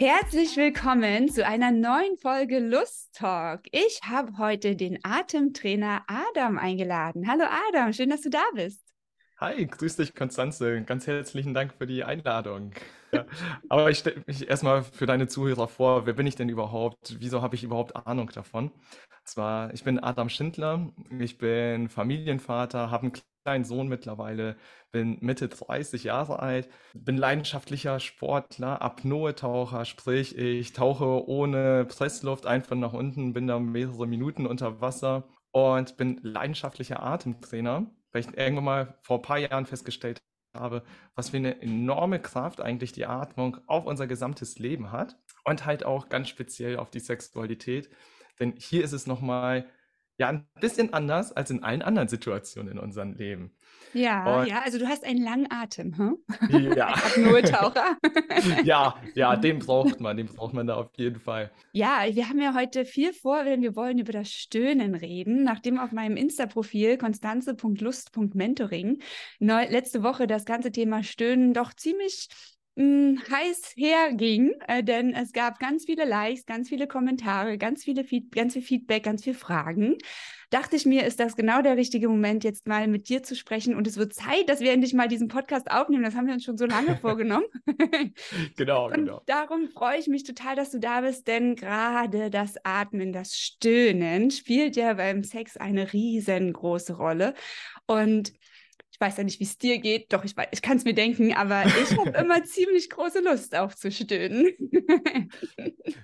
Herzlich 0.00 0.56
willkommen 0.56 1.28
zu 1.28 1.44
einer 1.44 1.72
neuen 1.72 2.16
Folge 2.18 2.60
Lust 2.60 3.14
Talk. 3.14 3.62
Ich 3.72 4.00
habe 4.04 4.38
heute 4.38 4.76
den 4.76 4.98
Atemtrainer 5.02 6.04
Adam 6.06 6.56
eingeladen. 6.56 7.28
Hallo 7.28 7.44
Adam, 7.68 7.92
schön, 7.92 8.10
dass 8.10 8.22
du 8.22 8.30
da 8.30 8.44
bist. 8.54 8.80
Hi, 9.38 9.66
grüß 9.66 9.96
dich, 9.96 10.14
Konstanze. 10.14 10.82
Ganz 10.82 11.06
herzlichen 11.08 11.52
Dank 11.52 11.74
für 11.78 11.86
die 11.86 12.04
Einladung. 12.04 12.74
Ja, 13.12 13.26
aber 13.68 13.90
ich 13.90 13.98
stelle 13.98 14.22
mich 14.26 14.48
erstmal 14.48 14.82
für 14.82 15.06
deine 15.06 15.28
Zuhörer 15.28 15.66
vor. 15.66 16.06
Wer 16.06 16.12
bin 16.12 16.26
ich 16.26 16.36
denn 16.36 16.48
überhaupt? 16.48 17.16
Wieso 17.18 17.42
habe 17.42 17.56
ich 17.56 17.64
überhaupt 17.64 17.96
Ahnung 17.96 18.30
davon? 18.32 18.70
zwar, 19.28 19.72
ich 19.74 19.84
bin 19.84 19.98
Adam 19.98 20.28
Schindler, 20.28 20.88
ich 21.18 21.38
bin 21.38 21.88
Familienvater, 21.88 22.90
habe 22.90 23.04
einen 23.04 23.12
kleinen 23.48 23.64
Sohn 23.64 23.88
mittlerweile, 23.88 24.56
bin 24.92 25.16
Mitte 25.22 25.48
30 25.48 26.04
Jahre 26.04 26.40
alt, 26.40 26.68
bin 26.92 27.16
leidenschaftlicher 27.16 27.98
Sportler, 27.98 28.82
Apnoe-Taucher, 28.82 29.86
sprich, 29.86 30.36
ich 30.36 30.74
tauche 30.74 31.26
ohne 31.26 31.86
Pressluft 31.86 32.44
einfach 32.44 32.76
nach 32.76 32.92
unten, 32.92 33.32
bin 33.32 33.46
da 33.46 33.58
mehrere 33.58 34.06
Minuten 34.06 34.46
unter 34.46 34.82
Wasser 34.82 35.24
und 35.50 35.96
bin 35.96 36.20
leidenschaftlicher 36.22 37.02
Atemtrainer, 37.02 37.86
weil 38.12 38.20
ich 38.20 38.36
irgendwann 38.36 38.64
mal 38.64 38.98
vor 39.00 39.16
ein 39.16 39.22
paar 39.22 39.38
Jahren 39.38 39.64
festgestellt 39.64 40.18
habe, 40.54 40.82
was 41.14 41.30
für 41.30 41.38
eine 41.38 41.62
enorme 41.62 42.20
Kraft 42.20 42.60
eigentlich 42.60 42.92
die 42.92 43.06
Atmung 43.06 43.56
auf 43.66 43.86
unser 43.86 44.06
gesamtes 44.06 44.58
Leben 44.58 44.92
hat 44.92 45.16
und 45.46 45.64
halt 45.64 45.86
auch 45.86 46.10
ganz 46.10 46.28
speziell 46.28 46.76
auf 46.76 46.90
die 46.90 47.00
Sexualität. 47.00 47.88
Denn 48.40 48.52
hier 48.58 48.84
ist 48.84 48.92
es 48.92 49.06
nochmal 49.06 49.64
ja 50.18 50.28
ein 50.28 50.46
bisschen 50.60 50.92
anders 50.92 51.32
als 51.32 51.50
in 51.50 51.62
allen 51.62 51.82
anderen 51.82 52.08
Situationen 52.08 52.72
in 52.72 52.78
unserem 52.78 53.14
Leben. 53.14 53.52
Ja, 53.94 54.40
Und, 54.40 54.48
ja, 54.48 54.60
also 54.62 54.78
du 54.78 54.86
hast 54.86 55.04
einen 55.04 55.22
langen 55.22 55.46
Atem, 55.50 55.96
hm? 55.96 56.18
Ja. 56.76 56.94
Nur 57.16 57.42
Taucher. 57.42 57.96
ja, 58.64 58.96
ja, 59.14 59.36
den 59.36 59.60
braucht 59.60 60.00
man, 60.00 60.16
den 60.16 60.26
braucht 60.26 60.52
man 60.52 60.66
da 60.66 60.76
auf 60.76 60.90
jeden 60.96 61.20
Fall. 61.20 61.50
Ja, 61.72 62.04
wir 62.10 62.28
haben 62.28 62.40
ja 62.40 62.54
heute 62.54 62.84
viel 62.84 63.12
vor, 63.12 63.44
denn 63.44 63.62
wir 63.62 63.76
wollen 63.76 63.98
über 63.98 64.12
das 64.12 64.30
Stöhnen 64.30 64.94
reden. 64.94 65.44
Nachdem 65.44 65.78
auf 65.78 65.92
meinem 65.92 66.16
Insta-Profil 66.16 66.98
konstanze.lust.mentoring 66.98 69.00
letzte 69.38 70.02
Woche 70.02 70.26
das 70.26 70.44
ganze 70.44 70.72
Thema 70.72 71.02
Stöhnen 71.02 71.54
doch 71.54 71.72
ziemlich 71.72 72.28
hm, 72.78 73.20
heiß 73.28 73.72
herging, 73.74 74.52
äh, 74.68 74.84
denn 74.84 75.12
es 75.12 75.32
gab 75.32 75.58
ganz 75.58 75.86
viele 75.86 76.04
Likes, 76.04 76.46
ganz 76.46 76.68
viele 76.68 76.86
Kommentare, 76.86 77.58
ganz 77.58 77.82
viele 77.82 78.04
Feed 78.04 78.30
ganz 78.30 78.52
viel 78.52 78.62
Feedback, 78.62 79.02
ganz 79.02 79.24
viele 79.24 79.34
Fragen. 79.34 79.98
Dachte 80.50 80.76
ich 80.76 80.86
mir, 80.86 81.04
ist 81.04 81.18
das 81.18 81.34
genau 81.34 81.60
der 81.60 81.76
richtige 81.76 82.08
Moment, 82.08 82.44
jetzt 82.44 82.68
mal 82.68 82.86
mit 82.86 83.08
dir 83.08 83.24
zu 83.24 83.34
sprechen. 83.34 83.74
Und 83.74 83.88
es 83.88 83.96
wird 83.96 84.14
Zeit, 84.14 84.48
dass 84.48 84.60
wir 84.60 84.72
endlich 84.72 84.94
mal 84.94 85.08
diesen 85.08 85.26
Podcast 85.26 85.68
aufnehmen. 85.72 86.04
Das 86.04 86.14
haben 86.14 86.28
wir 86.28 86.34
uns 86.34 86.44
schon 86.44 86.56
so 86.56 86.66
lange 86.66 86.96
vorgenommen. 87.00 87.46
genau, 88.56 88.86
Und 88.86 88.94
genau. 88.94 89.22
Darum 89.26 89.68
freue 89.70 89.98
ich 89.98 90.06
mich 90.06 90.22
total, 90.22 90.54
dass 90.54 90.70
du 90.70 90.78
da 90.78 91.00
bist, 91.00 91.26
denn 91.26 91.56
gerade 91.56 92.30
das 92.30 92.54
Atmen, 92.62 93.12
das 93.12 93.36
Stöhnen 93.36 94.30
spielt 94.30 94.76
ja 94.76 94.94
beim 94.94 95.24
Sex 95.24 95.56
eine 95.56 95.92
riesengroße 95.92 96.96
Rolle. 96.96 97.34
Und 97.86 98.32
ich 98.98 99.06
weiß 99.06 99.18
ja 99.18 99.22
nicht, 99.22 99.38
wie 99.38 99.44
es 99.44 99.56
dir 99.56 99.78
geht, 99.78 100.12
doch 100.12 100.24
ich, 100.24 100.34
ich 100.50 100.60
kann 100.60 100.76
es 100.76 100.84
mir 100.84 100.92
denken, 100.92 101.32
aber 101.32 101.64
ich 101.66 101.96
habe 101.96 102.10
immer 102.18 102.42
ziemlich 102.42 102.90
große 102.90 103.20
Lust 103.20 103.54
aufzustöhnen. 103.54 104.48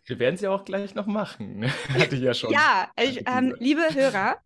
Wir 0.06 0.18
werden 0.20 0.36
es 0.36 0.42
ja 0.42 0.50
auch 0.50 0.64
gleich 0.64 0.94
noch 0.94 1.06
machen. 1.06 1.64
Hatte 1.88 2.14
ich 2.14 2.22
ja 2.22 2.34
schon. 2.34 2.52
Ja, 2.52 2.92
ich, 3.02 3.24
ähm, 3.26 3.52
liebe 3.58 3.82
Hörer, 3.92 4.40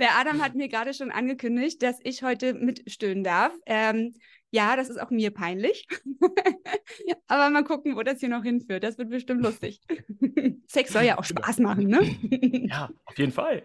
der 0.00 0.18
Adam 0.18 0.42
hat 0.42 0.56
mir 0.56 0.68
gerade 0.68 0.94
schon 0.94 1.12
angekündigt, 1.12 1.80
dass 1.82 2.00
ich 2.02 2.24
heute 2.24 2.54
mitstöhnen 2.54 3.22
darf. 3.22 3.52
Ähm, 3.66 4.14
ja, 4.52 4.76
das 4.76 4.90
ist 4.90 5.00
auch 5.00 5.10
mir 5.10 5.30
peinlich. 5.30 5.88
Aber 7.26 7.48
mal 7.48 7.64
gucken, 7.64 7.96
wo 7.96 8.02
das 8.02 8.20
hier 8.20 8.28
noch 8.28 8.42
hinführt. 8.42 8.84
Das 8.84 8.98
wird 8.98 9.08
bestimmt 9.08 9.42
lustig. 9.42 9.80
Sex 10.66 10.92
soll 10.92 11.04
ja 11.04 11.18
auch 11.18 11.24
Spaß 11.24 11.58
machen, 11.58 11.86
ne? 11.86 12.00
ja, 12.68 12.90
auf 13.06 13.18
jeden 13.18 13.32
Fall. 13.32 13.64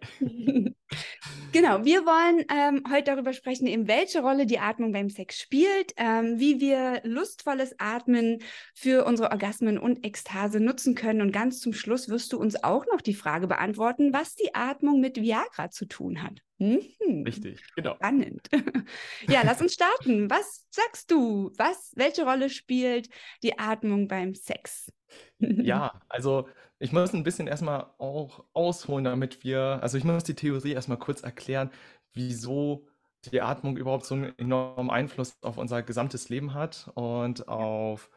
genau, 1.52 1.84
wir 1.84 2.06
wollen 2.06 2.46
ähm, 2.50 2.84
heute 2.90 3.12
darüber 3.12 3.34
sprechen, 3.34 3.68
eben 3.68 3.90
welche 3.90 4.22
Rolle 4.22 4.46
die 4.46 4.60
Atmung 4.60 4.94
beim 4.94 5.10
Sex 5.10 5.38
spielt, 5.38 5.94
ähm, 5.98 6.40
wie 6.40 6.62
wir 6.62 7.02
lustvolles 7.04 7.76
Atmen 7.80 8.40
für 8.74 9.06
unsere 9.06 9.32
Orgasmen 9.32 9.78
und 9.78 10.06
Ekstase 10.06 10.62
nutzen 10.62 10.96
können. 10.96 11.20
Und 11.22 11.34
ganz 11.34 11.60
zum 11.60 11.74
Schluss 11.74 12.08
wirst 12.08 12.32
du 12.32 12.40
uns 12.40 12.64
auch 12.64 12.86
noch 12.92 13.02
die 13.02 13.14
Frage 13.14 13.48
beantworten, 13.48 14.14
was 14.14 14.36
die 14.36 14.56
Atmung 14.56 15.02
mit 15.02 15.20
Viagra 15.20 15.70
zu 15.70 15.86
tun 15.86 16.24
hat. 16.24 16.42
Mhm. 16.60 17.24
Richtig, 17.24 17.62
genau. 17.76 17.96
Spannend. 17.96 18.50
ja, 19.30 19.42
lass 19.44 19.62
uns 19.62 19.74
starten. 19.74 20.30
Was 20.30 20.66
sagst 20.70 21.12
du? 21.12 21.52
Was, 21.58 21.94
welche 21.96 22.24
Rolle 22.24 22.50
spielt 22.50 23.10
die 23.44 23.60
Atmung 23.60 24.08
beim 24.08 24.34
Sex? 24.34 24.92
ja, 25.40 26.02
also 26.10 26.48
ich 26.80 26.92
muss 26.92 27.14
ein 27.14 27.24
bisschen 27.24 27.48
erstmal 27.48 27.88
auch 27.98 28.44
ausholen, 28.54 29.06
damit 29.06 29.44
wir, 29.44 29.80
also 29.82 29.98
ich 29.98 30.04
muss 30.04 30.24
die 30.24 30.36
Theorie 30.36 30.74
erstmal 30.74 31.00
kurz 31.00 31.22
erklären, 31.22 31.72
wieso 32.14 32.88
die 33.32 33.42
Atmung 33.42 33.78
überhaupt 33.78 34.06
so 34.06 34.16
einen 34.16 34.38
enormen 34.38 34.90
Einfluss 34.90 35.38
auf 35.42 35.58
unser 35.58 35.82
gesamtes 35.84 36.30
Leben 36.30 36.54
hat 36.54 36.90
und 36.96 37.48
auf, 37.48 38.10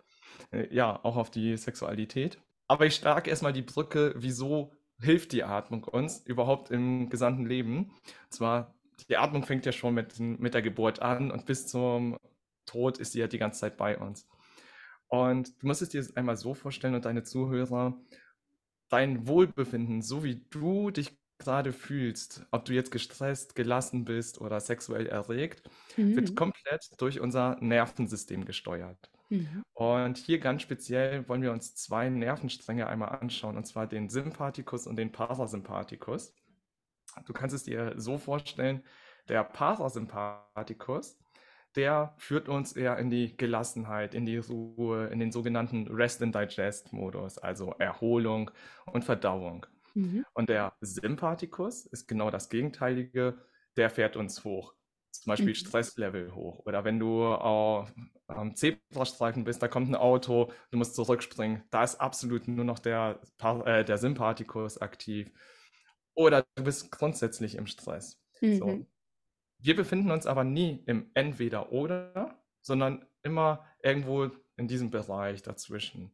äh, 0.52 0.72
ja, 0.74 0.98
auch 1.02 1.16
auf 1.16 1.30
die 1.30 1.56
Sexualität. 1.56 2.38
Aber 2.68 2.86
ich 2.86 2.94
schlage 2.94 3.30
erstmal 3.30 3.52
die 3.52 3.62
Brücke, 3.62 4.14
wieso 4.16 4.79
hilft 5.00 5.32
die 5.32 5.44
Atmung 5.44 5.84
uns 5.84 6.20
überhaupt 6.26 6.70
im 6.70 7.08
gesamten 7.08 7.46
Leben. 7.46 7.78
Und 7.78 8.32
zwar, 8.32 8.74
die 9.08 9.16
Atmung 9.16 9.44
fängt 9.44 9.66
ja 9.66 9.72
schon 9.72 9.94
mit, 9.94 10.18
mit 10.18 10.54
der 10.54 10.62
Geburt 10.62 11.00
an 11.00 11.30
und 11.30 11.46
bis 11.46 11.66
zum 11.66 12.16
Tod 12.66 12.98
ist 12.98 13.12
sie 13.12 13.20
ja 13.20 13.26
die 13.26 13.38
ganze 13.38 13.60
Zeit 13.60 13.76
bei 13.76 13.98
uns. 13.98 14.28
Und 15.08 15.60
du 15.60 15.66
musst 15.66 15.82
es 15.82 15.88
dir 15.88 16.06
einmal 16.14 16.36
so 16.36 16.54
vorstellen 16.54 16.94
und 16.94 17.04
deine 17.04 17.24
Zuhörer, 17.24 17.98
dein 18.88 19.26
Wohlbefinden, 19.26 20.02
so 20.02 20.22
wie 20.22 20.44
du 20.50 20.90
dich 20.90 21.18
gerade 21.38 21.72
fühlst, 21.72 22.46
ob 22.52 22.64
du 22.66 22.74
jetzt 22.74 22.92
gestresst, 22.92 23.54
gelassen 23.54 24.04
bist 24.04 24.40
oder 24.40 24.60
sexuell 24.60 25.06
erregt, 25.06 25.68
mhm. 25.96 26.14
wird 26.14 26.36
komplett 26.36 26.90
durch 26.98 27.18
unser 27.18 27.56
Nervensystem 27.60 28.44
gesteuert. 28.44 29.10
Mhm. 29.30 29.62
Und 29.72 30.18
hier 30.18 30.38
ganz 30.38 30.62
speziell 30.62 31.26
wollen 31.28 31.42
wir 31.42 31.52
uns 31.52 31.74
zwei 31.74 32.08
Nervenstränge 32.10 32.86
einmal 32.86 33.10
anschauen, 33.20 33.56
und 33.56 33.64
zwar 33.64 33.86
den 33.86 34.08
Sympathikus 34.08 34.86
und 34.86 34.96
den 34.96 35.12
Parasympathikus. 35.12 36.34
Du 37.26 37.32
kannst 37.32 37.54
es 37.54 37.64
dir 37.64 37.94
so 37.96 38.18
vorstellen, 38.18 38.82
der 39.28 39.44
Parasympathikus, 39.44 41.18
der 41.76 42.14
führt 42.18 42.48
uns 42.48 42.72
eher 42.72 42.98
in 42.98 43.10
die 43.10 43.36
Gelassenheit, 43.36 44.14
in 44.14 44.26
die 44.26 44.38
Ruhe, 44.38 45.06
in 45.06 45.20
den 45.20 45.30
sogenannten 45.30 45.86
Rest 45.86 46.20
and 46.22 46.34
Digest 46.34 46.92
Modus, 46.92 47.38
also 47.38 47.74
Erholung 47.78 48.50
und 48.86 49.04
Verdauung. 49.04 49.66
Mhm. 49.94 50.24
Und 50.34 50.48
der 50.48 50.72
Sympathikus 50.80 51.86
ist 51.86 52.08
genau 52.08 52.30
das 52.30 52.48
Gegenteilige, 52.48 53.38
der 53.76 53.90
fährt 53.90 54.16
uns 54.16 54.42
hoch. 54.44 54.74
Zum 55.10 55.30
Beispiel 55.30 55.48
mhm. 55.50 55.54
Stresslevel 55.54 56.34
hoch. 56.34 56.60
Oder 56.66 56.84
wenn 56.84 56.98
du 56.98 57.26
auf 57.26 57.92
am 58.26 58.54
Zebrastreifen 58.54 59.44
bist, 59.44 59.62
da 59.62 59.68
kommt 59.68 59.88
ein 59.88 59.96
Auto, 59.96 60.52
du 60.70 60.78
musst 60.78 60.94
zurückspringen. 60.94 61.64
Da 61.70 61.82
ist 61.82 62.00
absolut 62.00 62.46
nur 62.48 62.64
noch 62.64 62.78
der, 62.78 63.20
äh, 63.64 63.84
der 63.84 63.98
Sympathikus 63.98 64.78
aktiv. 64.78 65.30
Oder 66.14 66.46
du 66.54 66.64
bist 66.64 66.90
grundsätzlich 66.92 67.56
im 67.56 67.66
Stress. 67.66 68.22
Mhm. 68.40 68.56
So. 68.58 68.86
Wir 69.58 69.76
befinden 69.76 70.10
uns 70.10 70.26
aber 70.26 70.44
nie 70.44 70.82
im 70.86 71.10
Entweder-Oder, 71.14 72.38
sondern 72.62 73.06
immer 73.22 73.66
irgendwo 73.82 74.30
in 74.56 74.68
diesem 74.68 74.90
Bereich 74.90 75.42
dazwischen. 75.42 76.12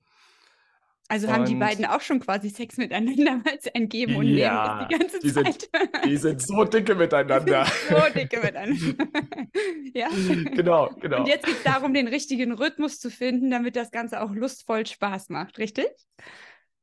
Also 1.08 1.28
haben 1.28 1.44
die 1.44 1.54
beiden 1.54 1.84
auch 1.84 2.00
schon 2.00 2.18
quasi 2.20 2.50
Sex 2.50 2.76
miteinander, 2.78 3.40
weil 3.44 3.60
sie 3.60 3.74
ein 3.74 3.88
Geben 3.88 4.16
und 4.16 4.26
ja, 4.26 4.76
Nehmen 4.76 4.88
die 4.88 4.98
ganze 4.98 5.18
die 5.20 5.32
Zeit. 5.32 5.62
Sind, 5.62 5.70
die 6.04 6.16
sind 6.16 6.42
so 6.42 6.64
dicke 6.64 6.94
miteinander. 6.94 7.66
so 7.88 7.96
dicke 8.14 8.40
miteinander. 8.40 9.06
ja. 9.94 10.08
Genau, 10.54 10.90
genau. 11.00 11.20
Und 11.20 11.28
jetzt 11.28 11.46
geht 11.46 11.56
es 11.56 11.62
darum, 11.62 11.94
den 11.94 12.08
richtigen 12.08 12.52
Rhythmus 12.52 12.98
zu 12.98 13.10
finden, 13.10 13.50
damit 13.50 13.76
das 13.76 13.90
Ganze 13.90 14.20
auch 14.20 14.32
lustvoll 14.32 14.86
Spaß 14.86 15.28
macht, 15.28 15.58
richtig? 15.58 15.88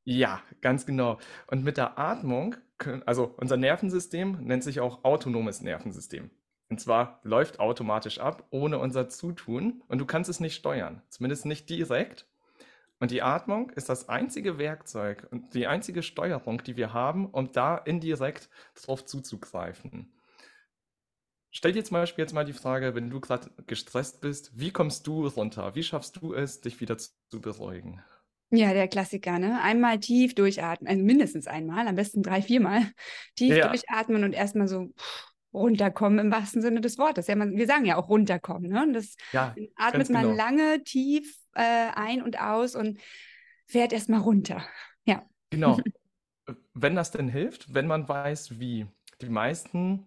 Ja, 0.05 0.41
ganz 0.61 0.85
genau. 0.85 1.19
Und 1.47 1.63
mit 1.63 1.77
der 1.77 1.97
Atmung, 1.97 2.55
also 3.05 3.33
unser 3.37 3.57
Nervensystem 3.57 4.37
nennt 4.41 4.63
sich 4.63 4.79
auch 4.79 5.03
autonomes 5.03 5.61
Nervensystem. 5.61 6.29
Und 6.69 6.79
zwar 6.79 7.19
läuft 7.23 7.59
automatisch 7.59 8.19
ab, 8.19 8.47
ohne 8.49 8.79
unser 8.79 9.07
Zutun. 9.07 9.83
Und 9.87 9.99
du 9.99 10.05
kannst 10.05 10.29
es 10.29 10.39
nicht 10.39 10.55
steuern. 10.55 11.01
Zumindest 11.09 11.45
nicht 11.45 11.69
direkt. 11.69 12.25
Und 12.99 13.11
die 13.11 13.21
Atmung 13.21 13.69
ist 13.71 13.89
das 13.89 14.07
einzige 14.07 14.57
Werkzeug 14.57 15.27
und 15.31 15.53
die 15.53 15.67
einzige 15.67 16.03
Steuerung, 16.03 16.63
die 16.63 16.77
wir 16.77 16.93
haben, 16.93 17.25
um 17.25 17.51
da 17.51 17.77
indirekt 17.77 18.49
drauf 18.75 19.05
zuzugreifen. 19.05 20.13
Stell 21.51 21.71
dir 21.71 21.83
zum 21.83 21.95
Beispiel 21.95 22.23
jetzt 22.23 22.33
mal 22.33 22.45
die 22.45 22.53
Frage, 22.53 22.95
wenn 22.95 23.09
du 23.09 23.19
gerade 23.19 23.51
gestresst 23.67 24.21
bist, 24.21 24.57
wie 24.57 24.71
kommst 24.71 25.05
du 25.05 25.27
runter? 25.27 25.75
Wie 25.75 25.83
schaffst 25.83 26.17
du 26.17 26.33
es, 26.33 26.61
dich 26.61 26.81
wieder 26.81 26.97
zu 26.97 27.41
beruhigen? 27.41 28.01
Ja, 28.49 28.73
der 28.73 28.87
Klassiker, 28.87 29.37
ne? 29.39 29.61
Einmal 29.61 29.99
tief 29.99 30.35
durchatmen, 30.35 30.87
also 30.87 31.03
mindestens 31.03 31.47
einmal, 31.47 31.87
am 31.87 31.95
besten 31.95 32.23
drei, 32.23 32.41
viermal 32.41 32.91
tief 33.35 33.55
ja. 33.55 33.67
durchatmen 33.67 34.23
und 34.23 34.33
erstmal 34.33 34.67
so 34.67 34.93
runterkommen 35.53 36.19
im 36.19 36.31
wahrsten 36.31 36.61
Sinne 36.61 36.81
des 36.81 36.97
Wortes. 36.97 37.27
Ja, 37.27 37.35
man, 37.35 37.55
wir 37.55 37.67
sagen 37.67 37.85
ja 37.85 37.97
auch 37.97 38.09
runterkommen, 38.09 38.71
ne? 38.71 38.87
Das 38.93 39.15
ja, 39.31 39.55
atmet 39.75 40.09
man 40.09 40.23
genau. 40.23 40.35
lange 40.35 40.83
tief 40.83 41.37
äh, 41.53 41.89
ein 41.95 42.21
und 42.21 42.39
aus 42.41 42.75
und 42.75 42.99
fährt 43.65 43.93
erstmal 43.93 44.21
runter. 44.21 44.65
Ja. 45.05 45.23
Genau. 45.49 45.79
Wenn 46.73 46.95
das 46.95 47.11
denn 47.11 47.29
hilft, 47.29 47.73
wenn 47.73 47.87
man 47.87 48.09
weiß, 48.09 48.59
wie. 48.59 48.87
Die 49.21 49.29
meisten, 49.29 50.05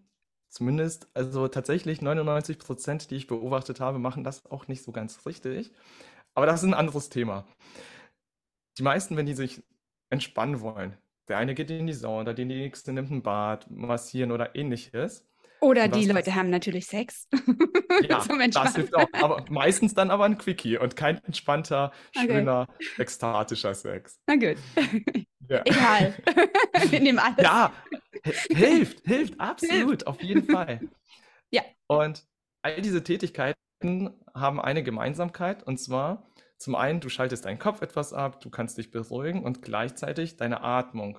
zumindest, 0.51 1.09
also 1.15 1.49
tatsächlich 1.49 2.03
99 2.03 2.59
Prozent, 2.59 3.11
die 3.11 3.15
ich 3.15 3.27
beobachtet 3.29 3.81
habe, 3.81 3.99
machen 3.99 4.25
das 4.25 4.45
auch 4.45 4.69
nicht 4.69 4.83
so 4.83 4.93
ganz 4.93 5.25
richtig. 5.25 5.73
Aber 6.35 6.45
das 6.45 6.63
ist 6.63 6.69
ein 6.69 6.75
anderes 6.75 7.09
Thema. 7.09 7.47
Die 8.77 8.83
meisten, 8.83 9.17
wenn 9.17 9.25
die 9.25 9.35
sich 9.35 9.63
entspannen 10.11 10.61
wollen, 10.61 10.99
der 11.29 11.39
eine 11.39 11.55
geht 11.55 11.71
in 11.71 11.87
die 11.87 11.93
Sauna, 11.93 12.33
der 12.33 12.45
nächste 12.45 12.93
nimmt 12.93 13.11
ein 13.11 13.23
Bad, 13.23 13.71
massieren 13.71 14.31
oder 14.31 14.55
ähnliches. 14.55 15.27
Oder 15.61 15.89
die 15.89 16.07
Leute 16.07 16.35
haben 16.35 16.51
natürlich 16.51 16.87
Sex. 16.87 17.29
Ja, 18.03 18.23
das 18.49 18.77
hilft 18.77 18.95
auch. 18.95 19.09
Aber 19.13 19.45
meistens 19.49 19.95
dann 19.95 20.11
aber 20.11 20.25
ein 20.25 20.37
Quickie 20.37 20.77
und 20.77 20.97
kein 20.97 21.23
entspannter, 21.25 21.93
okay. 22.15 22.27
schöner, 22.27 22.67
ekstatischer 22.99 23.75
Sex. 23.75 24.21
Na 24.27 24.35
gut. 24.35 24.59
Ja. 25.49 25.63
Egal. 25.65 26.15
Wir 26.91 27.01
nehmen 27.01 27.19
alles. 27.19 27.43
Ja, 27.43 27.73
hilft, 28.51 29.07
hilft, 29.07 29.41
absolut, 29.41 29.87
hilft. 29.87 30.07
auf 30.07 30.23
jeden 30.23 30.45
Fall. 30.45 30.81
Ja. 31.51 31.63
Und 31.87 32.27
all 32.63 32.83
diese 32.83 33.03
Tätigkeiten 33.03 33.55
haben 34.35 34.61
eine 34.61 34.83
Gemeinsamkeit 34.83 35.63
und 35.63 35.79
zwar 35.79 36.31
zum 36.59 36.75
einen, 36.75 37.01
du 37.01 37.09
schaltest 37.09 37.45
deinen 37.45 37.59
Kopf 37.59 37.83
etwas 37.83 38.13
ab, 38.13 38.41
du 38.41 38.51
kannst 38.51 38.79
dich 38.79 38.91
beruhigen 38.91 39.43
und 39.43 39.63
gleichzeitig 39.63 40.37
deine 40.37 40.63
Atmung 40.63 41.19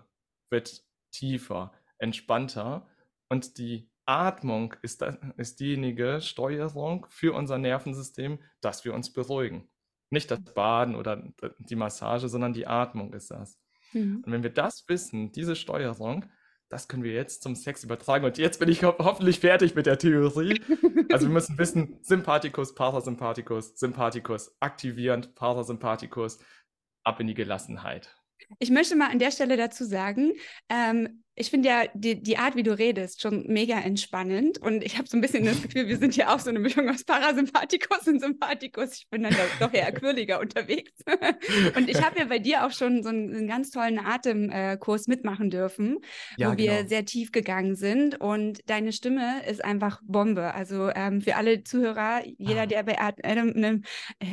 wird 0.49 0.83
tiefer, 1.11 1.71
entspannter 1.99 2.87
und 3.29 3.57
die 3.57 3.89
Atmung 4.07 4.75
ist, 4.81 5.03
ist 5.37 5.59
diejenige 5.59 6.21
Steuerung 6.21 7.05
für 7.09 7.33
unser 7.33 7.57
Nervensystem, 7.57 8.39
dass 8.61 8.85
wir 8.85 8.93
uns 8.93 9.11
beruhigen. 9.11 9.69
Nicht 10.09 10.31
das 10.31 10.41
Baden 10.41 10.95
oder 10.95 11.21
die 11.59 11.75
Massage, 11.75 12.29
sondern 12.29 12.53
die 12.53 12.67
Atmung 12.67 13.13
ist 13.13 13.31
das. 13.31 13.59
Mhm. 13.93 14.23
Und 14.25 14.31
wenn 14.31 14.43
wir 14.43 14.49
das 14.49 14.85
wissen, 14.87 15.31
diese 15.31 15.55
Steuerung, 15.55 16.25
das 16.69 16.87
können 16.87 17.03
wir 17.03 17.13
jetzt 17.13 17.43
zum 17.43 17.55
Sex 17.55 17.83
übertragen. 17.83 18.25
Und 18.25 18.37
jetzt 18.37 18.59
bin 18.59 18.69
ich 18.69 18.83
ho 18.83 18.93
hoffentlich 18.99 19.39
fertig 19.39 19.75
mit 19.75 19.85
der 19.85 19.97
Theorie. 19.97 20.61
Also 21.11 21.27
wir 21.27 21.33
müssen 21.33 21.57
wissen, 21.57 21.97
Sympathikus, 22.01 22.75
Parasympathikus, 22.75 23.77
Sympathikus, 23.77 24.55
aktivierend, 24.59 25.35
Parasympathikus, 25.35 26.39
ab 27.03 27.19
in 27.21 27.27
die 27.27 27.33
Gelassenheit. 27.33 28.13
Ich 28.59 28.69
möchte 28.69 28.95
mal 28.95 29.09
an 29.09 29.19
der 29.19 29.31
Stelle 29.31 29.55
dazu 29.55 29.85
sagen, 29.85 30.33
ähm, 30.69 31.23
ich 31.39 31.51
finde 31.51 31.69
ja 31.69 31.83
die, 31.93 32.21
die 32.21 32.37
Art, 32.37 32.55
wie 32.55 32.63
du 32.63 32.75
redest, 32.75 33.21
schon 33.21 33.45
mega 33.47 33.79
entspannend. 33.79 34.57
Und 34.57 34.83
ich 34.83 34.97
habe 34.97 35.07
so 35.07 35.15
ein 35.15 35.21
bisschen 35.21 35.45
das 35.45 35.61
Gefühl, 35.61 35.87
wir 35.87 35.97
sind 35.97 36.15
ja 36.15 36.33
auch 36.33 36.39
so 36.39 36.49
eine 36.49 36.57
Mischung 36.57 36.89
aus 36.89 37.03
Parasympathikus 37.03 38.07
und 38.07 38.19
Sympathikus. 38.19 38.95
Ich 38.95 39.07
bin 39.09 39.21
dann 39.21 39.35
doch 39.59 39.71
eher 39.71 39.91
quirliger 39.91 40.39
unterwegs. 40.39 40.91
und 41.75 41.89
ich 41.89 42.03
habe 42.03 42.17
ja 42.17 42.25
bei 42.25 42.39
dir 42.39 42.65
auch 42.65 42.71
schon 42.71 43.03
so 43.03 43.09
einen, 43.09 43.35
einen 43.35 43.47
ganz 43.47 43.69
tollen 43.69 43.99
Atemkurs 43.99 45.05
mitmachen 45.05 45.51
dürfen, 45.51 45.99
ja, 46.37 46.49
wo 46.49 46.55
genau. 46.55 46.71
wir 46.71 46.87
sehr 46.87 47.05
tief 47.05 47.31
gegangen 47.31 47.75
sind. 47.75 48.19
Und 48.19 48.67
deine 48.67 48.91
Stimme 48.91 49.45
ist 49.47 49.63
einfach 49.63 50.01
Bombe. 50.05 50.55
Also 50.55 50.89
ähm, 50.95 51.21
für 51.21 51.35
alle 51.35 51.63
Zuhörer, 51.63 52.23
jeder, 52.39 52.63
ah. 52.63 52.65
der 52.65 52.81
bei 52.81 52.97
Adam, 52.99 53.49
ne, 53.49 53.81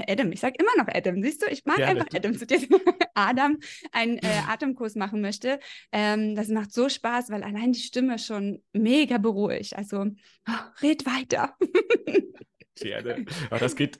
Adam, 0.08 0.32
ich 0.32 0.40
sage 0.40 0.56
immer 0.58 0.82
noch 0.82 0.92
Adam, 0.92 1.22
siehst 1.22 1.42
du, 1.42 1.50
ich 1.50 1.66
mag 1.66 1.80
ja, 1.80 1.88
einfach 1.88 2.06
Adam 2.14 2.38
zu 2.38 2.46
dir, 2.46 2.60
Adam, 3.14 3.58
einen 3.92 4.16
äh, 4.16 4.40
Atemkurs 4.48 4.94
machen 4.94 5.20
möchte. 5.20 5.60
Ähm, 5.92 6.34
das 6.34 6.48
macht 6.48 6.72
so 6.72 6.88
Spaß, 6.94 7.31
weil 7.31 7.43
allein 7.43 7.73
die 7.73 7.81
Stimme 7.81 8.19
schon 8.19 8.62
mega 8.73 9.19
beruhigt. 9.19 9.76
Also, 9.76 10.02
oh, 10.02 10.52
red 10.82 11.06
weiter. 11.06 11.56
Gerne. 12.76 13.25
Aber 13.50 13.61
das 13.61 13.76
geht 13.76 13.99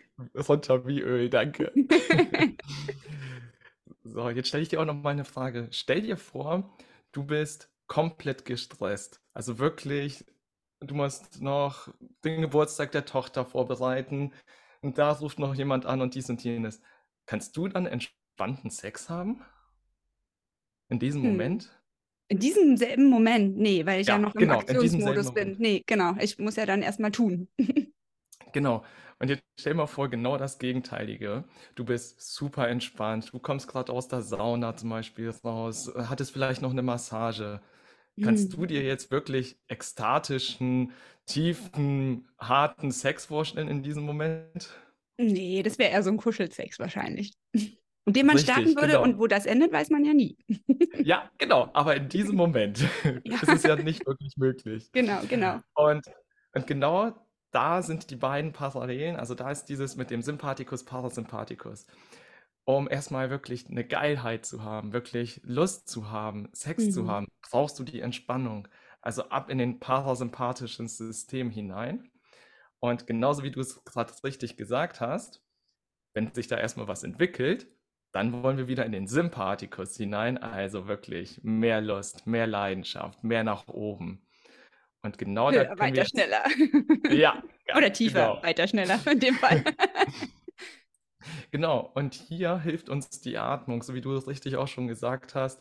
runter 0.49 0.87
wie 0.87 1.01
Öl, 1.01 1.31
danke. 1.31 1.73
so, 4.03 4.29
jetzt 4.31 4.49
stelle 4.49 4.63
ich 4.63 4.69
dir 4.69 4.81
auch 4.81 4.85
noch 4.85 4.95
mal 4.95 5.11
eine 5.11 5.25
Frage. 5.25 5.69
Stell 5.71 6.03
dir 6.03 6.17
vor, 6.17 6.77
du 7.13 7.25
bist 7.25 7.71
komplett 7.87 8.45
gestresst. 8.45 9.21
Also 9.33 9.59
wirklich, 9.59 10.25
du 10.81 10.95
musst 10.95 11.41
noch 11.41 11.89
den 12.25 12.41
Geburtstag 12.41 12.91
der 12.93 13.05
Tochter 13.05 13.45
vorbereiten 13.45 14.33
und 14.81 14.99
da 14.99 15.13
ruft 15.13 15.39
noch 15.39 15.55
jemand 15.55 15.87
an 15.87 16.01
und 16.01 16.15
dies 16.15 16.29
und 16.29 16.43
jenes. 16.43 16.81
Kannst 17.27 17.57
du 17.57 17.69
dann 17.69 17.87
entspannten 17.87 18.71
Sex 18.71 19.09
haben? 19.09 19.43
In 20.89 20.99
diesem 20.99 21.23
hm. 21.23 21.31
Moment? 21.31 21.84
In 22.29 22.39
diesem 22.39 22.77
selben 22.77 23.07
Moment, 23.07 23.57
nee, 23.59 23.85
weil 23.85 24.01
ich 24.01 24.07
ja, 24.07 24.15
ja 24.15 24.19
noch 24.19 24.35
im 24.35 24.41
genau, 24.41 24.59
Aktionsmodus 24.59 25.35
bin. 25.35 25.57
Nee, 25.59 25.83
genau, 25.87 26.15
ich 26.21 26.39
muss 26.39 26.57
ja 26.57 26.65
dann 26.65 26.83
erstmal 26.83 27.11
tun. 27.11 27.49
genau. 28.53 28.85
Und 29.19 29.29
jetzt 29.29 29.43
stell 29.59 29.75
mal 29.75 29.87
vor, 29.87 30.09
genau 30.09 30.37
das 30.37 30.59
Gegenteilige. 30.59 31.45
Du 31.75 31.85
bist 31.85 32.21
super 32.21 32.69
entspannt, 32.69 33.33
du 33.33 33.39
kommst 33.39 33.69
gerade 33.69 33.93
aus 33.93 34.09
der 34.09 34.23
Sauna 34.23 34.77
zum 34.77 34.91
Beispiel 34.91 35.31
raus, 35.45 35.93
hattest 35.97 36.33
vielleicht 36.33 36.63
noch 36.63 36.73
eine 36.73 36.83
Massage. 36.83 37.61
Kannst 38.23 38.53
hm. 38.53 38.61
du 38.61 38.67
dir 38.67 38.83
jetzt 38.83 39.11
wirklich 39.11 39.57
ekstatischen, 39.69 40.93
tiefen, 41.27 42.29
harten 42.39 42.91
Sex 42.91 43.27
vorstellen 43.27 43.69
in 43.69 43.83
diesem 43.83 44.05
Moment? 44.05 44.73
Nee, 45.17 45.63
das 45.63 45.79
wäre 45.79 45.93
eher 45.93 46.03
so 46.03 46.11
ein 46.11 46.17
Kuschelsex 46.17 46.79
wahrscheinlich. 46.79 47.33
Und 48.07 48.17
den 48.17 48.27
man 48.27 48.37
Richtig, 48.37 48.53
starten 48.53 48.77
würde 48.77 48.93
genau. 48.93 49.03
und 49.03 49.19
wo 49.19 49.27
das 49.27 49.47
endet, 49.47 49.73
weiß 49.73 49.89
man 49.91 50.05
ja 50.05 50.13
nie. 50.13 50.37
ja, 51.03 51.31
genau. 51.39 51.71
Aber 51.73 51.97
in 51.97 52.09
diesem 52.09 52.37
Moment 52.37 52.81
ja. 53.25 53.37
ist 53.37 53.49
es 53.49 53.63
ja 53.63 53.77
nicht 53.77 54.07
wirklich 54.07 54.37
möglich. 54.37 54.91
Genau, 54.93 55.21
genau. 55.29 55.61
Und, 55.75 56.05
und 56.53 56.67
genau 56.67 57.15
da 57.51 57.83
sind 57.83 58.11
die 58.11 58.17
beiden 58.17 58.53
Parallelen. 58.53 59.17
Also 59.17 59.35
da 59.35 59.51
ist 59.51 59.67
dieses 59.67 59.97
mit 59.97 60.11
dem 60.11 60.21
Sympathikus, 60.21 60.85
Parasympathikus. 60.85 61.87
Um 62.67 62.91
erstmal 62.91 63.31
wirklich 63.31 63.69
eine 63.69 63.87
Geilheit 63.87 64.45
zu 64.45 64.63
haben, 64.63 64.93
wirklich 64.93 65.41
Lust 65.45 65.89
zu 65.89 66.11
haben, 66.11 66.49
Sex 66.53 66.87
mhm. 66.87 66.91
zu 66.91 67.09
haben, 67.09 67.27
brauchst 67.51 67.79
du 67.79 67.85
die 67.85 68.01
Entspannung. 68.01 68.69
Also 69.01 69.29
ab 69.29 69.51
in 69.51 69.59
den 69.59 69.81
parasympathischen 69.81 70.89
System 70.89 71.51
hinein. 71.51 72.11
Und 72.81 73.07
genauso 73.07 73.45
wie 73.45 73.51
du 73.51 73.61
es 73.61 73.83
gerade 73.85 74.13
richtig 74.25 74.59
gesagt 74.59 75.01
hast, 75.01 75.43
wenn 76.13 76.35
sich 76.35 76.49
da 76.49 76.59
erstmal 76.59 76.89
was 76.89 77.03
entwickelt, 77.03 77.67
dann 78.15 78.45
wollen 78.45 78.57
wir 78.57 78.69
wieder 78.69 78.87
in 78.87 78.93
den 78.93 79.09
Sympathikus 79.09 79.97
hinein, 79.97 80.39
also 80.39 80.87
wirklich 80.87 81.41
mehr 81.43 81.81
Lust, 81.81 82.29
mehr 82.29 82.47
Leidenschaft, 82.47 83.25
mehr 83.25 83.43
nach 83.43 83.67
oben. 83.67 84.25
Und 85.03 85.19
genau 85.19 85.51
Höher, 85.51 85.65
da 85.65 85.79
weiter 85.81 85.97
jetzt... 85.97 86.11
schneller. 86.11 86.45
Ja. 87.11 87.43
Oder 87.77 87.93
tiefer, 87.93 88.29
genau. 88.29 88.43
weiter 88.45 88.69
schneller 88.69 89.01
in 89.11 89.19
dem 89.19 89.35
Fall. 89.35 89.65
genau. 91.51 91.91
Und 91.95 92.15
hier 92.15 92.61
hilft 92.61 92.89
uns 92.89 93.21
die 93.21 93.37
Atmung, 93.37 93.83
so 93.83 93.95
wie 93.95 94.01
du 94.01 94.15
es 94.15 94.29
richtig 94.29 94.55
auch 94.57 94.69
schon 94.69 94.87
gesagt 94.87 95.35
hast. 95.35 95.61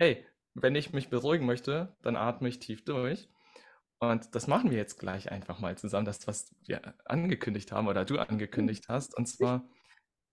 Hey, 0.00 0.26
wenn 0.54 0.74
ich 0.74 0.92
mich 0.92 1.10
beruhigen 1.10 1.46
möchte, 1.46 1.96
dann 2.02 2.16
atme 2.16 2.48
ich 2.48 2.58
tief 2.58 2.84
durch. 2.84 3.28
Und 4.00 4.34
das 4.34 4.48
machen 4.48 4.72
wir 4.72 4.78
jetzt 4.78 4.98
gleich 4.98 5.30
einfach 5.30 5.60
mal 5.60 5.78
zusammen, 5.78 6.06
das, 6.06 6.26
was 6.26 6.56
wir 6.66 6.94
angekündigt 7.04 7.70
haben 7.70 7.86
oder 7.86 8.04
du 8.04 8.18
angekündigt 8.18 8.86
hast. 8.88 9.16
Und 9.16 9.26
zwar 9.26 9.64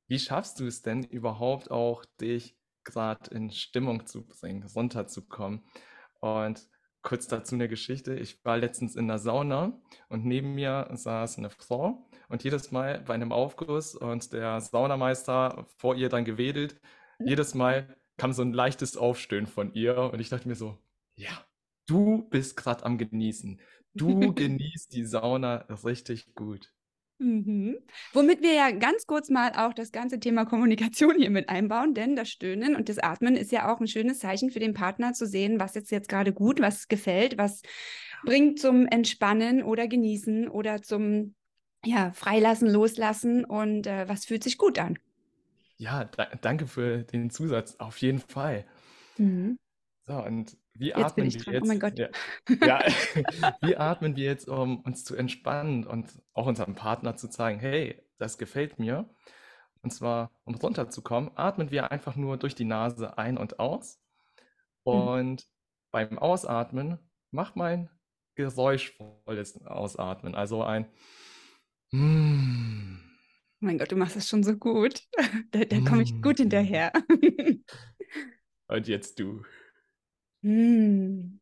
wie 0.07 0.19
schaffst 0.19 0.59
du 0.59 0.67
es 0.67 0.81
denn 0.81 1.03
überhaupt 1.03 1.71
auch, 1.71 2.05
dich 2.21 2.57
gerade 2.83 3.31
in 3.31 3.51
Stimmung 3.51 4.05
zu 4.05 4.25
bringen, 4.25 4.63
runterzukommen? 4.63 5.63
Und 6.19 6.67
kurz 7.05 7.27
dazu 7.27 7.55
eine 7.55 7.69
Geschichte. 7.69 8.15
Ich 8.15 8.43
war 8.43 8.57
letztens 8.57 8.95
in 8.95 9.07
der 9.07 9.19
Sauna 9.19 9.79
und 10.09 10.25
neben 10.25 10.55
mir 10.55 10.89
saß 10.91 11.37
eine 11.37 11.51
Frau 11.51 12.09
und 12.29 12.43
jedes 12.43 12.71
Mal 12.71 13.01
bei 13.01 13.13
einem 13.13 13.31
Aufguss 13.31 13.95
und 13.95 14.33
der 14.33 14.59
Saunameister 14.59 15.67
vor 15.77 15.95
ihr 15.95 16.09
dann 16.09 16.25
gewedelt, 16.25 16.81
jedes 17.19 17.53
Mal 17.53 17.95
kam 18.17 18.33
so 18.33 18.41
ein 18.41 18.53
leichtes 18.53 18.97
Aufstöhnen 18.97 19.47
von 19.47 19.73
ihr 19.73 19.97
und 20.11 20.19
ich 20.19 20.29
dachte 20.29 20.47
mir 20.47 20.55
so, 20.55 20.77
ja, 21.15 21.45
du 21.85 22.27
bist 22.29 22.57
gerade 22.57 22.83
am 22.85 22.97
Genießen. 22.97 23.61
Du 23.93 24.33
genießt 24.33 24.93
die 24.93 25.05
Sauna 25.05 25.65
richtig 25.85 26.33
gut. 26.33 26.73
Mhm. 27.17 27.77
Womit 28.13 28.41
wir 28.41 28.53
ja 28.53 28.71
ganz 28.71 29.07
kurz 29.07 29.29
mal 29.29 29.53
auch 29.55 29.73
das 29.73 29.91
ganze 29.91 30.19
Thema 30.19 30.45
Kommunikation 30.45 31.15
hier 31.17 31.29
mit 31.29 31.47
einbauen, 31.47 31.93
denn 31.93 32.15
das 32.15 32.29
Stöhnen 32.29 32.75
und 32.75 32.89
das 32.89 32.97
Atmen 32.97 33.35
ist 33.35 33.51
ja 33.51 33.73
auch 33.73 33.79
ein 33.79 33.87
schönes 33.87 34.19
Zeichen 34.19 34.51
für 34.51 34.59
den 34.59 34.73
Partner 34.73 35.13
zu 35.13 35.25
sehen, 35.25 35.59
was 35.59 35.75
jetzt 35.75 35.91
jetzt 35.91 36.09
gerade 36.09 36.33
gut, 36.33 36.59
was 36.59 36.87
gefällt, 36.89 37.37
was 37.37 37.61
bringt 38.25 38.59
zum 38.59 38.85
Entspannen 38.85 39.63
oder 39.63 39.87
Genießen 39.87 40.49
oder 40.49 40.81
zum 40.81 41.35
ja, 41.85 42.11
Freilassen, 42.11 42.69
Loslassen 42.69 43.45
und 43.45 43.87
äh, 43.87 44.09
was 44.09 44.25
fühlt 44.25 44.43
sich 44.43 44.57
gut 44.57 44.79
an. 44.79 44.97
Ja, 45.77 46.05
da 46.05 46.25
danke 46.41 46.67
für 46.67 47.03
den 47.03 47.29
Zusatz, 47.29 47.75
auf 47.77 47.97
jeden 47.97 48.19
Fall. 48.19 48.65
Mhm. 49.17 49.57
So, 50.07 50.13
und 50.15 50.57
wie 50.75 50.87
jetzt 50.87 50.97
atmen 50.97 51.31
wir 51.31 51.39
dran. 51.39 51.61
Oh 51.63 51.65
mein 51.65 51.79
Gott. 51.79 51.97
Ja, 51.97 52.09
ja, 52.65 52.83
wie 53.61 53.75
atmen 53.75 54.15
wir 54.15 54.25
jetzt, 54.25 54.47
um 54.47 54.81
uns 54.81 55.03
zu 55.03 55.15
entspannen 55.15 55.85
und 55.85 56.21
auch 56.33 56.47
unserem 56.47 56.75
Partner 56.75 57.15
zu 57.15 57.29
zeigen, 57.29 57.59
hey, 57.59 58.01
das 58.17 58.37
gefällt 58.37 58.79
mir. 58.79 59.09
Und 59.81 59.91
zwar, 59.91 60.31
um 60.45 60.55
runterzukommen, 60.55 61.31
atmen 61.35 61.71
wir 61.71 61.91
einfach 61.91 62.15
nur 62.15 62.37
durch 62.37 62.55
die 62.55 62.65
Nase 62.65 63.17
ein 63.17 63.37
und 63.37 63.59
aus. 63.59 64.01
Hm. 64.85 64.93
Und 64.93 65.41
mhm. 65.41 65.49
beim 65.91 66.19
Ausatmen 66.19 66.99
mach 67.31 67.55
mal 67.55 67.73
ein 67.73 67.89
geräuschvolles 68.35 69.65
Ausatmen. 69.65 70.35
Also 70.35 70.63
ein 70.63 70.87
mein 73.65 73.77
Gott, 73.77 73.91
du 73.91 73.95
machst 73.95 74.15
das 74.15 74.27
schon 74.27 74.43
so 74.43 74.55
gut. 74.55 75.01
Da, 75.51 75.63
da 75.63 75.79
komme 75.81 76.03
ich 76.03 76.21
gut 76.21 76.39
Mm. 76.39 76.43
hinterher. 76.43 76.91
Und 78.67 78.87
jetzt 78.87 79.19
du. 79.19 79.43
Mm. 80.45 81.39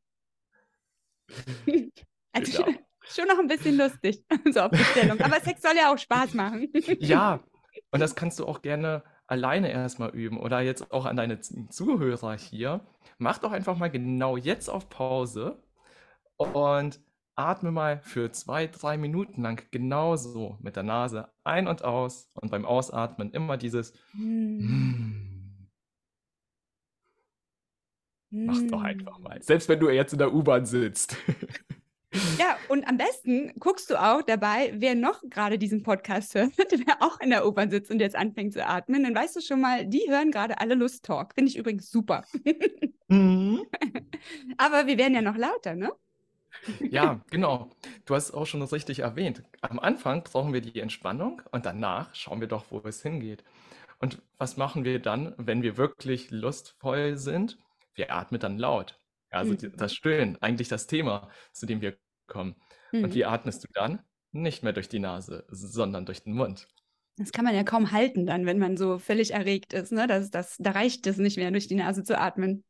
Also 2.31 2.63
Genau. 2.63 2.65
schon, 2.65 2.79
schon 3.01 3.27
noch 3.27 3.39
ein 3.39 3.47
bisschen 3.47 3.77
lustig, 3.77 4.23
so 4.53 4.61
auf 4.61 4.71
Bestellung. 4.71 5.19
Aber 5.19 5.39
Sex 5.41 5.61
soll 5.61 5.75
ja 5.75 5.93
auch 5.93 5.97
Spaß 5.97 6.33
machen. 6.33 6.69
Ja, 6.99 7.43
und 7.91 7.99
das 7.99 8.15
kannst 8.15 8.39
du 8.39 8.45
auch 8.45 8.61
gerne 8.61 9.03
alleine 9.27 9.71
erstmal 9.71 10.09
üben 10.11 10.39
oder 10.39 10.61
jetzt 10.61 10.91
auch 10.91 11.05
an 11.05 11.15
deine 11.17 11.39
Zuhörer 11.41 12.37
hier. 12.37 12.85
Mach 13.17 13.37
doch 13.39 13.51
einfach 13.51 13.77
mal 13.77 13.89
genau 13.91 14.37
jetzt 14.37 14.69
auf 14.69 14.89
Pause 14.89 15.61
und 16.37 16.99
atme 17.35 17.71
mal 17.71 17.99
für 18.03 18.31
zwei, 18.31 18.67
drei 18.67 18.97
Minuten 18.97 19.41
lang 19.41 19.61
genauso 19.71 20.57
mit 20.61 20.75
der 20.75 20.83
Nase 20.83 21.29
ein 21.43 21.67
und 21.67 21.83
aus 21.83 22.31
und 22.35 22.51
beim 22.51 22.65
Ausatmen 22.65 23.31
immer 23.31 23.57
dieses 23.57 23.93
Mm. 24.13 25.32
Mach 28.33 28.59
doch 28.69 28.81
einfach 28.81 29.19
Mm. 29.19 29.23
mal. 29.23 29.41
Selbst 29.43 29.69
wenn 29.69 29.79
du 29.79 29.89
jetzt 29.89 30.11
in 30.13 30.19
der 30.19 30.33
U-Bahn 30.33 30.65
sitzt. 30.65 31.15
Ja, 32.37 32.57
und 32.69 32.87
am 32.87 32.97
besten 32.97 33.53
guckst 33.59 33.89
du 33.89 33.99
auch 33.99 34.21
dabei, 34.21 34.71
wer 34.77 34.93
noch 34.93 35.23
gerade 35.31 35.57
diesen 35.57 35.81
Podcast 35.81 36.35
hört, 36.35 36.51
wer 36.85 37.01
auch 37.01 37.19
in 37.19 37.31
der 37.31 37.47
U-Bahn 37.47 37.71
sitzt 37.71 37.89
und 37.89 37.99
jetzt 37.99 38.15
anfängt 38.15 38.53
zu 38.53 38.63
atmen, 38.63 39.01
dann 39.03 39.15
weißt 39.15 39.35
du 39.35 39.41
schon 39.41 39.59
mal, 39.59 39.87
die 39.87 40.05
hören 40.07 40.29
gerade 40.29 40.59
alle 40.59 40.75
Lust 40.75 41.05
Talk. 41.05 41.33
Finde 41.33 41.49
ich 41.49 41.57
übrigens 41.57 41.89
super. 41.89 42.23
Mhm. 43.07 43.61
Aber 44.57 44.87
wir 44.87 44.97
werden 44.97 45.13
ja 45.15 45.21
noch 45.21 45.35
lauter, 45.37 45.75
ne? 45.75 45.91
Ja, 46.79 47.19
genau. 47.29 47.69
Du 48.05 48.15
hast 48.15 48.25
es 48.29 48.33
auch 48.33 48.45
schon 48.45 48.61
richtig 48.61 48.99
erwähnt. 48.99 49.43
Am 49.61 49.77
Anfang 49.79 50.23
brauchen 50.23 50.53
wir 50.53 50.61
die 50.61 50.79
Entspannung 50.79 51.41
und 51.51 51.65
danach 51.65 52.13
schauen 52.15 52.41
wir 52.41 52.47
doch, 52.47 52.65
wo 52.69 52.79
es 52.87 53.01
hingeht. 53.01 53.43
Und 53.99 54.21
was 54.37 54.55
machen 54.57 54.83
wir 54.85 54.99
dann, 54.99 55.33
wenn 55.37 55.61
wir 55.63 55.77
wirklich 55.77 56.31
lustvoll 56.31 57.17
sind? 57.17 57.57
Wir 57.95 58.13
atmen 58.13 58.39
dann 58.39 58.57
laut. 58.57 58.99
Also 59.29 59.53
Mhm. 59.53 59.77
das 59.77 59.93
Stöhnen, 59.93 60.37
eigentlich 60.41 60.67
das 60.67 60.87
Thema, 60.87 61.29
zu 61.51 61.65
dem 61.65 61.81
wir 61.81 61.97
kommen. 62.27 62.55
Und 62.91 63.01
Mhm. 63.01 63.13
wie 63.13 63.25
atmest 63.25 63.63
du 63.63 63.67
dann? 63.73 63.99
Nicht 64.31 64.63
mehr 64.63 64.73
durch 64.73 64.89
die 64.89 64.99
Nase, 64.99 65.45
sondern 65.49 66.05
durch 66.05 66.23
den 66.23 66.33
Mund. 66.33 66.67
Das 67.17 67.31
kann 67.31 67.45
man 67.45 67.53
ja 67.55 67.63
kaum 67.63 67.91
halten 67.91 68.25
dann, 68.25 68.45
wenn 68.47 68.57
man 68.57 68.77
so 68.77 68.97
völlig 68.97 69.31
erregt 69.33 69.73
ist, 69.73 69.91
ne? 69.91 70.07
Das, 70.07 70.31
das, 70.31 70.57
da 70.57 70.71
reicht 70.71 71.05
es 71.05 71.17
nicht 71.17 71.37
mehr, 71.37 71.51
durch 71.51 71.67
die 71.67 71.75
Nase 71.75 72.03
zu 72.03 72.19
atmen. 72.19 72.63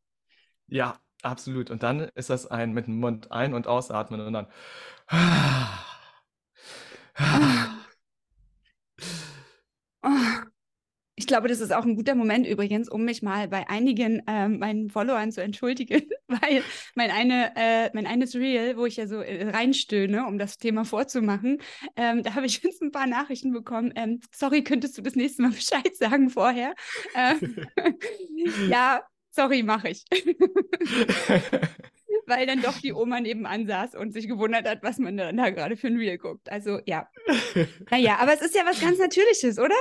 Ja, 0.68 1.00
absolut. 1.22 1.70
Und 1.72 1.84
dann 1.84 2.10
ist 2.16 2.30
das 2.30 2.48
ein 2.48 2.74
mit 2.74 2.88
dem 2.88 3.00
Mund 3.00 3.32
ein- 3.32 3.54
und 3.54 3.68
ausatmen 3.68 4.20
und 4.20 4.34
dann. 4.34 4.48
Oh. 7.16 7.73
Ich 11.24 11.28
glaube, 11.28 11.48
das 11.48 11.62
ist 11.62 11.72
auch 11.72 11.86
ein 11.86 11.96
guter 11.96 12.16
Moment 12.16 12.46
übrigens, 12.46 12.90
um 12.90 13.06
mich 13.06 13.22
mal 13.22 13.48
bei 13.48 13.70
einigen 13.70 14.22
ähm, 14.28 14.60
meinen 14.60 14.90
Followern 14.90 15.32
zu 15.32 15.42
entschuldigen, 15.42 16.02
weil 16.28 16.62
mein, 16.96 17.12
eine, 17.12 17.54
äh, 17.56 17.90
mein 17.94 18.06
eines 18.08 18.36
Reel, 18.36 18.76
wo 18.76 18.86
ich 18.86 18.98
ja 18.98 19.08
so 19.08 19.22
äh, 19.22 19.50
reinstöhne, 19.50 20.28
um 20.28 20.38
das 20.38 20.58
Thema 20.58 20.84
vorzumachen, 20.84 21.62
ähm, 21.96 22.24
da 22.24 22.36
habe 22.36 22.46
ich 22.46 22.62
jetzt 22.64 22.82
ein 22.82 22.92
paar 22.92 23.08
Nachrichten 23.08 23.54
bekommen. 23.54 23.94
Ähm, 23.96 24.20
sorry, 24.36 24.66
könntest 24.66 24.98
du 24.98 25.02
das 25.02 25.16
nächste 25.16 25.44
Mal 25.44 25.52
Bescheid 25.52 25.96
sagen 25.96 26.30
vorher? 26.30 26.76
Ähm, 27.16 27.56
ja, 28.68 29.02
sorry, 29.30 29.64
mache 29.64 29.92
ich. 29.92 30.04
Weil 32.28 32.46
dann 32.48 32.62
doch 32.62 32.80
die 32.80 32.94
Oma 32.94 33.20
nebenan 33.20 33.68
saß 33.68 33.96
und 33.96 34.14
sich 34.14 34.28
gewundert 34.28 34.68
hat, 34.68 34.84
was 34.84 34.98
man 34.98 35.18
da 35.18 35.50
gerade 35.50 35.78
für 35.78 35.88
ein 35.88 35.98
Reel 35.98 36.18
guckt. 36.18 36.50
Also 36.52 36.80
ja. 36.86 37.08
Naja, 37.90 38.18
aber 38.20 38.34
es 38.34 38.42
ist 38.42 38.56
ja 38.56 38.66
was 38.66 38.80
ganz 38.80 39.00
Natürliches, 39.00 39.60
oder? 39.60 39.76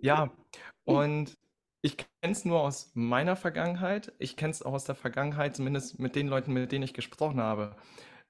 Ja, 0.00 0.32
und 0.84 1.36
ich 1.82 1.98
kenne 1.98 2.32
es 2.32 2.44
nur 2.44 2.60
aus 2.60 2.92
meiner 2.94 3.36
Vergangenheit. 3.36 4.12
Ich 4.18 4.36
kenne 4.36 4.52
es 4.52 4.62
auch 4.62 4.72
aus 4.72 4.84
der 4.84 4.94
Vergangenheit, 4.94 5.56
zumindest 5.56 5.98
mit 5.98 6.16
den 6.16 6.28
Leuten, 6.28 6.52
mit 6.52 6.72
denen 6.72 6.84
ich 6.84 6.94
gesprochen 6.94 7.40
habe. 7.40 7.76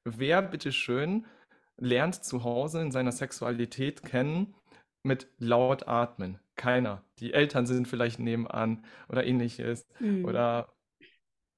Wer 0.04 0.42
bitteschön 0.42 1.26
lernt 1.76 2.24
zu 2.24 2.42
Hause 2.42 2.80
in 2.80 2.90
seiner 2.90 3.12
Sexualität 3.12 4.02
kennen 4.02 4.54
mit 5.04 5.28
laut 5.38 5.86
atmen? 5.86 6.40
Keiner. 6.56 7.04
Die 7.20 7.32
Eltern 7.32 7.66
sind 7.66 7.86
vielleicht 7.86 8.18
nebenan 8.18 8.84
oder 9.08 9.24
ähnliches. 9.24 9.86
Hm. 9.98 10.24
Oder 10.24 10.74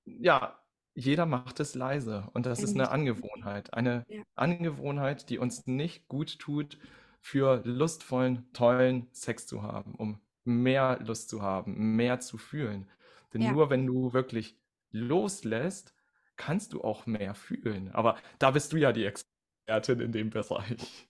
ja, 0.04 0.58
jeder 0.96 1.26
macht 1.26 1.60
es 1.60 1.74
leise. 1.74 2.28
Und 2.34 2.46
das 2.46 2.62
ist 2.62 2.74
eine. 2.74 2.90
Angewohnheit. 2.90 3.74
Eine 3.74 4.06
Ja. 4.08 4.22
Angewohnheit, 4.34 5.28
die 5.30 5.38
uns 5.38 5.66
nicht 5.66 6.08
gut 6.08 6.38
tut, 6.38 6.78
für 7.20 7.62
lustvollen, 7.64 8.52
tollen 8.52 9.08
Sex 9.12 9.46
zu 9.46 9.62
haben, 9.62 9.94
um 9.94 10.20
mehr 10.44 10.98
Lust 11.04 11.28
zu 11.28 11.42
haben, 11.42 11.96
mehr 11.96 12.20
zu 12.20 12.38
fühlen. 12.38 12.90
Denn 13.34 13.42
Ja. 13.42 13.52
nur 13.52 13.70
wenn 13.70 13.86
du 13.86 14.12
wirklich 14.12 14.60
loslässt, 14.92 15.94
kannst 16.36 16.72
du 16.72 16.82
auch 16.82 17.06
mehr 17.06 17.34
fühlen. 17.34 17.90
Aber 17.92 18.16
da 18.38 18.50
bist 18.52 18.72
du 18.72 18.76
ja 18.78 18.92
die 18.92 19.04
Expertin 19.04 20.00
in 20.00 20.12
dem 20.12 20.30
Bereich. 20.30 21.08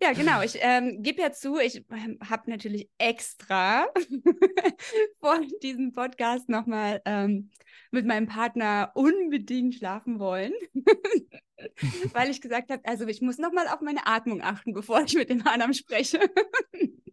Ja, 0.00 0.12
genau. 0.12 0.42
Ich 0.42 0.58
ähm, 0.60 1.02
gebe 1.02 1.22
ja 1.22 1.32
zu, 1.32 1.58
ich 1.58 1.84
ähm, 1.90 2.18
habe 2.28 2.50
natürlich 2.50 2.88
extra 2.98 3.86
vor 5.20 5.40
diesem 5.62 5.92
Podcast 5.92 6.48
nochmal 6.48 7.02
ähm, 7.04 7.50
mit 7.90 8.06
meinem 8.06 8.26
Partner 8.26 8.92
unbedingt 8.94 9.74
schlafen 9.74 10.18
wollen, 10.18 10.52
weil 12.12 12.30
ich 12.30 12.40
gesagt 12.40 12.70
habe, 12.70 12.84
also 12.84 13.06
ich 13.06 13.20
muss 13.20 13.38
nochmal 13.38 13.68
auf 13.68 13.80
meine 13.80 14.06
Atmung 14.06 14.42
achten, 14.42 14.72
bevor 14.72 15.02
ich 15.02 15.14
mit 15.14 15.30
dem 15.30 15.46
Adam 15.46 15.72
spreche. 15.72 16.20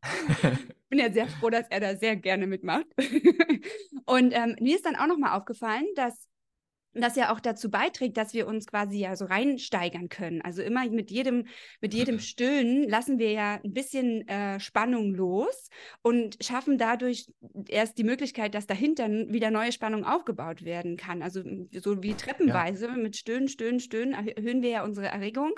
bin 0.90 1.00
ja 1.00 1.12
sehr 1.12 1.28
froh, 1.28 1.50
dass 1.50 1.68
er 1.70 1.80
da 1.80 1.96
sehr 1.96 2.16
gerne 2.16 2.48
mitmacht. 2.48 2.88
Und 4.06 4.34
ähm, 4.34 4.56
mir 4.60 4.75
ist 4.75 4.86
dann 4.86 4.96
auch 4.96 5.08
nochmal 5.08 5.38
aufgefallen, 5.38 5.86
dass 5.96 6.28
das 6.93 7.15
ja 7.15 7.33
auch 7.33 7.39
dazu 7.39 7.69
beiträgt, 7.69 8.17
dass 8.17 8.33
wir 8.33 8.48
uns 8.48 8.67
quasi 8.67 9.00
ja 9.00 9.15
so 9.15 9.25
reinsteigern 9.25 10.10
können. 10.10 10.41
Also 10.41 10.62
immer 10.62 10.88
mit 10.89 11.10
jedem, 11.12 11.45
mit 11.79 11.93
jedem 11.93 12.19
Stöhnen 12.19 12.88
lassen 12.89 13.17
wir 13.17 13.31
ja 13.31 13.60
ein 13.63 13.74
bisschen 13.74 14.27
äh, 14.27 14.60
Spannung 14.60 15.13
los 15.13 15.69
und 16.01 16.38
schaffen 16.43 16.77
dadurch 16.77 17.31
erst 17.67 17.98
die 17.98 18.03
Möglichkeit, 18.03 18.55
dass 18.55 18.67
dahinter 18.67 19.07
wieder 19.10 19.51
neue 19.51 19.71
Spannung 19.71 20.03
aufgebaut 20.03 20.63
werden 20.63 20.98
kann. 20.98 21.21
Also 21.21 21.41
so 21.71 22.03
wie 22.03 22.13
treppenweise 22.13 22.89
mit 22.89 23.15
Stöhnen, 23.15 23.48
Stöhnen, 23.48 23.79
Stöhnen 23.79 24.13
erhö- 24.13 24.36
erhöhen 24.36 24.62
wir 24.62 24.69
ja 24.69 24.83
unsere 24.83 25.07
Erregung 25.07 25.53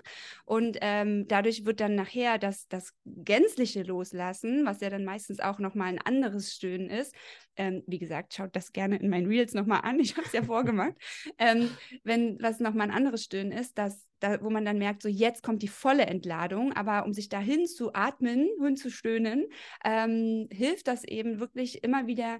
und 0.45 0.77
ähm, 0.81 1.27
dadurch 1.27 1.65
wird 1.65 1.79
dann 1.79 1.95
nachher 1.95 2.37
das, 2.37 2.67
das 2.67 2.93
gänzliche 3.05 3.83
Loslassen, 3.83 4.65
was 4.65 4.81
ja 4.81 4.89
dann 4.89 5.03
meistens 5.03 5.39
auch 5.39 5.59
nochmal 5.59 5.89
ein 5.89 5.99
anderes 5.99 6.53
Stöhnen 6.53 6.89
ist, 6.89 7.15
ähm, 7.55 7.83
wie 7.87 7.99
gesagt, 7.99 8.33
schaut 8.33 8.55
das 8.55 8.71
gerne 8.71 8.97
in 8.97 9.09
meinen 9.09 9.27
Reels 9.27 9.53
nochmal 9.53 9.81
an. 9.83 9.99
Ich 9.99 10.17
habe 10.17 10.25
es 10.25 10.33
ja 10.33 10.43
vorgemacht. 10.43 10.93
Ähm, 11.37 11.69
wenn 12.03 12.41
was 12.41 12.59
nochmal 12.59 12.89
ein 12.89 12.95
anderes 12.95 13.23
Stöhnen 13.23 13.51
ist, 13.51 13.77
dass, 13.77 14.07
da, 14.19 14.41
wo 14.41 14.49
man 14.49 14.65
dann 14.65 14.77
merkt, 14.77 15.01
so 15.01 15.09
jetzt 15.09 15.43
kommt 15.43 15.61
die 15.61 15.67
volle 15.67 16.05
Entladung, 16.05 16.73
aber 16.73 17.05
um 17.05 17.13
sich 17.13 17.29
dahin 17.29 17.65
zu 17.67 17.93
atmen, 17.93 18.49
hin 18.61 18.75
zu 18.75 18.89
stöhnen, 18.89 19.45
ähm, 19.83 20.47
hilft 20.51 20.87
das 20.87 21.03
eben 21.03 21.39
wirklich 21.39 21.83
immer 21.83 22.07
wieder 22.07 22.39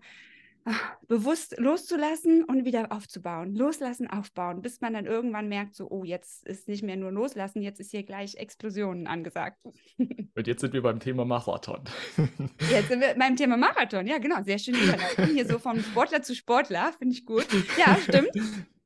ah, 0.66 0.74
bewusst 1.08 1.56
loszulassen 1.58 2.44
und 2.44 2.66
wieder 2.66 2.92
aufzubauen. 2.92 3.56
Loslassen, 3.56 4.10
aufbauen, 4.10 4.62
bis 4.62 4.82
man 4.82 4.94
dann 4.94 5.06
irgendwann 5.06 5.50
merkt, 5.50 5.76
so, 5.76 5.90
oh, 5.90 6.04
jetzt 6.04 6.48
ist 6.48 6.68
nicht 6.68 6.84
mehr 6.84 6.96
nur 6.96 7.12
loslassen, 7.12 7.62
jetzt 7.62 7.80
ist 7.80 7.92
hier 7.92 8.04
gleich 8.04 8.36
Explosionen 8.36 9.08
angesagt. 9.08 9.60
Und 10.36 10.48
jetzt 10.48 10.62
sind 10.62 10.74
wir 10.74 10.82
beim 10.82 11.00
Thema 11.00 11.26
Marathon. 11.26 11.84
Jetzt 12.72 12.88
sind 12.88 13.02
wir 13.02 13.14
beim 13.14 13.36
Thema 13.36 13.56
Marathon. 13.56 14.08
Ja, 14.08 14.18
genau. 14.18 14.42
Sehr 14.44 14.58
schön. 14.58 14.76
Hier 15.32 15.46
so 15.46 15.60
vom 15.60 15.80
Sportler 15.80 16.24
zu 16.24 16.34
Sportler. 16.34 16.92
Finde 16.98 17.14
ich 17.14 17.26
gut. 17.26 17.46
Ja, 17.78 17.96
stimmt. 17.98 18.32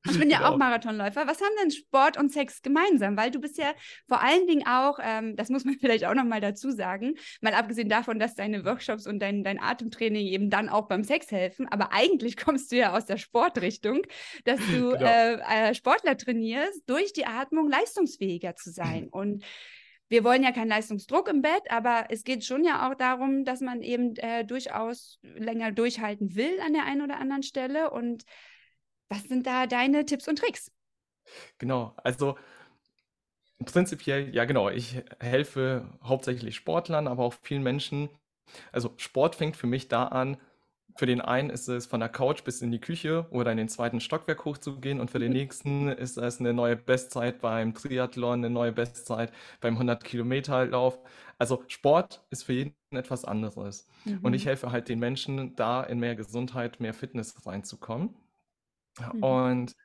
Ich 0.06 0.18
bin 0.20 0.30
ja 0.30 0.38
Genau. 0.38 0.52
auch 0.52 0.58
Marathonläufer. 0.58 1.28
Was 1.28 1.42
haben 1.42 1.54
denn 1.62 1.72
Sport 1.72 2.18
und 2.18 2.32
Sex 2.32 2.62
gemeinsam? 2.62 3.18
Weil 3.18 3.32
du 3.32 3.40
bist 3.42 3.58
ja 3.58 3.74
vor 4.08 4.22
allen 4.22 4.48
Dingen 4.48 4.66
auch, 4.66 5.00
ähm, 5.02 5.36
das 5.36 5.50
muss 5.50 5.66
man 5.66 5.76
vielleicht 5.80 6.06
auch 6.06 6.14
nochmal 6.14 6.40
dazu 6.40 6.72
sagen, 6.72 7.16
mal 7.42 7.54
abgesehen 7.54 7.90
davon, 7.90 8.20
dass 8.20 8.36
deine 8.36 8.64
Workshops 8.64 9.06
und 9.08 9.20
dein, 9.20 9.44
dein 9.44 9.60
Atemtraining 9.60 10.28
eben 10.28 10.50
dann 10.50 10.70
auch 10.70 10.88
beim 10.88 11.04
Sex 11.04 11.32
helfen, 11.32 11.68
aber 11.68 11.92
eigentlich 11.94 12.38
kommst 12.46 12.72
du 12.72 12.78
ja 12.78 12.96
aus 12.96 13.06
der 13.06 13.18
Sportrichtung, 13.18 14.02
dass 14.46 14.60
du 14.60 14.92
Genau. 14.98 15.06
äh, 15.06 15.70
äh, 15.70 15.74
Sportler 15.74 16.16
trainierst, 16.18 16.84
durch 16.90 17.12
die 17.14 17.26
Atmung 17.26 17.70
leistungsfähiger 17.70 18.56
zu 18.56 18.72
sein. 18.72 19.08
Und 19.10 19.44
wir 20.10 20.24
wollen 20.24 20.44
ja 20.44 20.54
keinen 20.54 20.70
Leistungsdruck 20.70 21.28
im 21.28 21.42
Bett, 21.42 21.64
aber 21.70 22.06
es 22.10 22.24
geht 22.24 22.46
schon 22.46 22.64
ja 22.64 22.88
auch 22.90 22.96
darum, 22.96 23.44
dass 23.44 23.60
man 23.60 23.82
eben 23.82 24.16
äh, 24.16 24.46
durchaus 24.46 25.20
länger 25.22 25.72
durchhalten 25.74 26.36
will 26.36 26.60
an 26.66 26.72
der 26.74 26.86
einen 26.86 27.02
oder 27.02 27.18
anderen 27.20 27.44
Stelle. 27.44 27.92
Und 27.92 28.24
was 29.10 29.24
sind 29.24 29.48
da 29.48 29.68
deine 29.68 30.06
Tipps 30.06 30.28
und 30.28 30.40
Tricks? 30.40 30.72
Genau, 31.58 31.94
also 32.04 32.38
prinzipiell, 33.66 34.34
ja 34.34 34.46
genau, 34.46 34.70
ich 34.70 35.04
helfe 35.20 35.88
hauptsächlich 36.04 36.56
Sportlern, 36.56 37.08
aber 37.08 37.24
auch 37.24 37.34
vielen 37.42 37.64
Menschen. 37.64 38.10
Also 38.72 38.94
Sport 38.98 39.36
fängt 39.36 39.58
für 39.58 39.68
mich 39.68 39.88
da 39.88 40.06
an, 40.06 40.38
für 40.98 41.06
den 41.06 41.22
einen 41.22 41.52
ist 41.52 41.68
es 41.68 41.86
von 41.86 42.00
der 42.00 42.10
Couch 42.10 42.44
bis 42.44 42.62
in 42.62 42.72
die 42.72 42.80
Küche 42.80 43.28
oder 43.30 43.52
in 43.52 43.58
den 43.58 43.70
zweiten 43.70 44.00
Stockwerk 44.00 44.46
hochzugehen 44.46 45.00
und 45.00 45.12
für 45.12 45.20
den 45.20 45.32
nächsten 45.32 45.90
ist 45.90 46.18
es 46.18 46.40
eine 46.40 46.54
neue 46.54 46.76
Bestzeit 46.76 47.40
beim 47.40 47.76
Triathlon, 47.76 48.40
eine 48.40 48.50
neue 48.50 48.72
Bestzeit 48.72 49.32
beim 49.62 49.78
100-Kilometer-Lauf. 49.78 51.00
Also 51.38 51.64
Sport 51.68 52.26
ist 52.32 52.44
für 52.44 52.54
jeden 52.54 52.76
etwas 52.90 53.26
anderes. 53.26 53.88
Mhm. 54.06 54.20
Und 54.24 54.34
ich 54.34 54.46
mhm. 54.46 54.50
helfe 54.50 54.72
halt 54.72 54.90
den 54.90 54.98
Menschen, 54.98 55.56
da 55.56 55.84
in 55.84 56.00
mehr 56.00 56.16
Gesundheit, 56.16 56.80
mehr 56.80 56.96
Fitness 56.96 57.46
reinzukommen. 57.46 58.16
Mhm. 59.14 59.24
Und 59.24 59.76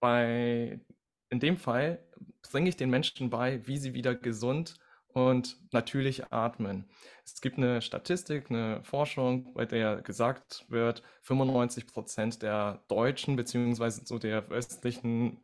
bei, 0.00 0.80
in 1.28 1.40
dem 1.40 1.56
Fall 1.56 2.04
bringe 2.42 2.68
ich 2.68 2.76
den 2.76 2.90
Menschen 2.90 3.30
bei, 3.30 3.66
wie 3.66 3.78
sie 3.78 3.94
wieder 3.94 4.14
gesund 4.14 4.76
und 5.12 5.56
natürlich 5.72 6.32
atmen. 6.32 6.88
Es 7.24 7.40
gibt 7.40 7.58
eine 7.58 7.82
Statistik, 7.82 8.50
eine 8.50 8.82
Forschung, 8.84 9.54
bei 9.54 9.66
der 9.66 10.02
gesagt 10.02 10.64
wird, 10.68 11.02
95 11.22 11.86
Prozent 11.86 12.42
der 12.42 12.84
Deutschen 12.88 13.36
beziehungsweise 13.36 14.02
so 14.04 14.18
der 14.18 14.48
östlichen 14.48 15.42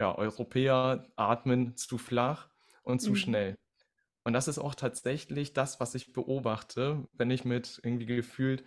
ja, 0.00 0.16
Europäer 0.16 1.06
atmen 1.16 1.76
zu 1.76 1.98
flach 1.98 2.48
und 2.82 3.00
zu 3.00 3.10
mhm. 3.10 3.16
schnell. 3.16 3.58
Und 4.24 4.32
das 4.32 4.48
ist 4.48 4.58
auch 4.58 4.74
tatsächlich 4.74 5.52
das, 5.52 5.80
was 5.80 5.94
ich 5.94 6.12
beobachte, 6.12 7.06
wenn 7.12 7.30
ich 7.30 7.44
mit 7.44 7.80
irgendwie 7.82 8.06
gefühlt 8.06 8.64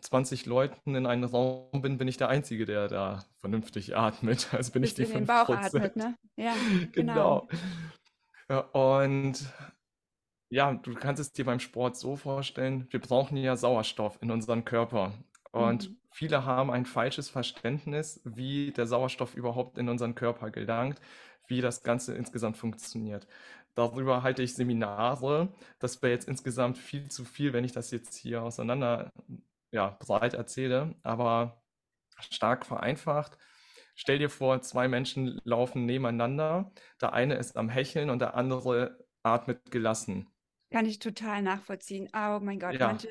20 0.00 0.46
Leuten 0.46 0.94
in 0.94 1.06
einem 1.06 1.24
Raum 1.24 1.82
bin, 1.82 1.98
bin 1.98 2.08
ich 2.08 2.16
der 2.16 2.28
Einzige, 2.28 2.64
der 2.64 2.88
da 2.88 3.24
vernünftig 3.38 3.96
atmet. 3.96 4.48
Also 4.52 4.72
bin 4.72 4.84
ich 4.84 4.94
die 4.94 5.06
5%. 5.06 5.12
Den 5.12 5.26
Bauch 5.26 5.48
atmet, 5.48 5.96
ne? 5.96 6.16
Ja, 6.36 6.54
genau. 6.92 7.48
genau. 8.48 8.98
Und 8.98 9.44
ja, 10.50 10.74
du 10.74 10.94
kannst 10.94 11.20
es 11.20 11.32
dir 11.32 11.44
beim 11.44 11.60
Sport 11.60 11.96
so 11.96 12.16
vorstellen, 12.16 12.86
wir 12.90 13.00
brauchen 13.00 13.36
ja 13.36 13.56
Sauerstoff 13.56 14.18
in 14.20 14.30
unserem 14.30 14.64
Körper. 14.64 15.12
Und 15.50 15.90
mhm. 15.90 15.96
viele 16.10 16.44
haben 16.44 16.70
ein 16.70 16.86
falsches 16.86 17.28
Verständnis, 17.28 18.20
wie 18.24 18.70
der 18.72 18.86
Sauerstoff 18.86 19.34
überhaupt 19.34 19.78
in 19.78 19.88
unseren 19.88 20.14
Körper 20.14 20.50
gelangt, 20.50 21.00
wie 21.46 21.60
das 21.60 21.82
Ganze 21.82 22.14
insgesamt 22.14 22.56
funktioniert. 22.56 23.26
Darüber 23.74 24.22
halte 24.22 24.42
ich 24.42 24.54
Seminare. 24.54 25.48
Das 25.78 26.02
wäre 26.02 26.12
jetzt 26.12 26.28
insgesamt 26.28 26.76
viel 26.78 27.10
zu 27.10 27.24
viel, 27.24 27.52
wenn 27.52 27.64
ich 27.64 27.72
das 27.72 27.90
jetzt 27.90 28.14
hier 28.14 28.42
auseinander 28.42 29.10
ja, 29.72 29.96
breit 29.98 30.34
erzähle, 30.34 30.94
aber 31.02 31.62
stark 32.20 32.64
vereinfacht. 32.64 33.36
Stell 33.94 34.18
dir 34.18 34.30
vor, 34.30 34.62
zwei 34.62 34.88
Menschen 34.88 35.40
laufen 35.44 35.84
nebeneinander. 35.84 36.72
Der 37.00 37.12
eine 37.12 37.34
ist 37.34 37.56
am 37.56 37.68
Hecheln 37.68 38.10
und 38.10 38.20
der 38.20 38.34
andere 38.34 39.04
atmet 39.22 39.70
gelassen. 39.70 40.28
Kann 40.70 40.86
ich 40.86 40.98
total 40.98 41.42
nachvollziehen. 41.42 42.08
Oh 42.14 42.38
mein 42.40 42.58
Gott, 42.58 42.74
ja. 42.74 42.86
manche 42.86 43.08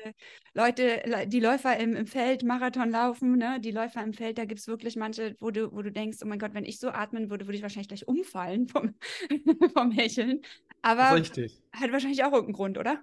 Leute, 0.52 1.26
die 1.28 1.38
Läufer 1.38 1.76
im, 1.76 1.94
im 1.94 2.06
Feld 2.06 2.42
Marathon 2.42 2.90
laufen, 2.90 3.38
ne? 3.38 3.60
die 3.60 3.70
Läufer 3.70 4.02
im 4.02 4.12
Feld, 4.12 4.36
da 4.38 4.44
gibt 4.46 4.60
es 4.60 4.66
wirklich 4.66 4.96
manche, 4.96 5.36
wo 5.38 5.52
du, 5.52 5.72
wo 5.72 5.80
du 5.82 5.92
denkst, 5.92 6.18
oh 6.24 6.26
mein 6.26 6.40
Gott, 6.40 6.54
wenn 6.54 6.64
ich 6.64 6.80
so 6.80 6.88
atmen 6.88 7.30
würde, 7.30 7.46
würde 7.46 7.56
ich 7.56 7.62
wahrscheinlich 7.62 7.86
gleich 7.86 8.08
umfallen 8.08 8.66
vom, 8.66 8.96
vom 9.74 9.92
Hecheln. 9.92 10.42
Aber 10.82 11.14
Richtig. 11.14 11.62
hat 11.72 11.92
wahrscheinlich 11.92 12.24
auch 12.24 12.32
irgendeinen 12.32 12.54
Grund, 12.54 12.78
oder? 12.78 13.00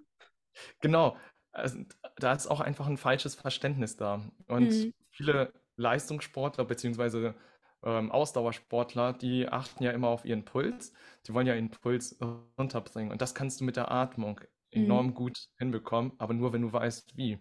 Genau. 0.82 1.18
Also, 1.52 1.80
da 2.18 2.34
ist 2.34 2.48
auch 2.48 2.60
einfach 2.60 2.88
ein 2.88 2.98
falsches 2.98 3.36
Verständnis 3.36 3.98
da. 3.98 4.22
Und 4.48 4.70
mhm. 4.70 4.94
viele 5.10 5.54
Leistungssportler 5.76 6.66
beziehungsweise 6.66 7.36
ähm, 7.84 8.12
Ausdauersportler, 8.12 9.14
die 9.14 9.48
achten 9.48 9.84
ja 9.84 9.92
immer 9.92 10.10
auf 10.10 10.26
ihren 10.26 10.46
Puls. 10.46 10.94
Die 11.26 11.34
wollen 11.34 11.48
ja 11.48 11.56
ihren 11.56 11.72
Puls 11.72 12.20
runterbringen. 12.58 13.12
Und 13.12 13.22
das 13.22 13.34
kannst 13.34 13.62
du 13.62 13.66
mit 13.66 13.78
der 13.78 13.92
Atmung 13.92 14.42
enorm 14.72 15.08
mhm. 15.08 15.14
gut 15.14 15.48
hinbekommen, 15.58 16.14
aber 16.18 16.34
nur 16.34 16.54
wenn 16.54 16.62
du 16.62 16.72
weißt, 16.72 17.18
wie. 17.18 17.40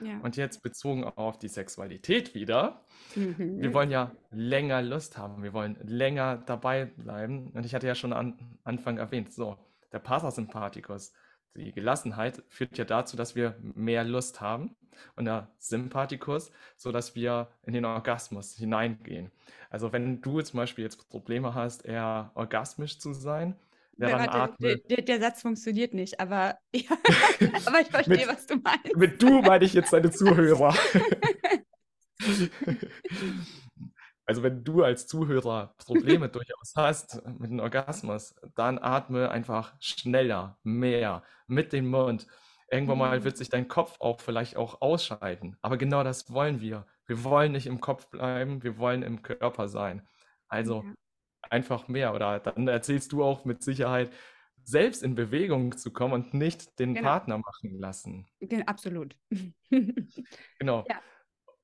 Ja. 0.00 0.18
Und 0.20 0.36
jetzt 0.36 0.62
bezogen 0.62 1.04
auf 1.04 1.38
die 1.38 1.48
Sexualität 1.48 2.34
wieder. 2.34 2.86
Mhm. 3.14 3.60
Wir 3.60 3.74
wollen 3.74 3.90
ja 3.90 4.12
länger 4.30 4.80
Lust 4.80 5.18
haben. 5.18 5.42
Wir 5.42 5.52
wollen 5.52 5.76
länger 5.82 6.38
dabei 6.38 6.86
bleiben. 6.86 7.50
Und 7.50 7.66
ich 7.66 7.74
hatte 7.74 7.86
ja 7.86 7.94
schon 7.94 8.14
am 8.14 8.58
Anfang 8.64 8.96
erwähnt, 8.96 9.32
so, 9.32 9.58
der 9.92 9.98
Parasympathikus, 9.98 11.12
die 11.56 11.72
Gelassenheit 11.72 12.42
führt 12.48 12.78
ja 12.78 12.84
dazu, 12.84 13.16
dass 13.16 13.34
wir 13.34 13.56
mehr 13.60 14.04
Lust 14.04 14.40
haben 14.40 14.76
und 15.16 15.24
der 15.24 15.48
Sympathikus, 15.58 16.50
sodass 16.76 17.14
wir 17.14 17.48
in 17.64 17.72
den 17.72 17.84
Orgasmus 17.84 18.54
hineingehen. 18.54 19.30
Also 19.68 19.92
wenn 19.92 20.20
du 20.20 20.40
zum 20.42 20.58
Beispiel 20.58 20.84
jetzt 20.84 21.08
Probleme 21.08 21.54
hast, 21.54 21.84
eher 21.84 22.30
orgasmisch 22.34 22.98
zu 22.98 23.12
sein, 23.12 23.56
dann 23.96 24.28
atme. 24.28 24.78
Der, 24.88 25.02
der, 25.02 25.20
Satz 25.20 25.42
funktioniert 25.42 25.92
nicht, 25.92 26.20
aber, 26.20 26.58
ja, 26.74 26.90
aber 27.66 27.80
ich 27.80 27.88
verstehe, 27.88 28.16
mit, 28.16 28.28
was 28.28 28.46
du 28.46 28.56
meinst. 28.56 28.96
Mit 28.96 29.22
du 29.22 29.42
meine 29.42 29.64
ich 29.64 29.74
jetzt 29.74 29.92
deine 29.92 30.10
Zuhörer. 30.10 30.74
Also 34.30 34.44
wenn 34.44 34.62
du 34.62 34.84
als 34.84 35.08
Zuhörer 35.08 35.74
Probleme 35.76 36.28
durchaus 36.28 36.74
hast 36.76 37.20
mit 37.40 37.50
dem 37.50 37.58
Orgasmus, 37.58 38.36
dann 38.54 38.78
atme 38.78 39.28
einfach 39.28 39.74
schneller, 39.80 40.56
mehr, 40.62 41.24
mit 41.48 41.72
dem 41.72 41.90
Mund. 41.90 42.28
Irgendwann 42.70 42.98
mal 42.98 43.18
mhm. 43.18 43.24
wird 43.24 43.36
sich 43.36 43.48
dein 43.48 43.66
Kopf 43.66 43.96
auch 43.98 44.20
vielleicht 44.20 44.56
auch 44.56 44.82
ausschalten. 44.82 45.56
Aber 45.62 45.78
genau 45.78 46.04
das 46.04 46.32
wollen 46.32 46.60
wir. 46.60 46.86
Wir 47.06 47.24
wollen 47.24 47.50
nicht 47.50 47.66
im 47.66 47.80
Kopf 47.80 48.08
bleiben, 48.08 48.62
wir 48.62 48.78
wollen 48.78 49.02
im 49.02 49.22
Körper 49.22 49.66
sein. 49.66 50.06
Also 50.46 50.84
ja. 50.84 50.94
einfach 51.50 51.88
mehr. 51.88 52.14
Oder 52.14 52.38
dann 52.38 52.68
erzählst 52.68 53.10
du 53.10 53.24
auch 53.24 53.44
mit 53.44 53.64
Sicherheit, 53.64 54.12
selbst 54.62 55.02
in 55.02 55.16
Bewegung 55.16 55.76
zu 55.76 55.92
kommen 55.92 56.12
und 56.12 56.34
nicht 56.34 56.78
den 56.78 56.94
genau. 56.94 57.08
Partner 57.08 57.38
machen 57.38 57.80
lassen. 57.80 58.28
Absolut. 58.66 59.16
genau. 60.60 60.84
Ja. 60.88 61.00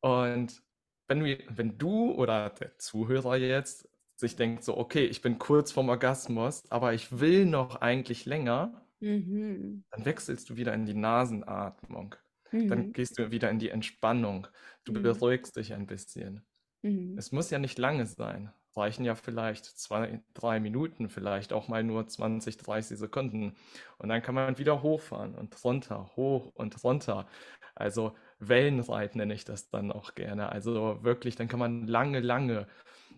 Und 0.01 0.66
wenn 1.09 1.21
du, 1.21 1.39
wenn 1.49 1.79
du 1.79 2.13
oder 2.13 2.51
der 2.51 2.79
Zuhörer 2.79 3.37
jetzt 3.37 3.89
sich 4.17 4.37
denkt, 4.37 4.65
so, 4.65 4.77
okay, 4.77 5.05
ich 5.05 5.21
bin 5.21 5.39
kurz 5.39 5.73
vorm 5.73 5.89
Orgasmus, 5.89 6.65
aber 6.71 6.95
ich 6.95 7.21
will 7.21 7.45
noch 7.45 7.77
eigentlich 7.77 8.25
länger, 8.25 8.83
mhm. 9.01 9.85
dann 9.91 10.05
wechselst 10.05 10.49
du 10.49 10.57
wieder 10.57 10.73
in 10.73 10.87
die 10.87 10.95
Nasenatmung. 10.95 12.15
Mhm. 12.51 12.69
Dann 12.69 12.93
gehst 12.93 13.19
du 13.19 13.31
wieder 13.31 13.51
in 13.51 13.59
die 13.59 13.71
Entspannung. 13.71 14.47
Du 14.85 14.93
mhm. 14.93 15.03
beruhigst 15.03 15.57
dich 15.57 15.75
ein 15.75 15.87
bisschen. 15.87 16.43
Mhm. 16.83 17.17
Es 17.19 17.33
muss 17.33 17.51
ja 17.51 17.59
nicht 17.59 17.79
lange 17.79 18.07
sein. 18.07 18.53
Reichen 18.75 19.05
ja 19.05 19.15
vielleicht 19.15 19.65
zwei, 19.65 20.21
drei 20.35 20.61
Minuten, 20.61 21.09
vielleicht 21.09 21.53
auch 21.53 21.69
mal 21.69 21.83
nur 21.83 22.07
20, 22.07 22.59
30 22.59 22.99
Sekunden. 22.99 23.57
Und 23.99 24.09
dann 24.09 24.23
kann 24.23 24.35
man 24.35 24.59
wieder 24.59 24.83
hochfahren 24.83 25.35
und 25.35 25.65
runter, 25.65 26.11
hoch 26.17 26.53
und 26.55 26.83
runter. 26.85 27.27
Also 27.75 28.15
Wellenreit 28.39 29.17
nenne 29.17 29.35
ich 29.35 29.45
das 29.45 29.69
dann 29.71 29.93
auch 29.93 30.15
gerne. 30.15 30.51
Also 30.51 31.03
wirklich, 31.03 31.37
dann 31.37 31.49
kann 31.49 31.59
man 31.59 31.87
lange, 31.87 32.21
lange 32.21 32.67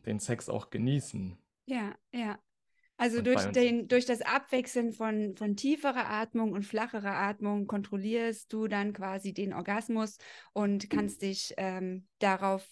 den 0.07 0.21
Sex 0.21 0.49
auch 0.49 0.71
genießen. 0.71 1.37
Ja, 1.67 1.95
ja. 2.13 2.39
Also 3.01 3.23
durch, 3.23 3.45
den, 3.53 3.87
durch 3.87 4.07
das 4.07 4.23
Abwechseln 4.23 4.93
von, 4.93 5.37
von 5.37 5.55
tieferer 5.55 6.11
Atmung 6.11 6.51
und 6.51 6.65
flacherer 6.65 7.15
Atmung 7.15 7.69
kontrollierst 7.69 8.53
du 8.53 8.67
dann 8.67 8.93
quasi 8.93 9.33
den 9.33 9.53
Orgasmus 9.53 10.19
und 10.53 10.91
kannst 10.91 11.23
dich 11.23 11.55
ähm, 11.59 12.09
darauf 12.19 12.69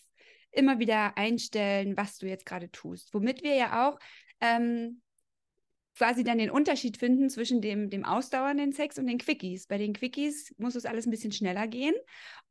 immer 0.50 0.80
wieder 0.80 1.16
einstellen, 1.16 1.96
was 1.96 2.18
du 2.18 2.26
jetzt 2.26 2.44
gerade 2.44 2.72
tust. 2.72 3.14
Womit 3.14 3.44
wir 3.44 3.54
ja 3.54 3.88
auch 3.88 4.00
ähm, 4.40 5.00
quasi 5.96 6.24
dann 6.24 6.38
den 6.38 6.50
Unterschied 6.50 6.98
finden 6.98 7.30
zwischen 7.30 7.60
dem, 7.60 7.90
dem 7.90 8.04
ausdauernden 8.04 8.72
Sex 8.72 8.98
und 8.98 9.06
den 9.06 9.18
Quickies. 9.18 9.66
Bei 9.66 9.78
den 9.78 9.94
Quickies 9.94 10.54
muss 10.58 10.74
es 10.74 10.84
alles 10.84 11.06
ein 11.06 11.10
bisschen 11.10 11.32
schneller 11.32 11.66
gehen. 11.66 11.94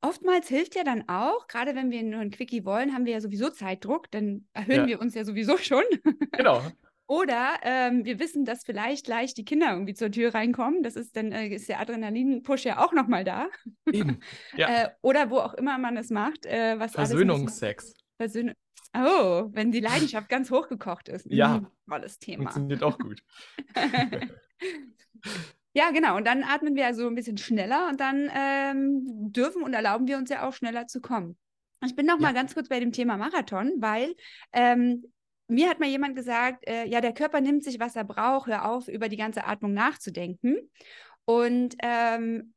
Oftmals 0.01 0.47
hilft 0.47 0.75
ja 0.75 0.83
dann 0.83 1.07
auch, 1.07 1.47
gerade 1.47 1.75
wenn 1.75 1.91
wir 1.91 2.03
nur 2.03 2.21
ein 2.21 2.31
Quickie 2.31 2.65
wollen, 2.65 2.93
haben 2.93 3.05
wir 3.05 3.13
ja 3.13 3.21
sowieso 3.21 3.49
Zeitdruck, 3.49 4.09
dann 4.11 4.47
erhöhen 4.53 4.81
ja. 4.81 4.87
wir 4.87 5.01
uns 5.01 5.13
ja 5.13 5.23
sowieso 5.23 5.57
schon. 5.57 5.83
Genau. 6.31 6.61
Oder 7.07 7.59
ähm, 7.61 8.03
wir 8.03 8.19
wissen, 8.19 8.45
dass 8.45 8.63
vielleicht 8.63 9.05
gleich 9.05 9.35
die 9.35 9.45
Kinder 9.45 9.71
irgendwie 9.71 9.93
zur 9.93 10.09
Tür 10.09 10.33
reinkommen. 10.33 10.81
Das 10.81 10.95
ist 10.95 11.15
dann 11.15 11.31
äh, 11.31 11.49
ist 11.49 11.69
der 11.69 11.79
Adrenalin-Push 11.79 12.65
ja 12.65 12.83
auch 12.83 12.93
nochmal 12.93 13.23
da. 13.23 13.47
Eben. 13.91 14.21
Ja. 14.57 14.85
äh, 14.85 14.89
oder 15.01 15.29
wo 15.29 15.37
auch 15.37 15.53
immer 15.53 15.77
man 15.77 15.97
es 15.97 16.09
macht. 16.09 16.47
Äh, 16.47 16.79
was 16.79 16.93
Versöhnungsex. 16.93 17.93
Versöhn 18.17 18.53
Oh, 18.95 19.49
wenn 19.51 19.71
die 19.71 19.81
Leidenschaft 19.81 20.29
ganz 20.29 20.49
hochgekocht 20.51 21.09
ist. 21.09 21.25
Ja. 21.29 21.59
Mhm, 21.59 21.67
tolles 21.89 22.19
Thema. 22.19 22.43
Funktioniert 22.43 22.83
auch 22.83 22.97
gut. 22.97 23.21
ja, 25.73 25.91
genau. 25.91 26.15
Und 26.15 26.25
dann 26.25 26.43
atmen 26.43 26.75
wir 26.75 26.85
also 26.85 27.07
ein 27.07 27.15
bisschen 27.15 27.37
schneller 27.37 27.89
und 27.89 27.99
dann 27.99 28.29
ähm, 28.33 29.31
dürfen 29.33 29.63
und 29.63 29.73
erlauben 29.73 30.07
wir 30.07 30.17
uns 30.17 30.29
ja 30.29 30.47
auch 30.47 30.53
schneller 30.53 30.87
zu 30.87 31.01
kommen. 31.01 31.37
Ich 31.83 31.95
bin 31.95 32.05
noch 32.05 32.15
ja. 32.15 32.21
mal 32.21 32.33
ganz 32.33 32.53
kurz 32.53 32.69
bei 32.69 32.79
dem 32.79 32.93
Thema 32.93 33.17
Marathon, 33.17 33.73
weil 33.79 34.15
ähm, 34.53 35.11
mir 35.47 35.69
hat 35.69 35.79
mal 35.79 35.89
jemand 35.89 36.15
gesagt, 36.15 36.67
äh, 36.67 36.85
ja, 36.85 37.01
der 37.01 37.13
Körper 37.13 37.41
nimmt 37.41 37.63
sich, 37.63 37.79
was 37.79 37.95
er 37.95 38.03
braucht, 38.03 38.47
hör 38.47 38.69
auf, 38.69 38.87
über 38.87 39.09
die 39.09 39.17
ganze 39.17 39.45
Atmung 39.45 39.73
nachzudenken. 39.73 40.57
Und 41.25 41.75
ähm, 41.83 42.53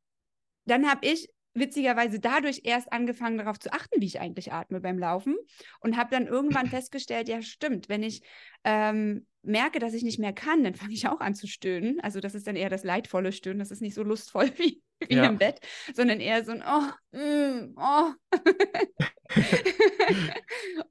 dann 0.65 0.89
habe 0.89 1.07
ich 1.07 1.29
witzigerweise 1.55 2.21
dadurch 2.21 2.61
erst 2.65 2.93
angefangen, 2.93 3.39
darauf 3.39 3.59
zu 3.59 3.73
achten, 3.73 4.01
wie 4.01 4.07
ich 4.07 4.21
eigentlich 4.21 4.53
atme 4.53 4.81
beim 4.81 4.99
Laufen 4.99 5.37
und 5.81 5.97
habe 5.97 6.11
dann 6.11 6.27
irgendwann 6.27 6.67
festgestellt, 6.69 7.29
ja 7.29 7.43
stimmt, 7.43 7.89
wenn 7.89 8.03
ich 8.03 8.23
ähm, 8.65 9.27
merke, 9.43 9.79
dass 9.79 9.95
ich 9.95 10.03
nicht 10.03 10.19
mehr 10.19 10.33
kann, 10.33 10.65
dann 10.65 10.75
fange 10.75 10.95
ich 10.95 11.07
auch 11.09 11.21
an 11.21 11.35
zu 11.35 11.47
stöhnen. 11.47 12.01
Also 12.01 12.21
das 12.21 12.35
ist 12.35 12.47
dann 12.47 12.57
eher 12.57 12.69
das 12.69 12.85
leidvolle 12.85 13.33
Stöhnen, 13.33 13.59
das 13.59 13.71
ist 13.71 13.83
nicht 13.83 13.95
so 13.95 14.03
lustvoll 14.03 14.51
wie, 14.59 14.83
wie 15.07 15.15
ja. 15.15 15.27
im 15.27 15.39
Bett, 15.39 15.61
sondern 15.95 16.21
eher 16.21 16.45
so 16.45 16.53
ein 16.53 16.63
Oh, 16.67 16.91
mm, 17.17 17.75
oh. 17.77 18.13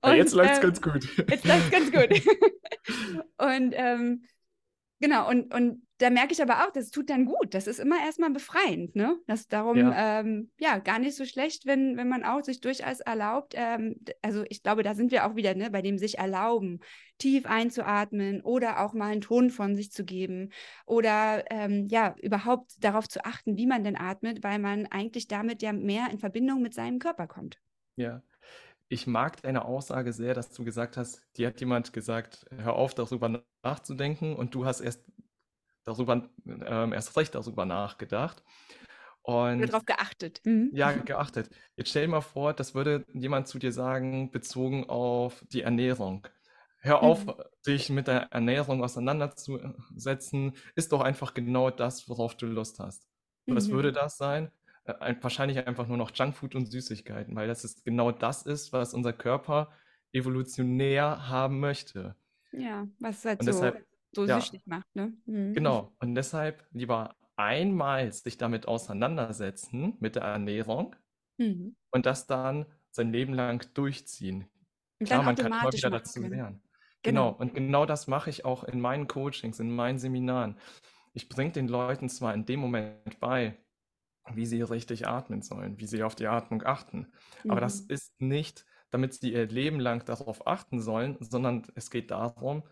Und, 0.01 0.15
jetzt 0.15 0.33
läuft 0.33 0.51
es 0.51 0.57
ähm, 0.57 0.63
ganz 0.63 0.81
gut. 0.81 1.07
Jetzt 1.29 1.45
läuft 1.45 1.65
es 1.65 1.71
ganz 1.71 1.91
gut. 1.91 2.09
und 3.37 3.73
ähm, 3.75 4.23
genau, 4.99 5.29
und, 5.29 5.53
und 5.53 5.86
da 5.97 6.09
merke 6.09 6.33
ich 6.33 6.41
aber 6.41 6.63
auch, 6.65 6.71
das 6.71 6.91
tut 6.91 7.09
dann 7.09 7.25
gut. 7.25 7.53
Das 7.53 7.65
ist 7.65 7.79
immer 7.79 7.97
erstmal 8.05 8.29
befreiend, 8.29 8.95
ne? 8.95 9.17
Das 9.25 9.47
darum, 9.47 9.77
ja, 9.77 10.19
ähm, 10.19 10.51
ja 10.59 10.77
gar 10.77 10.99
nicht 10.99 11.15
so 11.15 11.25
schlecht, 11.25 11.65
wenn, 11.65 11.97
wenn 11.97 12.07
man 12.07 12.23
auch 12.23 12.43
sich 12.43 12.61
durchaus 12.61 12.99
erlaubt, 12.99 13.53
ähm, 13.55 13.95
also 14.21 14.43
ich 14.49 14.61
glaube, 14.61 14.83
da 14.83 14.93
sind 14.93 15.11
wir 15.11 15.25
auch 15.25 15.35
wieder, 15.35 15.55
ne, 15.55 15.71
bei 15.71 15.81
dem 15.81 15.97
sich 15.97 16.19
erlauben, 16.19 16.79
tief 17.17 17.47
einzuatmen 17.47 18.41
oder 18.41 18.85
auch 18.85 18.93
mal 18.93 19.11
einen 19.11 19.21
Ton 19.21 19.49
von 19.49 19.75
sich 19.75 19.91
zu 19.91 20.05
geben 20.05 20.51
oder 20.85 21.43
ähm, 21.49 21.87
ja, 21.89 22.15
überhaupt 22.21 22.73
darauf 22.79 23.07
zu 23.07 23.25
achten, 23.25 23.57
wie 23.57 23.65
man 23.65 23.83
denn 23.83 23.97
atmet, 23.97 24.43
weil 24.43 24.59
man 24.59 24.85
eigentlich 24.85 25.27
damit 25.27 25.63
ja 25.63 25.73
mehr 25.73 26.09
in 26.11 26.19
Verbindung 26.19 26.61
mit 26.61 26.75
seinem 26.75 26.99
Körper 26.99 27.27
kommt. 27.27 27.57
Ja. 27.95 28.21
Ich 28.89 29.05
mag 29.05 29.41
deine 29.41 29.65
Aussage 29.65 30.13
sehr, 30.13 30.33
dass 30.33 30.51
du 30.51 30.63
gesagt 30.63 30.95
hast, 30.95 31.21
dir 31.35 31.47
hat 31.47 31.59
jemand 31.59 31.91
gesagt, 31.91 32.45
hör 32.55 32.75
auf, 32.75 32.93
darüber 32.93 33.43
nachzudenken 33.61 34.33
und 34.33 34.55
du 34.55 34.63
hast 34.63 34.79
erst 34.79 35.03
darüber, 35.87 36.29
ähm, 36.45 36.93
erst 36.93 37.15
recht 37.17 37.33
darüber 37.33 37.65
nachgedacht. 37.65 38.43
Und 39.21 39.61
darauf 39.61 39.85
geachtet. 39.85 40.41
Mhm. 40.45 40.69
Ja, 40.73 40.91
geachtet. 40.91 41.49
Jetzt 41.75 41.89
stell 41.89 42.03
dir 42.03 42.11
mal 42.11 42.21
vor, 42.21 42.53
das 42.53 42.75
würde 42.75 43.05
jemand 43.13 43.47
zu 43.47 43.59
dir 43.59 43.71
sagen, 43.73 44.31
bezogen 44.31 44.89
auf 44.89 45.43
die 45.51 45.63
Ernährung. 45.63 46.27
Hör 46.79 47.01
auf, 47.03 47.25
mhm. 47.25 47.33
dich 47.65 47.89
mit 47.89 48.07
der 48.07 48.31
Ernährung 48.31 48.83
auseinanderzusetzen. 48.83 50.53
Ist 50.75 50.91
doch 50.91 51.01
einfach 51.01 51.33
genau 51.33 51.69
das, 51.71 52.07
worauf 52.07 52.35
du 52.35 52.45
Lust 52.45 52.79
hast. 52.79 53.07
Was 53.47 53.67
mhm. 53.67 53.71
würde 53.73 53.91
das 53.91 54.17
sein? 54.17 54.51
Äh, 54.85 55.15
wahrscheinlich 55.21 55.65
einfach 55.67 55.87
nur 55.87 55.97
noch 55.97 56.11
Junkfood 56.13 56.55
und 56.55 56.67
Süßigkeiten, 56.67 57.35
weil 57.35 57.47
das 57.47 57.65
ist 57.65 57.83
genau 57.83 58.11
das 58.11 58.45
ist, 58.45 58.71
was 58.71 58.93
unser 58.93 59.11
Körper 59.11 59.71
evolutionär 60.13 61.27
haben 61.27 61.59
möchte. 61.59 62.15
Ja, 62.53 62.87
was 62.99 63.25
halt 63.25 63.41
und 63.41 63.47
deshalb, 63.47 63.79
so 63.79 63.96
ja. 64.15 64.39
süchtig 64.39 64.65
macht. 64.65 64.87
Ne? 64.95 65.13
Mhm. 65.25 65.53
Genau. 65.53 65.93
Und 65.99 66.15
deshalb 66.15 66.65
lieber 66.71 67.15
einmal 67.35 68.11
sich 68.11 68.37
damit 68.37 68.67
auseinandersetzen, 68.67 69.95
mit 69.99 70.15
der 70.15 70.23
Ernährung, 70.23 70.95
mhm. 71.37 71.75
und 71.91 72.05
das 72.05 72.27
dann 72.27 72.65
sein 72.89 73.11
Leben 73.11 73.33
lang 73.33 73.65
durchziehen. 73.73 74.47
Und 74.99 75.05
Klar, 75.05 75.23
man 75.23 75.35
kann 75.35 75.51
immer 75.51 75.71
wieder 75.71 75.89
dazu 75.89 76.21
lernen. 76.21 76.61
Genau. 77.03 77.31
genau. 77.31 77.39
Und 77.39 77.53
genau 77.53 77.85
das 77.85 78.07
mache 78.07 78.29
ich 78.29 78.43
auch 78.43 78.63
in 78.63 78.81
meinen 78.81 79.07
Coachings, 79.07 79.59
in 79.59 79.73
meinen 79.73 79.99
Seminaren. 79.99 80.57
Ich 81.13 81.29
bringe 81.29 81.51
den 81.51 81.67
Leuten 81.67 82.09
zwar 82.09 82.33
in 82.33 82.45
dem 82.45 82.59
Moment 82.59 83.19
bei, 83.19 83.57
wie 84.33 84.45
sie 84.45 84.61
richtig 84.61 85.07
atmen 85.07 85.41
sollen, 85.41 85.79
wie 85.79 85.85
sie 85.85 86.03
auf 86.03 86.15
die 86.15 86.27
Atmung 86.27 86.63
achten. 86.65 87.07
Mhm. 87.43 87.51
Aber 87.51 87.61
das 87.61 87.83
mhm. 87.83 87.89
ist 87.89 88.19
nicht, 88.19 88.65
damit 88.89 89.13
sie 89.13 89.33
ihr 89.33 89.47
Leben 89.47 89.79
lang 89.79 90.05
darauf 90.05 90.47
achten 90.47 90.79
sollen, 90.79 91.17
sondern 91.19 91.63
es 91.75 91.91
geht 91.91 92.11
darum, 92.11 92.63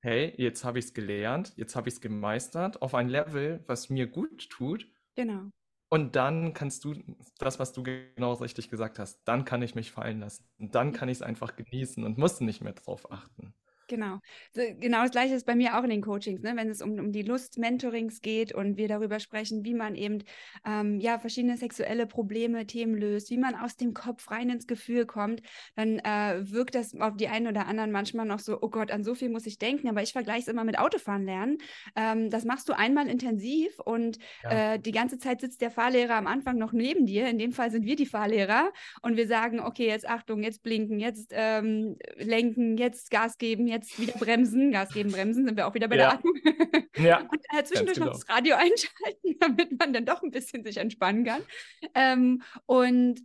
hey, 0.00 0.34
jetzt 0.36 0.64
habe 0.64 0.78
ich 0.78 0.86
es 0.86 0.94
gelernt, 0.94 1.52
jetzt 1.56 1.76
habe 1.76 1.88
ich 1.88 1.96
es 1.96 2.00
gemeistert 2.00 2.82
auf 2.82 2.94
ein 2.94 3.08
Level, 3.08 3.62
was 3.66 3.90
mir 3.90 4.06
gut 4.06 4.48
tut. 4.50 4.86
Genau. 5.14 5.50
Und 5.90 6.16
dann 6.16 6.52
kannst 6.52 6.84
du 6.84 6.94
das, 7.38 7.58
was 7.58 7.72
du 7.72 7.82
genau 7.82 8.34
richtig 8.34 8.68
gesagt 8.68 8.98
hast, 8.98 9.22
dann 9.24 9.44
kann 9.44 9.62
ich 9.62 9.74
mich 9.74 9.90
fallen 9.90 10.20
lassen. 10.20 10.44
Und 10.58 10.74
dann 10.74 10.92
kann 10.92 11.08
ich 11.08 11.18
es 11.18 11.22
einfach 11.22 11.56
genießen 11.56 12.04
und 12.04 12.18
muss 12.18 12.40
nicht 12.40 12.62
mehr 12.62 12.74
drauf 12.74 13.10
achten. 13.10 13.54
Genau. 13.88 14.20
Genau 14.54 15.02
das 15.02 15.10
Gleiche 15.10 15.34
ist 15.34 15.46
bei 15.46 15.54
mir 15.54 15.78
auch 15.78 15.82
in 15.82 15.90
den 15.90 16.02
Coachings, 16.02 16.42
ne? 16.42 16.52
wenn 16.56 16.68
es 16.68 16.82
um, 16.82 16.98
um 16.98 17.10
die 17.10 17.22
Lust-Mentorings 17.22 18.20
geht 18.20 18.54
und 18.54 18.76
wir 18.76 18.86
darüber 18.86 19.18
sprechen, 19.18 19.64
wie 19.64 19.72
man 19.72 19.94
eben 19.94 20.22
ähm, 20.66 21.00
ja, 21.00 21.18
verschiedene 21.18 21.56
sexuelle 21.56 22.06
Probleme, 22.06 22.66
Themen 22.66 22.94
löst, 22.94 23.30
wie 23.30 23.38
man 23.38 23.54
aus 23.54 23.76
dem 23.76 23.94
Kopf 23.94 24.30
rein 24.30 24.50
ins 24.50 24.66
Gefühl 24.66 25.06
kommt, 25.06 25.40
dann 25.74 26.00
äh, 26.00 26.50
wirkt 26.52 26.74
das 26.74 26.94
auf 27.00 27.16
die 27.16 27.28
einen 27.28 27.46
oder 27.46 27.66
anderen 27.66 27.90
manchmal 27.90 28.26
noch 28.26 28.40
so, 28.40 28.58
oh 28.60 28.68
Gott, 28.68 28.90
an 28.90 29.04
so 29.04 29.14
viel 29.14 29.30
muss 29.30 29.46
ich 29.46 29.58
denken, 29.58 29.88
aber 29.88 30.02
ich 30.02 30.12
vergleiche 30.12 30.42
es 30.42 30.48
immer 30.48 30.64
mit 30.64 30.78
Autofahren 30.78 31.24
lernen. 31.24 31.58
Ähm, 31.96 32.28
das 32.28 32.44
machst 32.44 32.68
du 32.68 32.76
einmal 32.76 33.08
intensiv 33.08 33.78
und 33.78 34.18
ja. 34.42 34.74
äh, 34.74 34.78
die 34.78 34.92
ganze 34.92 35.18
Zeit 35.18 35.40
sitzt 35.40 35.62
der 35.62 35.70
Fahrlehrer 35.70 36.14
am 36.14 36.26
Anfang 36.26 36.58
noch 36.58 36.72
neben 36.72 37.06
dir. 37.06 37.26
In 37.26 37.38
dem 37.38 37.52
Fall 37.52 37.70
sind 37.70 37.86
wir 37.86 37.96
die 37.96 38.06
Fahrlehrer 38.06 38.70
und 39.00 39.16
wir 39.16 39.26
sagen, 39.26 39.60
okay, 39.60 39.86
jetzt 39.86 40.06
Achtung, 40.06 40.42
jetzt 40.42 40.62
blinken, 40.62 41.00
jetzt 41.00 41.32
ähm, 41.34 41.96
lenken, 42.16 42.76
jetzt 42.76 43.10
Gas 43.10 43.38
geben, 43.38 43.66
jetzt 43.66 43.77
jetzt 43.78 43.98
wieder 43.98 44.12
bremsen, 44.14 44.72
Gas 44.72 44.90
geben, 44.90 45.12
bremsen, 45.12 45.44
sind 45.44 45.56
wir 45.56 45.66
auch 45.66 45.74
wieder 45.74 45.88
bei 45.88 45.96
ja. 45.96 46.10
der 46.10 46.12
Atmung. 46.18 46.34
Ja. 46.98 47.20
Und 47.20 47.40
äh, 47.56 47.62
zwischendurch 47.62 47.94
genau. 47.94 48.06
noch 48.06 48.14
das 48.14 48.28
Radio 48.28 48.56
einschalten, 48.58 49.36
damit 49.38 49.78
man 49.78 49.92
dann 49.92 50.04
doch 50.04 50.22
ein 50.22 50.32
bisschen 50.32 50.64
sich 50.64 50.78
entspannen 50.78 51.24
kann. 51.24 51.42
Ähm, 51.94 52.42
und 52.66 53.20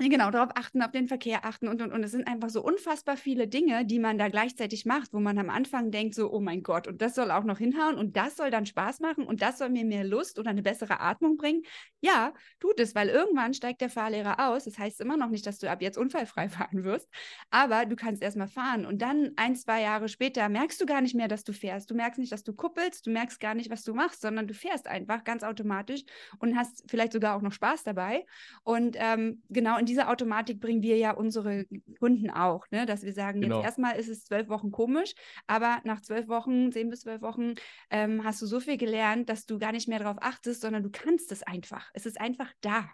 Genau, 0.00 0.30
darauf 0.30 0.50
achten, 0.54 0.80
auf 0.82 0.92
den 0.92 1.08
Verkehr 1.08 1.44
achten 1.44 1.66
und, 1.66 1.82
und, 1.82 1.90
und. 1.92 2.04
Es 2.04 2.12
sind 2.12 2.28
einfach 2.28 2.50
so 2.50 2.62
unfassbar 2.62 3.16
viele 3.16 3.48
Dinge, 3.48 3.84
die 3.84 3.98
man 3.98 4.16
da 4.16 4.28
gleichzeitig 4.28 4.86
macht, 4.86 5.12
wo 5.12 5.18
man 5.18 5.36
am 5.38 5.50
Anfang 5.50 5.90
denkt, 5.90 6.14
so, 6.14 6.32
oh 6.32 6.38
mein 6.38 6.62
Gott, 6.62 6.86
und 6.86 7.02
das 7.02 7.16
soll 7.16 7.32
auch 7.32 7.42
noch 7.42 7.58
hinhauen 7.58 7.96
und 7.96 8.16
das 8.16 8.36
soll 8.36 8.52
dann 8.52 8.64
Spaß 8.64 9.00
machen 9.00 9.24
und 9.24 9.42
das 9.42 9.58
soll 9.58 9.70
mir 9.70 9.84
mehr 9.84 10.04
Lust 10.04 10.38
oder 10.38 10.50
eine 10.50 10.62
bessere 10.62 11.00
Atmung 11.00 11.36
bringen. 11.36 11.62
Ja, 12.00 12.32
tut 12.60 12.78
es, 12.78 12.94
weil 12.94 13.08
irgendwann 13.08 13.54
steigt 13.54 13.80
der 13.80 13.90
Fahrlehrer 13.90 14.48
aus. 14.48 14.66
Das 14.66 14.78
heißt 14.78 15.00
immer 15.00 15.16
noch 15.16 15.30
nicht, 15.30 15.44
dass 15.46 15.58
du 15.58 15.68
ab 15.68 15.82
jetzt 15.82 15.98
unfallfrei 15.98 16.48
fahren 16.48 16.84
wirst, 16.84 17.08
aber 17.50 17.84
du 17.84 17.96
kannst 17.96 18.22
erstmal 18.22 18.46
fahren 18.46 18.86
und 18.86 19.02
dann 19.02 19.32
ein, 19.34 19.56
zwei 19.56 19.82
Jahre 19.82 20.08
später 20.08 20.48
merkst 20.48 20.80
du 20.80 20.86
gar 20.86 21.00
nicht 21.00 21.16
mehr, 21.16 21.26
dass 21.26 21.42
du 21.42 21.52
fährst. 21.52 21.90
Du 21.90 21.96
merkst 21.96 22.20
nicht, 22.20 22.30
dass 22.30 22.44
du 22.44 22.52
kuppelst, 22.52 23.04
du 23.04 23.10
merkst 23.10 23.40
gar 23.40 23.56
nicht, 23.56 23.68
was 23.68 23.82
du 23.82 23.94
machst, 23.94 24.20
sondern 24.20 24.46
du 24.46 24.54
fährst 24.54 24.86
einfach 24.86 25.24
ganz 25.24 25.42
automatisch 25.42 26.02
und 26.38 26.56
hast 26.56 26.84
vielleicht 26.88 27.12
sogar 27.12 27.36
auch 27.36 27.42
noch 27.42 27.52
Spaß 27.52 27.82
dabei. 27.82 28.24
Und 28.62 28.94
ähm, 28.96 29.42
genau 29.48 29.76
in 29.76 29.87
diese 29.88 30.08
Automatik 30.08 30.60
bringen 30.60 30.82
wir 30.82 30.96
ja 30.96 31.12
unsere 31.12 31.66
Kunden 31.98 32.30
auch, 32.30 32.64
ne? 32.70 32.86
dass 32.86 33.02
wir 33.02 33.12
sagen, 33.12 33.40
genau. 33.40 33.56
jetzt 33.56 33.64
erstmal 33.64 33.96
ist 33.96 34.08
es 34.08 34.24
zwölf 34.24 34.48
Wochen 34.48 34.70
komisch, 34.70 35.14
aber 35.46 35.80
nach 35.84 36.00
zwölf 36.00 36.28
Wochen, 36.28 36.70
zehn 36.72 36.90
bis 36.90 37.00
zwölf 37.00 37.22
Wochen, 37.22 37.54
ähm, 37.90 38.22
hast 38.24 38.40
du 38.42 38.46
so 38.46 38.60
viel 38.60 38.76
gelernt, 38.76 39.28
dass 39.28 39.46
du 39.46 39.58
gar 39.58 39.72
nicht 39.72 39.88
mehr 39.88 39.98
darauf 39.98 40.18
achtest, 40.20 40.60
sondern 40.60 40.82
du 40.82 40.90
kannst 40.90 41.32
es 41.32 41.42
einfach. 41.42 41.90
Es 41.94 42.06
ist 42.06 42.20
einfach 42.20 42.52
da. 42.60 42.88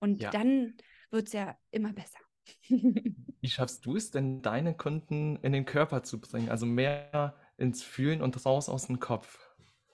Und 0.00 0.20
ja. 0.20 0.30
dann 0.30 0.74
wird 1.10 1.28
es 1.28 1.32
ja 1.32 1.56
immer 1.70 1.92
besser. 1.92 2.18
Wie 2.68 3.48
schaffst 3.48 3.86
du 3.86 3.96
es 3.96 4.10
denn, 4.10 4.42
deine 4.42 4.76
Kunden 4.76 5.36
in 5.36 5.52
den 5.52 5.64
Körper 5.64 6.02
zu 6.02 6.20
bringen? 6.20 6.48
Also 6.48 6.66
mehr 6.66 7.36
ins 7.56 7.82
Fühlen 7.82 8.20
und 8.20 8.44
raus 8.44 8.68
aus 8.68 8.86
dem 8.88 8.98
Kopf? 8.98 9.38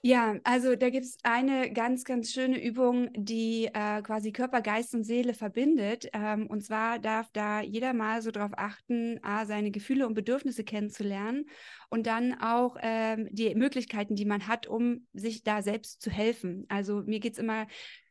Ja, 0.01 0.37
also 0.45 0.77
da 0.77 0.89
gibt 0.89 1.05
es 1.05 1.17
eine 1.23 1.73
ganz, 1.73 2.05
ganz 2.05 2.31
schöne 2.31 2.63
Übung, 2.63 3.09
die 3.15 3.65
äh, 3.65 4.01
quasi 4.01 4.31
Körper, 4.31 4.61
Geist 4.61 4.95
und 4.95 5.03
Seele 5.03 5.33
verbindet. 5.33 6.07
Ähm, 6.13 6.47
und 6.47 6.63
zwar 6.63 6.99
darf 6.99 7.29
da 7.33 7.59
jeder 7.59 7.91
mal 7.93 8.21
so 8.21 8.31
darauf 8.31 8.53
achten, 8.55 9.19
A, 9.23 9.45
seine 9.45 9.71
Gefühle 9.71 10.07
und 10.07 10.13
Bedürfnisse 10.13 10.63
kennenzulernen 10.63 11.49
und 11.89 12.07
dann 12.07 12.33
auch 12.39 12.77
ähm, 12.81 13.27
die 13.31 13.53
Möglichkeiten, 13.55 14.15
die 14.15 14.23
man 14.23 14.47
hat, 14.47 14.67
um 14.67 15.05
sich 15.11 15.43
da 15.43 15.61
selbst 15.61 16.01
zu 16.01 16.09
helfen. 16.09 16.65
Also 16.69 17.03
mir 17.05 17.19
geht 17.19 17.33
es 17.33 17.39
immer 17.39 17.67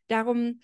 darum, 0.09 0.61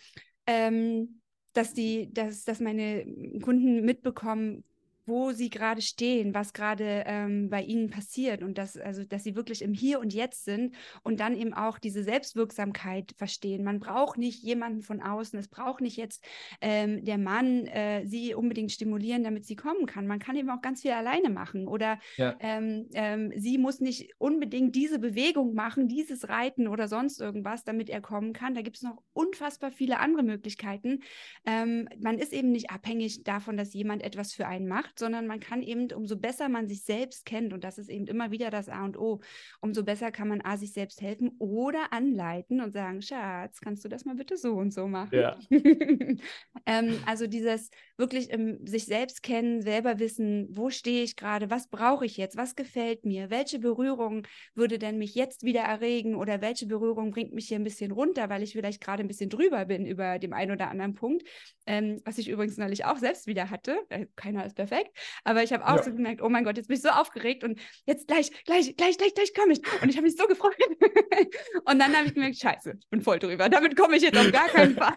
ähm, 0.46 1.22
dass 1.54 1.72
die, 1.72 2.12
dass, 2.12 2.44
dass 2.44 2.60
meine 2.60 3.06
Kunden 3.40 3.82
mitbekommen, 3.82 4.62
wo 5.06 5.32
sie 5.32 5.50
gerade 5.50 5.82
stehen, 5.82 6.34
was 6.34 6.52
gerade 6.52 7.04
ähm, 7.06 7.50
bei 7.50 7.62
ihnen 7.62 7.90
passiert 7.90 8.42
und 8.42 8.56
dass, 8.56 8.76
also, 8.76 9.04
dass 9.04 9.22
sie 9.22 9.36
wirklich 9.36 9.62
im 9.62 9.74
Hier 9.74 10.00
und 10.00 10.14
Jetzt 10.14 10.44
sind 10.44 10.74
und 11.02 11.20
dann 11.20 11.36
eben 11.36 11.52
auch 11.52 11.78
diese 11.78 12.02
Selbstwirksamkeit 12.02 13.12
verstehen. 13.16 13.64
Man 13.64 13.80
braucht 13.80 14.16
nicht 14.18 14.42
jemanden 14.42 14.82
von 14.82 15.02
außen, 15.02 15.38
es 15.38 15.48
braucht 15.48 15.82
nicht 15.82 15.96
jetzt 15.96 16.24
ähm, 16.60 17.04
der 17.04 17.18
Mann 17.18 17.66
äh, 17.66 18.06
sie 18.06 18.34
unbedingt 18.34 18.72
stimulieren, 18.72 19.24
damit 19.24 19.44
sie 19.44 19.56
kommen 19.56 19.86
kann. 19.86 20.06
Man 20.06 20.20
kann 20.20 20.36
eben 20.36 20.50
auch 20.50 20.62
ganz 20.62 20.82
viel 20.82 20.92
alleine 20.92 21.28
machen 21.28 21.68
oder 21.68 21.98
ja. 22.16 22.34
ähm, 22.40 22.88
ähm 22.94 23.32
sie 23.36 23.58
muss 23.58 23.80
nicht 23.80 24.10
unbedingt 24.18 24.74
diese 24.74 24.98
Bewegung 24.98 25.54
machen, 25.54 25.88
dieses 25.88 26.28
Reiten 26.28 26.66
oder 26.66 26.88
sonst 26.88 27.20
irgendwas, 27.20 27.64
damit 27.64 27.90
er 27.90 28.00
kommen 28.00 28.32
kann. 28.32 28.54
Da 28.54 28.62
gibt 28.62 28.76
es 28.76 28.82
noch 28.82 29.02
unfassbar 29.12 29.70
viele 29.70 29.98
andere 29.98 30.22
Möglichkeiten. 30.22 31.00
Ähm, 31.44 31.88
man 32.00 32.18
ist 32.18 32.32
eben 32.32 32.52
nicht 32.52 32.70
abhängig 32.70 33.22
davon, 33.24 33.56
dass 33.56 33.74
jemand 33.74 34.02
etwas 34.02 34.32
für 34.32 34.46
einen 34.46 34.66
macht 34.66 34.93
macht, 34.94 34.98
sondern 34.98 35.26
man 35.26 35.40
kann 35.40 35.62
eben, 35.62 35.90
umso 35.92 36.16
besser 36.16 36.48
man 36.48 36.68
sich 36.68 36.84
selbst 36.84 37.26
kennt, 37.26 37.52
und 37.52 37.64
das 37.64 37.78
ist 37.78 37.88
eben 37.88 38.06
immer 38.06 38.30
wieder 38.30 38.50
das 38.50 38.68
A 38.68 38.84
und 38.84 38.96
O, 38.96 39.20
umso 39.60 39.82
besser 39.82 40.10
kann 40.10 40.28
man 40.28 40.40
A, 40.40 40.56
sich 40.56 40.72
selbst 40.72 41.00
helfen 41.00 41.32
oder 41.38 41.92
anleiten 41.92 42.60
und 42.60 42.72
sagen, 42.72 43.02
Schatz, 43.02 43.60
kannst 43.60 43.84
du 43.84 43.88
das 43.88 44.04
mal 44.04 44.14
bitte 44.14 44.36
so 44.36 44.54
und 44.54 44.72
so 44.72 44.86
machen? 44.86 45.10
Ja. 45.12 45.38
ähm, 46.66 46.98
also 47.06 47.26
dieses 47.26 47.70
wirklich 47.96 48.30
im, 48.30 48.66
sich 48.66 48.86
selbst 48.86 49.22
kennen, 49.22 49.62
selber 49.62 49.98
wissen, 49.98 50.46
wo 50.50 50.70
stehe 50.70 51.02
ich 51.02 51.16
gerade, 51.16 51.50
was 51.50 51.68
brauche 51.68 52.06
ich 52.06 52.16
jetzt, 52.16 52.36
was 52.36 52.54
gefällt 52.54 53.04
mir, 53.04 53.30
welche 53.30 53.58
Berührung 53.58 54.26
würde 54.54 54.78
denn 54.78 54.98
mich 54.98 55.14
jetzt 55.14 55.44
wieder 55.44 55.62
erregen 55.62 56.14
oder 56.14 56.40
welche 56.40 56.66
Berührung 56.66 57.10
bringt 57.10 57.32
mich 57.32 57.48
hier 57.48 57.58
ein 57.58 57.64
bisschen 57.64 57.92
runter, 57.92 58.28
weil 58.28 58.42
ich 58.42 58.52
vielleicht 58.52 58.80
gerade 58.80 59.02
ein 59.02 59.08
bisschen 59.08 59.30
drüber 59.30 59.64
bin 59.66 59.86
über 59.86 60.18
dem 60.18 60.32
einen 60.32 60.52
oder 60.52 60.70
anderen 60.70 60.94
Punkt, 60.94 61.26
ähm, 61.66 62.00
was 62.04 62.18
ich 62.18 62.28
übrigens 62.28 62.56
neulich 62.56 62.84
auch 62.84 62.98
selbst 62.98 63.26
wieder 63.26 63.50
hatte. 63.50 63.78
Äh, 63.88 64.06
keiner 64.16 64.44
ist 64.44 64.54
perfekt 64.54 64.83
perfekt. 64.84 64.98
Aber 65.24 65.42
ich 65.42 65.52
habe 65.52 65.66
auch 65.66 65.76
ja. 65.76 65.82
so 65.82 65.92
gemerkt, 65.92 66.22
oh 66.22 66.28
mein 66.28 66.44
Gott, 66.44 66.56
jetzt 66.56 66.68
bin 66.68 66.76
ich 66.76 66.82
so 66.82 66.90
aufgeregt 66.90 67.44
und 67.44 67.60
jetzt 67.86 68.06
gleich, 68.06 68.30
gleich, 68.44 68.76
gleich, 68.76 68.96
gleich, 68.96 69.14
gleich 69.14 69.34
komme 69.34 69.52
ich. 69.52 69.60
Und 69.82 69.88
ich 69.88 69.96
habe 69.96 70.06
mich 70.06 70.16
so 70.16 70.26
gefreut. 70.26 70.56
und 71.64 71.78
dann 71.78 71.96
habe 71.96 72.06
ich 72.06 72.14
gemerkt, 72.14 72.38
scheiße, 72.38 72.74
ich 72.78 72.88
bin 72.90 73.00
voll 73.02 73.18
drüber. 73.18 73.48
Damit 73.48 73.76
komme 73.76 73.96
ich 73.96 74.02
jetzt 74.02 74.18
auf 74.18 74.30
gar 74.32 74.48
keinen 74.48 74.76
Fall. 74.76 74.96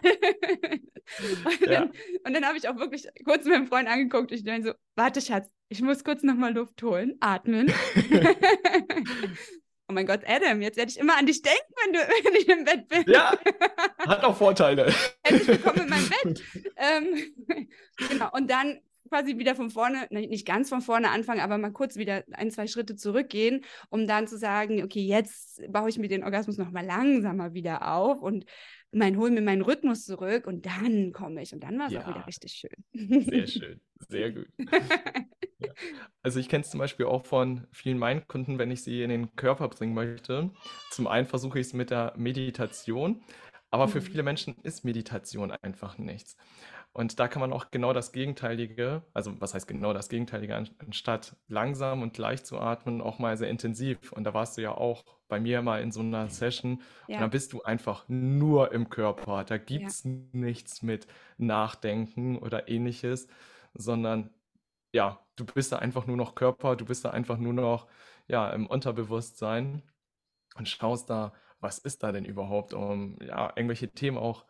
und 1.44 1.60
ja. 1.66 1.88
dann, 2.24 2.32
dann 2.32 2.46
habe 2.46 2.58
ich 2.58 2.68
auch 2.68 2.76
wirklich 2.76 3.06
kurz 3.24 3.44
mit 3.44 3.54
meinem 3.54 3.66
Freund 3.66 3.88
angeguckt. 3.88 4.32
Ich 4.32 4.44
dachte 4.44 4.62
so, 4.62 4.72
warte, 4.94 5.20
Schatz, 5.20 5.48
ich 5.68 5.82
muss 5.82 6.04
kurz 6.04 6.22
nochmal 6.22 6.54
Luft 6.54 6.82
holen, 6.82 7.16
atmen. 7.20 7.72
oh 9.88 9.92
mein 9.92 10.06
Gott, 10.06 10.20
Adam, 10.26 10.62
jetzt 10.62 10.76
werde 10.76 10.90
ich 10.90 10.98
immer 10.98 11.16
an 11.18 11.26
dich 11.26 11.42
denken, 11.42 11.74
wenn, 11.84 11.92
du, 11.92 11.98
wenn 11.98 12.34
ich 12.34 12.48
im 12.48 12.64
Bett 12.64 12.88
bin. 12.88 13.04
Ja, 13.06 13.32
hat 14.06 14.24
auch 14.24 14.36
Vorteile. 14.36 14.92
Herzlich 15.22 15.48
willkommen 15.48 15.82
in 15.82 15.88
meinem 15.88 16.08
Bett. 16.08 16.42
Ähm, 16.76 17.68
genau, 18.08 18.30
und 18.32 18.50
dann 18.50 18.80
quasi 19.08 19.38
wieder 19.38 19.54
von 19.54 19.70
vorne, 19.70 20.06
nicht 20.10 20.46
ganz 20.46 20.68
von 20.68 20.80
vorne 20.80 21.10
anfangen, 21.10 21.40
aber 21.40 21.58
mal 21.58 21.72
kurz 21.72 21.96
wieder 21.96 22.24
ein, 22.32 22.50
zwei 22.50 22.66
Schritte 22.66 22.96
zurückgehen, 22.96 23.64
um 23.90 24.06
dann 24.06 24.26
zu 24.26 24.38
sagen, 24.38 24.82
okay, 24.82 25.00
jetzt 25.00 25.62
baue 25.70 25.88
ich 25.88 25.98
mir 25.98 26.08
den 26.08 26.24
Orgasmus 26.24 26.58
nochmal 26.58 26.84
langsamer 26.84 27.54
wieder 27.54 27.92
auf 27.94 28.22
und 28.22 28.44
mein, 28.90 29.18
hole 29.18 29.30
mir 29.30 29.42
meinen 29.42 29.62
Rhythmus 29.62 30.04
zurück 30.04 30.46
und 30.46 30.64
dann 30.66 31.12
komme 31.12 31.42
ich. 31.42 31.52
Und 31.52 31.62
dann 31.62 31.78
war 31.78 31.86
es 31.86 31.92
ja, 31.92 32.02
auch 32.02 32.08
wieder 32.08 32.26
richtig 32.26 32.52
schön. 32.52 33.24
Sehr 33.24 33.46
schön, 33.46 33.80
sehr 34.08 34.32
gut. 34.32 34.48
ja. 35.58 35.72
Also 36.22 36.40
ich 36.40 36.48
kenne 36.48 36.62
es 36.62 36.70
zum 36.70 36.78
Beispiel 36.78 37.06
auch 37.06 37.26
von 37.26 37.66
vielen 37.72 37.98
meinen 37.98 38.26
Kunden, 38.26 38.58
wenn 38.58 38.70
ich 38.70 38.82
sie 38.82 39.02
in 39.02 39.10
den 39.10 39.34
Körper 39.36 39.68
bringen 39.68 39.94
möchte. 39.94 40.50
Zum 40.90 41.06
einen 41.06 41.26
versuche 41.26 41.58
ich 41.58 41.66
es 41.66 41.72
mit 41.74 41.90
der 41.90 42.14
Meditation, 42.16 43.22
aber 43.70 43.86
mhm. 43.86 43.90
für 43.90 44.00
viele 44.00 44.22
Menschen 44.22 44.56
ist 44.62 44.84
Meditation 44.84 45.50
einfach 45.50 45.98
nichts. 45.98 46.36
Und 46.98 47.20
da 47.20 47.28
kann 47.28 47.38
man 47.38 47.52
auch 47.52 47.70
genau 47.70 47.92
das 47.92 48.10
Gegenteilige, 48.10 49.04
also 49.14 49.40
was 49.40 49.54
heißt 49.54 49.68
genau 49.68 49.92
das 49.92 50.08
Gegenteilige, 50.08 50.56
anstatt 50.56 51.36
langsam 51.46 52.02
und 52.02 52.18
leicht 52.18 52.44
zu 52.44 52.58
atmen, 52.58 53.00
auch 53.00 53.20
mal 53.20 53.36
sehr 53.36 53.48
intensiv. 53.48 54.10
Und 54.10 54.24
da 54.24 54.34
warst 54.34 54.58
du 54.58 54.62
ja 54.62 54.72
auch 54.72 55.04
bei 55.28 55.38
mir 55.38 55.62
mal 55.62 55.80
in 55.80 55.92
so 55.92 56.00
einer 56.00 56.28
Session 56.28 56.82
ja. 57.06 57.14
und 57.14 57.20
dann 57.20 57.30
bist 57.30 57.52
du 57.52 57.62
einfach 57.62 58.08
nur 58.08 58.72
im 58.72 58.90
Körper. 58.90 59.44
Da 59.44 59.58
gibt 59.58 59.86
es 59.86 60.02
ja. 60.02 60.10
nichts 60.32 60.82
mit 60.82 61.06
Nachdenken 61.36 62.36
oder 62.36 62.68
ähnliches, 62.68 63.28
sondern 63.74 64.30
ja, 64.90 65.24
du 65.36 65.44
bist 65.44 65.70
da 65.70 65.78
einfach 65.78 66.08
nur 66.08 66.16
noch 66.16 66.34
Körper, 66.34 66.74
du 66.74 66.84
bist 66.84 67.04
da 67.04 67.10
einfach 67.10 67.38
nur 67.38 67.52
noch 67.52 67.86
ja, 68.26 68.50
im 68.50 68.66
Unterbewusstsein 68.66 69.84
und 70.56 70.68
schaust 70.68 71.10
da, 71.10 71.32
was 71.60 71.78
ist 71.78 72.02
da 72.02 72.10
denn 72.10 72.24
überhaupt, 72.24 72.74
um 72.74 73.20
ja, 73.20 73.52
irgendwelche 73.54 73.88
Themen 73.88 74.18
auch 74.18 74.46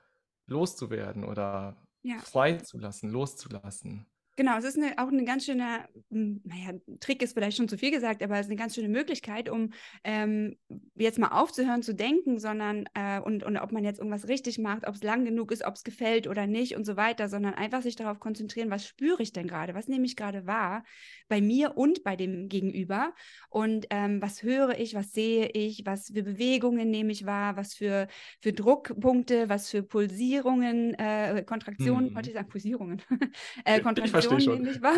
loszuwerden 0.47 1.25
oder 1.25 1.77
ja. 2.09 2.19
freizulassen, 2.19 3.11
loszulassen. 3.11 4.07
Genau, 4.39 4.57
es 4.57 4.65
ist 4.65 4.77
eine, 4.79 4.97
auch 4.99 5.09
ein 5.09 5.25
ganz 5.27 5.47
schöner, 5.47 5.89
hm, 6.13 6.41
naja, 6.45 6.79
Trick 7.01 7.23
ist 7.23 7.33
vielleicht 7.33 7.57
schon 7.57 7.67
zu 7.67 7.77
viel 7.77 7.91
gesagt, 7.91 8.23
aber 8.23 8.35
es 8.35 8.43
ist 8.43 8.51
eine 8.51 8.57
ganz 8.57 8.77
schöne 8.77 8.89
Möglichkeit, 8.89 9.49
um 9.49 9.71
ähm, 10.05 10.57
jetzt 10.95 11.19
mal 11.19 11.31
aufzuhören 11.31 11.83
zu 11.83 11.93
denken, 11.93 12.39
sondern 12.39 12.85
äh, 12.95 13.19
und, 13.19 13.43
und 13.43 13.57
ob 13.57 13.73
man 13.73 13.83
jetzt 13.83 13.99
irgendwas 13.99 14.29
richtig 14.29 14.61
macht, 14.61 14.87
ob 14.87 14.95
es 14.95 15.03
lang 15.03 15.25
genug 15.25 15.51
ist, 15.51 15.65
ob 15.65 15.75
es 15.75 15.83
gefällt 15.83 16.29
oder 16.29 16.47
nicht 16.47 16.77
und 16.77 16.85
so 16.85 16.97
weiter, 16.97 17.29
sondern 17.29 17.55
einfach 17.55 17.83
sich 17.83 17.97
darauf 17.97 18.21
konzentrieren, 18.21 18.71
was 18.71 18.87
spüre 18.87 19.21
ich 19.25 19.33
denn 19.33 19.49
gerade, 19.49 19.75
was 19.75 19.89
nehme 19.89 20.07
ich 20.07 20.15
gerade 20.15 20.47
wahr 20.47 20.85
bei 21.27 21.41
mir 21.41 21.77
und 21.77 22.05
bei 22.05 22.15
dem 22.15 22.49
Gegenüber 22.49 23.15
und 23.51 23.89
ähm, 23.91 24.23
was 24.23 24.45
höre 24.45 24.79
ich, 24.79 24.95
was 24.95 25.11
sehe 25.11 25.49
ich, 25.49 25.83
was 25.85 26.13
für 26.15 26.23
Bewegungen 26.23 26.93
nehme 26.93 27.11
ich 27.11 27.27
wahr, 27.27 27.57
was 27.57 27.75
für, 27.75 28.07
für 28.41 28.53
Druckpunkte, 28.53 29.49
was 29.49 29.69
für 29.69 29.83
Pulsierungen, 29.83 30.95
äh, 30.95 31.43
Kontraktionen, 31.45 32.11
mhm. 32.11 32.15
wollte 32.15 32.31
ich 32.31 32.37
sagen, 32.37 32.49
Pulsierungen, 32.49 33.03
äh, 33.65 33.81
Kontraktionen 33.81 34.28
Situation 34.29 34.63
nämlich 34.63 34.83
war. 34.83 34.97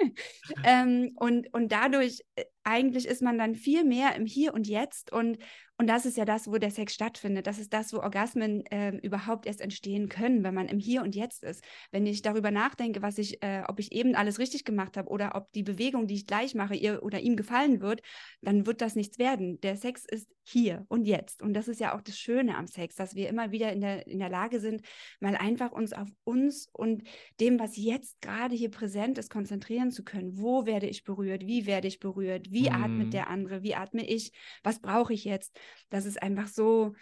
ähm, 0.64 1.12
und, 1.16 1.52
und 1.52 1.70
dadurch, 1.72 2.20
äh, 2.36 2.44
eigentlich 2.70 3.06
ist 3.06 3.20
man 3.20 3.36
dann 3.36 3.56
viel 3.56 3.84
mehr 3.84 4.14
im 4.14 4.26
Hier 4.26 4.54
und 4.54 4.68
Jetzt 4.68 5.12
und, 5.12 5.38
und 5.76 5.88
das 5.88 6.06
ist 6.06 6.16
ja 6.16 6.24
das, 6.24 6.46
wo 6.46 6.56
der 6.58 6.70
Sex 6.70 6.94
stattfindet. 6.94 7.46
Das 7.46 7.58
ist 7.58 7.72
das, 7.72 7.92
wo 7.92 7.98
Orgasmen 7.98 8.64
äh, 8.66 8.90
überhaupt 8.98 9.46
erst 9.46 9.60
entstehen 9.60 10.08
können, 10.08 10.44
wenn 10.44 10.54
man 10.54 10.68
im 10.68 10.78
Hier 10.78 11.02
und 11.02 11.16
Jetzt 11.16 11.42
ist. 11.42 11.64
Wenn 11.90 12.06
ich 12.06 12.22
darüber 12.22 12.50
nachdenke, 12.50 13.02
was 13.02 13.18
ich, 13.18 13.42
äh, 13.42 13.62
ob 13.66 13.80
ich 13.80 13.90
eben 13.90 14.14
alles 14.14 14.38
richtig 14.38 14.64
gemacht 14.64 14.96
habe 14.96 15.08
oder 15.08 15.34
ob 15.34 15.50
die 15.52 15.64
Bewegung, 15.64 16.06
die 16.06 16.14
ich 16.14 16.26
gleich 16.26 16.54
mache, 16.54 16.76
ihr 16.76 17.02
oder 17.02 17.20
ihm 17.20 17.34
gefallen 17.34 17.80
wird, 17.80 18.02
dann 18.40 18.66
wird 18.66 18.82
das 18.82 18.94
nichts 18.94 19.18
werden. 19.18 19.60
Der 19.62 19.76
Sex 19.76 20.04
ist 20.04 20.28
hier 20.42 20.84
und 20.88 21.06
jetzt. 21.06 21.42
Und 21.42 21.54
das 21.54 21.68
ist 21.68 21.80
ja 21.80 21.94
auch 21.94 22.02
das 22.02 22.18
Schöne 22.18 22.56
am 22.56 22.66
Sex, 22.66 22.96
dass 22.96 23.14
wir 23.14 23.28
immer 23.28 23.50
wieder 23.50 23.72
in 23.72 23.80
der, 23.80 24.06
in 24.06 24.18
der 24.18 24.28
Lage 24.28 24.60
sind, 24.60 24.82
mal 25.20 25.36
einfach 25.36 25.72
uns 25.72 25.92
auf 25.92 26.08
uns 26.24 26.68
und 26.72 27.02
dem, 27.40 27.58
was 27.58 27.76
jetzt 27.76 28.20
gerade 28.20 28.54
hier 28.54 28.70
präsent 28.70 29.18
ist, 29.18 29.30
konzentrieren 29.30 29.90
zu 29.90 30.04
können. 30.04 30.38
Wo 30.38 30.66
werde 30.66 30.88
ich 30.88 31.04
berührt? 31.04 31.46
Wie 31.46 31.66
werde 31.66 31.88
ich 31.88 32.00
berührt? 32.00 32.50
Wie 32.50 32.59
mhm. 32.68 32.84
atmet 32.84 33.12
der 33.12 33.28
andere? 33.28 33.62
Wie 33.62 33.74
atme 33.74 34.06
ich? 34.06 34.32
Was 34.62 34.80
brauche 34.80 35.12
ich 35.12 35.24
jetzt? 35.24 35.58
Das 35.88 36.04
ist 36.04 36.22
einfach 36.22 36.48
so 36.48 36.94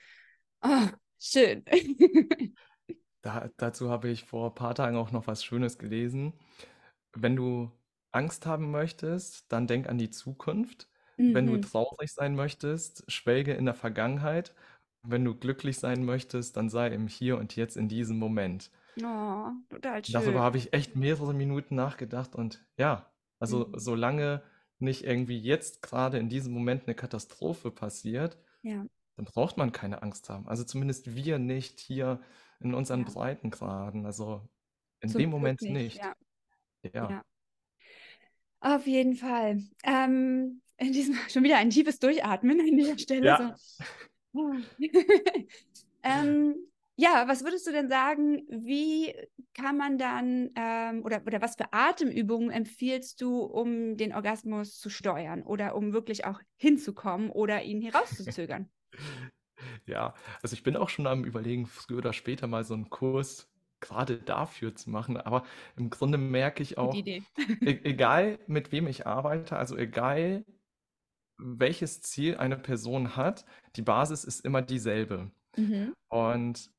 oh, 0.63 0.89
schön. 1.19 1.65
da, 3.23 3.51
dazu 3.57 3.91
habe 3.91 4.09
ich 4.09 4.25
vor 4.25 4.51
ein 4.51 4.55
paar 4.55 4.75
Tagen 4.75 4.97
auch 4.97 5.11
noch 5.11 5.27
was 5.27 5.45
Schönes 5.45 5.79
gelesen. 5.79 6.35
Wenn 7.13 7.35
du 7.35 7.73
Angst 8.13 8.47
haben 8.47 8.71
möchtest, 8.71 9.51
dann 9.53 9.67
denk 9.67 9.89
an 9.89 9.99
die 9.99 10.11
Zukunft. 10.11 10.89
Mhm. 11.17 11.35
Wenn 11.35 11.47
du 11.47 11.55
mhm. 11.55 11.63
traurig 11.63 12.13
sein 12.13 12.35
möchtest, 12.35 13.11
schwelge 13.11 13.55
in 13.55 13.65
der 13.65 13.75
Vergangenheit. 13.75 14.55
Wenn 15.03 15.25
du 15.25 15.35
glücklich 15.35 15.79
sein 15.79 16.05
möchtest, 16.05 16.57
dann 16.57 16.69
sei 16.69 16.89
im 16.89 17.09
Hier 17.09 17.39
und 17.39 17.57
Jetzt 17.57 17.77
in 17.77 17.89
diesem 17.89 18.19
Moment. 18.19 18.71
Oh, 19.03 19.51
total 19.69 20.05
schön. 20.05 20.13
Darüber 20.13 20.41
habe 20.41 20.59
ich 20.59 20.73
echt 20.73 20.97
mehrere 20.97 21.35
Minuten 21.35 21.77
nachgedacht 21.77 22.35
und 22.35 22.65
ja, 22.77 23.11
also 23.39 23.69
mhm. 23.69 23.79
solange 23.79 24.43
nicht 24.81 25.05
irgendwie 25.05 25.39
jetzt 25.39 25.83
gerade 25.83 26.19
in 26.19 26.29
diesem 26.29 26.53
Moment 26.53 26.85
eine 26.87 26.95
Katastrophe 26.95 27.71
passiert, 27.71 28.39
ja. 28.63 28.85
dann 29.17 29.25
braucht 29.25 29.57
man 29.57 29.73
keine 29.73 30.03
Angst 30.03 30.29
haben. 30.29 30.49
Also 30.49 30.65
zumindest 30.65 31.15
wir 31.15 31.39
nicht 31.39 31.81
hier 31.81 32.21
in 32.61 32.75
unseren 32.75 33.01
ja. 33.01 33.09
Breitengraden. 33.09 34.07
Also 34.07 34.49
in 35.01 35.09
Zum 35.11 35.21
dem 35.21 35.31
Moment 35.31 35.63
nicht. 35.63 35.73
nicht. 35.73 36.03
Ja. 36.95 37.11
ja. 37.11 37.25
Auf 38.61 38.87
jeden 38.87 39.15
Fall. 39.15 39.63
Ähm, 39.85 40.63
in 40.77 40.93
diesem 40.93 41.15
schon 41.29 41.45
wieder 41.45 41.59
ein 41.59 41.71
tiefes 41.71 41.99
Durchatmen 41.99 42.61
an 42.61 42.77
dieser 42.77 42.99
Stelle. 42.99 43.27
Ja. 43.27 43.57
So. 44.33 44.55
ähm, 46.03 46.57
ja, 47.01 47.29
was 47.29 47.45
würdest 47.45 47.65
du 47.65 47.71
denn 47.71 47.89
sagen, 47.89 48.43
wie 48.49 49.15
kann 49.55 49.77
man 49.77 49.99
dann 49.99 50.51
ähm, 50.57 51.05
oder, 51.05 51.23
oder 51.25 51.41
was 51.41 51.55
für 51.55 51.73
Atemübungen 51.73 52.51
empfiehlst 52.51 53.21
du, 53.21 53.43
um 53.43 53.97
den 53.97 54.13
Orgasmus 54.13 54.81
zu 54.81 54.91
steuern 54.91 55.45
oder 55.45 55.77
um 55.77 55.93
wirklich 55.93 56.25
auch 56.25 56.41
hinzukommen 56.57 57.31
oder 57.31 57.63
ihn 57.63 57.81
herauszuzögern? 57.81 58.69
ja, 59.87 60.13
also 60.43 60.55
ich 60.55 60.65
bin 60.65 60.77
auch 60.77 60.89
schon 60.89 61.07
am 61.07 61.23
Überlegen, 61.23 61.67
früher 61.67 61.99
oder 61.99 62.13
später 62.13 62.49
mal 62.49 62.65
so 62.65 62.75
einen 62.75 62.91
Kurs 62.91 63.49
gerade 63.79 64.19
dafür 64.19 64.75
zu 64.75 64.91
machen, 64.91 65.17
aber 65.17 65.45
im 65.77 65.91
Grunde 65.91 66.19
merke 66.19 66.65
ich 66.65 66.79
auch, 66.79 66.97
e 66.97 67.23
egal 67.61 68.41
mit 68.49 68.73
wem 68.73 68.89
ich 68.89 69.07
arbeite, 69.07 69.57
also 69.57 69.77
egal 69.77 70.45
welches 71.41 72.01
Ziel 72.01 72.39
eine 72.39 72.57
Person 72.57 73.15
hat, 73.15 73.45
die 73.77 73.83
Basis 73.83 74.25
ist 74.25 74.45
immer 74.45 74.63
dieselbe. 74.63 75.31
Mhm. 75.57 75.95
Und 76.09 76.73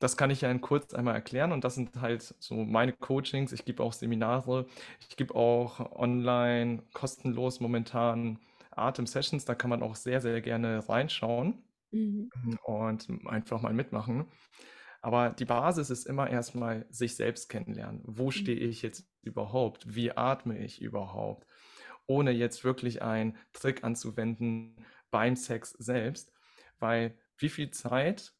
das 0.00 0.16
kann 0.16 0.30
ich 0.30 0.40
ja 0.40 0.50
in 0.50 0.62
kurz 0.62 0.94
einmal 0.94 1.14
erklären 1.14 1.52
und 1.52 1.62
das 1.62 1.76
sind 1.76 2.00
halt 2.00 2.34
so 2.38 2.54
meine 2.54 2.92
Coachings. 2.92 3.52
Ich 3.52 3.64
gebe 3.64 3.82
auch 3.82 3.92
Seminare, 3.92 4.66
ich 5.08 5.16
gebe 5.16 5.34
auch 5.34 5.92
online 5.92 6.82
kostenlos 6.94 7.60
momentan 7.60 8.40
Atem-Sessions, 8.70 9.44
da 9.44 9.54
kann 9.54 9.70
man 9.70 9.82
auch 9.82 9.94
sehr, 9.94 10.20
sehr 10.20 10.40
gerne 10.40 10.88
reinschauen 10.88 11.62
mhm. 11.90 12.30
und 12.64 13.08
einfach 13.26 13.60
mal 13.60 13.74
mitmachen. 13.74 14.26
Aber 15.02 15.30
die 15.30 15.44
Basis 15.44 15.90
ist 15.90 16.06
immer 16.06 16.28
erstmal 16.28 16.86
sich 16.90 17.14
selbst 17.14 17.48
kennenlernen. 17.48 18.02
Wo 18.04 18.26
mhm. 18.26 18.32
stehe 18.32 18.58
ich 18.58 18.82
jetzt 18.82 19.06
überhaupt? 19.22 19.94
Wie 19.94 20.12
atme 20.16 20.58
ich 20.58 20.80
überhaupt? 20.80 21.46
Ohne 22.06 22.30
jetzt 22.30 22.64
wirklich 22.64 23.02
einen 23.02 23.36
Trick 23.52 23.84
anzuwenden 23.84 24.76
beim 25.10 25.36
Sex 25.36 25.72
selbst, 25.72 26.32
weil 26.78 27.18
wie 27.36 27.50
viel 27.50 27.70
Zeit 27.70 28.32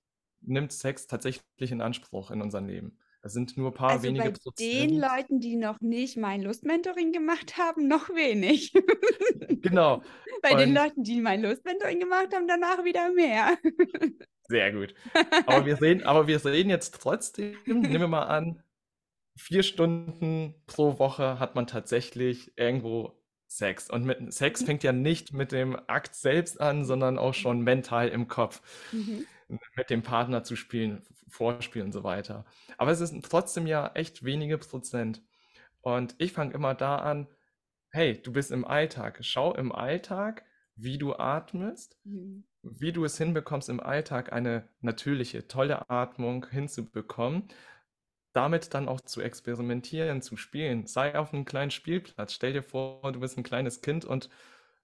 nimmt 0.43 0.73
Sex 0.73 1.07
tatsächlich 1.07 1.73
in 1.73 1.81
Anspruch 1.81 2.31
in 2.31 2.43
unserem 2.43 2.67
Leben. 2.67 2.99
Das 3.23 3.35
sind 3.35 3.57
nur 3.59 3.71
ein 3.71 3.75
paar 3.75 3.91
also 3.91 4.05
wenige 4.05 4.31
bei 4.31 4.31
Prozent. 4.31 4.59
Den 4.61 4.99
Leuten, 4.99 5.41
die 5.41 5.57
noch 5.57 5.79
nicht 5.81 6.17
mein 6.17 6.43
Lustmentoring 6.43 7.13
gemacht 7.13 7.59
haben, 7.59 7.87
noch 7.87 8.09
wenig. 8.11 8.73
genau. 9.61 10.03
bei 10.43 10.53
Und 10.53 10.59
den 10.59 10.75
Leuten, 10.75 11.03
die 11.03 11.21
mein 11.21 11.43
Lustmentoring 11.43 12.01
gemacht 12.01 12.35
haben, 12.35 12.49
danach 12.49 12.83
wieder 12.85 13.13
mehr. 13.13 13.59
Sehr 14.49 14.73
gut. 14.73 14.95
Aber 15.47 15.67
wir 15.67 15.77
sehen, 15.77 16.03
aber 16.03 16.27
wir 16.27 16.39
sehen 16.39 16.71
jetzt 16.71 16.95
trotzdem, 17.01 17.57
nehmen 17.67 18.01
wir 18.01 18.09
mal 18.09 18.25
an, 18.25 18.63
vier 19.37 19.63
Stunden 19.63 20.55
pro 20.67 20.99
Woche 20.99 21.39
hat 21.39 21.55
man 21.55 21.67
tatsächlich 21.67 22.53
irgendwo 22.57 23.13
Sex. 23.47 23.91
Und 23.91 24.05
mit 24.05 24.33
Sex 24.33 24.63
fängt 24.63 24.83
ja 24.83 24.93
nicht 24.93 25.33
mit 25.33 25.53
dem 25.53 25.79
Akt 25.89 26.15
selbst 26.15 26.61
an, 26.61 26.85
sondern 26.85 27.19
auch 27.19 27.35
schon 27.35 27.61
mental 27.61 28.09
im 28.09 28.29
Kopf. 28.29 28.63
Mhm 28.93 29.27
mit 29.77 29.91
dem 29.91 30.03
Partner 30.03 30.43
zu 30.45 30.57
spielen, 30.57 31.03
Vorspiel 31.29 31.83
und 31.83 31.93
so 31.93 32.05
weiter. 32.05 32.45
Aber 32.79 32.91
es 32.91 33.01
ist 33.01 33.15
trotzdem 33.23 33.67
ja 33.67 33.91
echt 33.95 34.25
wenige 34.25 34.59
Prozent. 34.59 35.23
Und 35.81 36.15
ich 36.19 36.33
fange 36.33 36.55
immer 36.55 36.75
da 36.75 36.97
an, 36.97 37.29
hey, 37.91 38.21
du 38.21 38.33
bist 38.33 38.51
im 38.51 38.65
Alltag. 38.65 39.19
Schau 39.23 39.55
im 39.55 39.73
Alltag, 39.73 40.45
wie 40.77 40.99
du 40.99 41.15
atmest, 41.15 41.99
mhm. 42.05 42.45
wie 42.63 42.93
du 42.93 43.05
es 43.05 43.19
hinbekommst, 43.19 43.69
im 43.69 43.81
Alltag 43.81 44.33
eine 44.33 44.69
natürliche, 44.81 45.49
tolle 45.49 45.91
Atmung 45.91 46.47
hinzubekommen. 46.51 47.49
Damit 48.33 48.75
dann 48.75 48.89
auch 48.89 49.01
zu 49.01 49.21
experimentieren, 49.21 50.23
zu 50.23 50.37
spielen. 50.37 50.87
Sei 50.87 51.19
auf 51.19 51.35
einem 51.35 51.45
kleinen 51.45 51.73
Spielplatz. 51.73 52.33
Stell 52.33 52.53
dir 52.53 52.63
vor, 52.63 53.11
du 53.11 53.19
bist 53.19 53.37
ein 53.37 53.43
kleines 53.43 53.81
Kind 53.81 54.05
und 54.05 54.31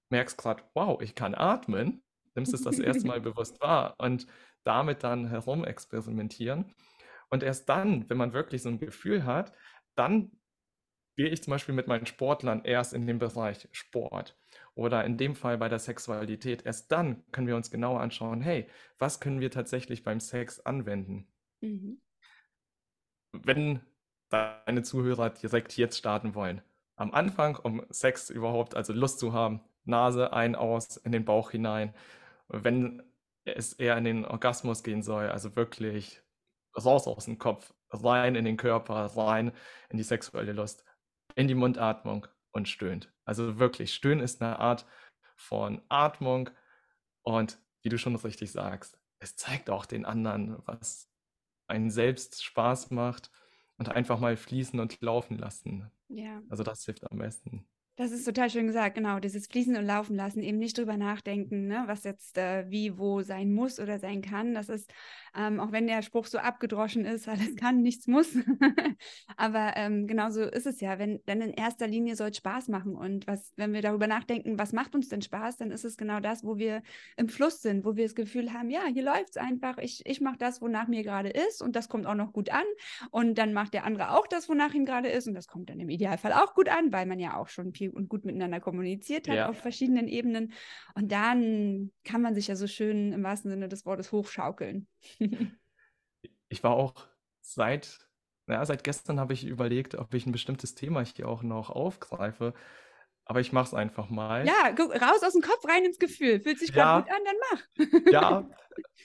merkst 0.09 0.37
gerade, 0.37 0.65
wow, 0.75 1.01
ich 1.01 1.15
kann 1.15 1.35
atmen. 1.35 2.03
Nimmst 2.35 2.53
es 2.53 2.63
das 2.63 2.81
erste 2.81 3.07
Mal 3.07 3.21
bewusst 3.23 3.61
wahr 3.61 3.95
und 3.99 4.27
damit 4.67 5.05
dann 5.05 5.29
herumexperimentieren. 5.29 6.75
Und 7.29 7.43
erst 7.43 7.69
dann, 7.69 8.09
wenn 8.09 8.17
man 8.17 8.33
wirklich 8.33 8.63
so 8.63 8.69
ein 8.69 8.79
Gefühl 8.79 9.25
hat, 9.25 9.53
dann 9.95 10.31
gehe 11.17 11.29
ich 11.29 11.43
zum 11.43 11.53
Beispiel 11.53 11.75
mit 11.75 11.87
meinen 11.87 12.07
Sportlern 12.07 12.65
erst 12.65 12.93
in 12.93 13.07
den 13.07 13.19
Bereich 13.19 13.69
Sport 13.73 14.39
oder 14.75 15.05
in 15.05 15.17
dem 15.17 15.35
Fall 15.35 15.57
bei 15.59 15.69
der 15.69 15.79
Sexualität. 15.79 16.65
Erst 16.67 16.93
dann 16.93 17.25
können 17.33 17.47
wir 17.47 17.57
uns 17.57 17.71
genauer 17.71 18.01
anschauen, 18.01 18.43
hey, 18.43 18.69
was 18.99 19.21
können 19.21 19.41
wir 19.41 19.51
tatsächlich 19.51 20.05
beim 20.05 20.21
Sex 20.21 20.61
anwenden? 20.61 21.27
Mhm. 21.61 22.01
Wenn 23.33 23.81
deine 24.29 24.83
Zuhörer 24.83 25.31
direkt 25.31 25.77
jetzt 25.77 25.97
starten 25.97 26.35
wollen, 26.35 26.63
am 26.97 27.13
Anfang, 27.13 27.57
um 27.57 27.85
Sex 27.91 28.31
überhaupt, 28.31 28.75
also 28.75 28.93
Lust 28.93 29.19
zu 29.19 29.33
haben, 29.33 29.61
Nase 29.85 30.33
ein, 30.33 30.55
aus, 30.55 30.97
in 30.97 31.13
den 31.13 31.25
Bauch 31.25 31.51
hinein. 31.51 31.95
Wenn 32.49 33.03
es 33.47 33.73
eher 33.73 33.97
in 33.97 34.05
den 34.05 34.25
Orgasmus 34.25 34.83
gehen 34.83 35.03
soll, 35.03 35.29
also 35.29 35.57
wirklich 35.57 36.23
raus 36.77 37.07
aus 37.07 37.25
dem 37.25 37.39
Kopf, 37.39 37.73
rein 37.91 38.35
in 38.35 38.45
den 38.45 38.57
Körper, 38.57 38.95
rein 39.17 39.53
in 39.89 39.97
die 39.97 40.03
sexuelle 40.03 40.53
Lust, 40.53 40.85
in 41.35 41.49
die 41.49 41.55
Mundatmung 41.55 42.27
und 42.53 42.69
stöhnt. 42.69 43.13
Also 43.25 43.59
wirklich, 43.59 43.95
Stöhnen 43.95 44.21
ist 44.21 44.43
eine 44.43 44.59
Art 44.59 44.87
von 45.37 45.81
Atmung 45.89 46.51
und 47.23 47.59
wie 47.83 47.89
du 47.89 47.99
schon 47.99 48.17
richtig 48.17 48.51
sagst, 48.53 48.99
es 49.19 49.37
zeigt 49.37 49.71
auch 49.71 49.87
den 49.87 50.05
anderen, 50.05 50.57
was 50.67 51.11
einen 51.69 51.91
selbst 51.91 52.45
Spaß 52.45 52.91
macht 52.91 53.31
und 53.79 53.89
einfach 53.89 54.19
mal 54.19 54.37
fließen 54.37 54.79
und 54.81 55.01
laufen 55.01 55.39
lassen. 55.39 55.91
Ja. 56.09 56.43
Also 56.49 56.63
das 56.63 56.85
hilft 56.85 57.11
am 57.11 57.19
besten. 57.19 57.67
Das 57.97 58.11
ist 58.13 58.25
total 58.27 58.51
schön 58.51 58.67
gesagt, 58.67 58.95
genau. 58.95 59.21
Dieses 59.21 59.47
Fließen 59.47 59.75
und 59.75 59.87
Laufen 59.87 60.17
lassen, 60.17 60.43
eben 60.43 60.59
nicht 60.59 60.77
drüber 60.77 60.99
nachdenken, 60.99 61.67
ne, 61.67 61.85
was 61.87 62.05
jetzt 62.05 62.37
äh, 62.37 62.71
wie, 62.71 62.99
wo 62.99 63.23
sein 63.23 63.55
muss 63.55 63.81
oder 63.81 63.99
sein 63.99 64.21
kann. 64.21 64.53
Das 64.53 64.69
ist, 64.69 64.93
ähm, 65.37 65.61
auch 65.61 65.71
wenn 65.71 65.87
der 65.87 66.01
Spruch 66.01 66.27
so 66.27 66.39
abgedroschen 66.39 67.05
ist, 67.05 67.29
alles 67.29 67.57
kann, 67.57 67.83
nichts 67.83 68.07
muss. 68.07 68.35
Aber 69.37 69.75
ähm, 69.77 70.07
genauso 70.07 70.43
ist 70.43 70.67
es 70.67 70.81
ja, 70.81 70.99
wenn, 70.99 71.21
denn 71.27 71.43
in 71.43 71.53
erster 71.53 71.87
Linie 71.87 72.17
soll 72.17 72.31
es 72.31 72.39
Spaß 72.39 72.69
machen. 72.69 72.97
Und 72.97 73.27
was, 73.27 73.53
wenn 73.57 73.75
wir 73.75 73.83
darüber 73.83 74.07
nachdenken, 74.07 74.59
was 74.59 74.73
macht 74.73 74.95
uns 74.95 75.09
denn 75.09 75.21
Spaß, 75.21 75.59
dann 75.59 75.71
ist 75.71 75.85
es 75.85 75.99
genau 75.99 76.21
das, 76.21 76.43
wo 76.43 76.57
wir 76.57 76.83
im 77.19 77.29
Fluss 77.29 77.61
sind, 77.61 77.85
wo 77.85 77.97
wir 77.97 78.05
das 78.05 78.15
Gefühl 78.15 78.55
haben, 78.55 78.71
ja, 78.71 78.87
hier 78.87 79.03
läuft 79.03 79.31
es 79.31 79.37
einfach. 79.37 79.77
Ich, 79.79 80.03
ich 80.07 80.23
mache 80.23 80.39
das, 80.39 80.63
wonach 80.63 80.89
mir 80.89 81.03
gerade 81.03 81.29
ist 81.29 81.61
und 81.63 81.77
das 81.77 81.91
kommt 81.91 82.07
auch 82.07 82.15
noch 82.15 82.33
gut 82.33 82.51
an. 82.51 82.65
Und 83.11 83.37
dann 83.37 83.53
macht 83.53 83.75
der 83.75 83.85
andere 83.85 84.13
auch 84.13 84.27
das, 84.27 84.49
wonach 84.49 84.73
ihm 84.73 84.87
gerade 84.87 85.09
ist. 85.09 85.29
Und 85.29 85.35
das 85.35 85.49
kommt 85.49 85.69
dann 85.69 85.81
im 85.81 85.91
Idealfall 85.91 86.33
auch 86.33 86.55
gut 86.55 86.71
an, 86.71 86.93
weil 86.93 87.05
man 87.05 87.21
ja 87.21 87.37
auch 87.37 87.49
schon 87.49 87.75
viel 87.75 87.91
und 87.91 88.09
gut 88.09 88.25
miteinander 88.25 88.61
kommuniziert 88.61 89.29
hat 89.29 89.37
ja. 89.37 89.49
auf 89.51 89.59
verschiedenen 89.59 90.09
Ebenen. 90.09 90.53
Und 90.95 91.13
dann 91.13 91.91
kann 92.05 92.23
man 92.23 92.35
sich 92.35 92.49
ja 92.49 92.57
so 92.57 92.67
schön 92.67 93.13
im 93.13 93.23
wahrsten 93.23 93.51
Sinne 93.51 93.69
des 93.69 93.85
Wortes 93.85 94.13
hochschaukeln. 94.13 94.87
ich 96.49 96.63
war 96.63 96.73
auch 96.73 97.07
seit, 97.41 97.99
naja, 98.47 98.65
seit 98.65 98.85
gestern 98.85 99.21
habe 99.21 99.33
ich 99.33 99.45
überlegt, 99.45 99.95
ob 99.95 100.15
ich 100.15 100.27
ein 100.27 100.33
bestimmtes 100.33 100.75
Thema 100.75 101.05
hier 101.05 101.29
auch 101.29 101.43
noch 101.43 101.71
aufgreife. 101.71 102.55
Aber 103.29 103.41
ich 103.41 103.53
mache 103.53 103.67
es 103.67 103.75
einfach 103.75 104.09
mal. 104.09 104.47
Ja, 104.47 104.73
guck, 104.77 104.95
raus 104.95 105.23
aus 105.25 105.33
dem 105.33 105.43
Kopf, 105.43 105.65
rein 105.69 105.85
ins 105.85 105.99
Gefühl. 105.99 106.41
Fühlt 106.41 106.61
sich 106.61 106.71
ja, 106.71 107.01
gut 107.01 107.11
an, 107.11 107.21
dann 107.25 107.37
mach. 107.51 108.13
ja, 108.13 108.49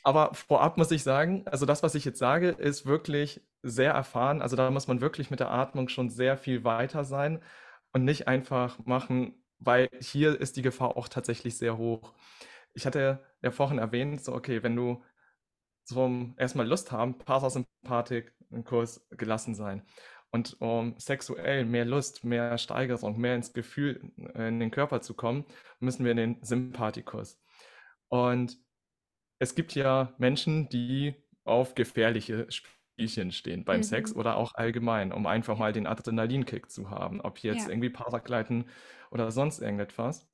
aber 0.04 0.34
vorab 0.34 0.78
muss 0.78 0.92
ich 0.92 1.04
sagen, 1.04 1.44
also 1.48 1.66
das, 1.66 1.82
was 1.82 1.96
ich 1.96 2.06
jetzt 2.06 2.20
sage, 2.20 2.50
ist 2.50 2.86
wirklich 2.86 3.42
sehr 3.64 3.94
erfahren. 3.94 4.42
Also 4.42 4.56
da 4.56 4.70
muss 4.70 4.88
man 4.88 5.02
wirklich 5.02 5.32
mit 5.32 5.40
der 5.40 5.52
Atmung 5.52 5.90
schon 5.90 6.10
sehr 6.10 6.38
viel 6.38 6.64
weiter 6.64 7.04
sein 7.04 7.42
und 7.94 8.04
nicht 8.04 8.28
einfach 8.28 8.78
machen, 8.86 9.44
weil 9.60 9.90
hier 10.00 10.40
ist 10.40 10.56
die 10.56 10.62
Gefahr 10.62 10.98
auch 10.98 11.08
tatsächlich 11.08 11.58
sehr 11.58 11.78
hoch. 11.78 12.14
Ich 12.74 12.86
hatte 12.86 13.20
ja 13.42 13.52
vorhin 13.52 13.80
erwähnt, 13.80 14.24
so 14.24 14.34
okay, 14.34 14.64
wenn 14.64 14.76
du 14.76 15.04
zum 15.94 16.34
erstmal 16.38 16.68
Lust 16.68 16.92
haben, 16.92 17.18
Parasympathik, 17.18 18.34
einen 18.52 18.64
Kurs 18.64 19.06
gelassen 19.12 19.56
sein. 19.56 19.84
Und 20.32 20.62
um 20.62 20.96
sexuell 20.98 21.66
mehr 21.66 21.86
Lust, 21.86 22.24
mehr 22.24 22.58
Steigerung, 22.58 23.20
mehr 23.20 23.36
ins 23.36 23.54
Gefühl, 23.54 24.12
in 24.34 24.60
den 24.60 24.72
Körper 24.72 25.02
zu 25.02 25.14
kommen, 25.14 25.46
müssen 25.80 26.06
wir 26.06 26.12
in 26.12 26.18
den 26.18 26.44
Sympathikus. 26.44 27.42
Und 28.08 28.58
es 29.40 29.56
gibt 29.56 29.76
ja 29.76 30.14
Menschen, 30.18 30.70
die 30.70 31.16
auf 31.44 31.76
gefährliche 31.76 32.48
Spielchen 32.50 33.32
stehen 33.32 33.66
beim 33.66 33.78
mhm. 33.78 33.84
Sex 33.84 34.16
oder 34.16 34.38
auch 34.38 34.54
allgemein, 34.56 35.12
um 35.12 35.26
einfach 35.26 35.58
mal 35.58 35.74
den 35.74 35.88
Adrenalinkick 35.88 36.70
zu 36.70 36.90
haben, 36.90 37.20
ob 37.20 37.40
jetzt 37.40 37.66
ja. 37.66 37.70
irgendwie 37.70 37.90
Paragleiten 37.90 38.70
oder 39.10 39.32
sonst 39.32 39.60
irgendetwas. 39.60 40.30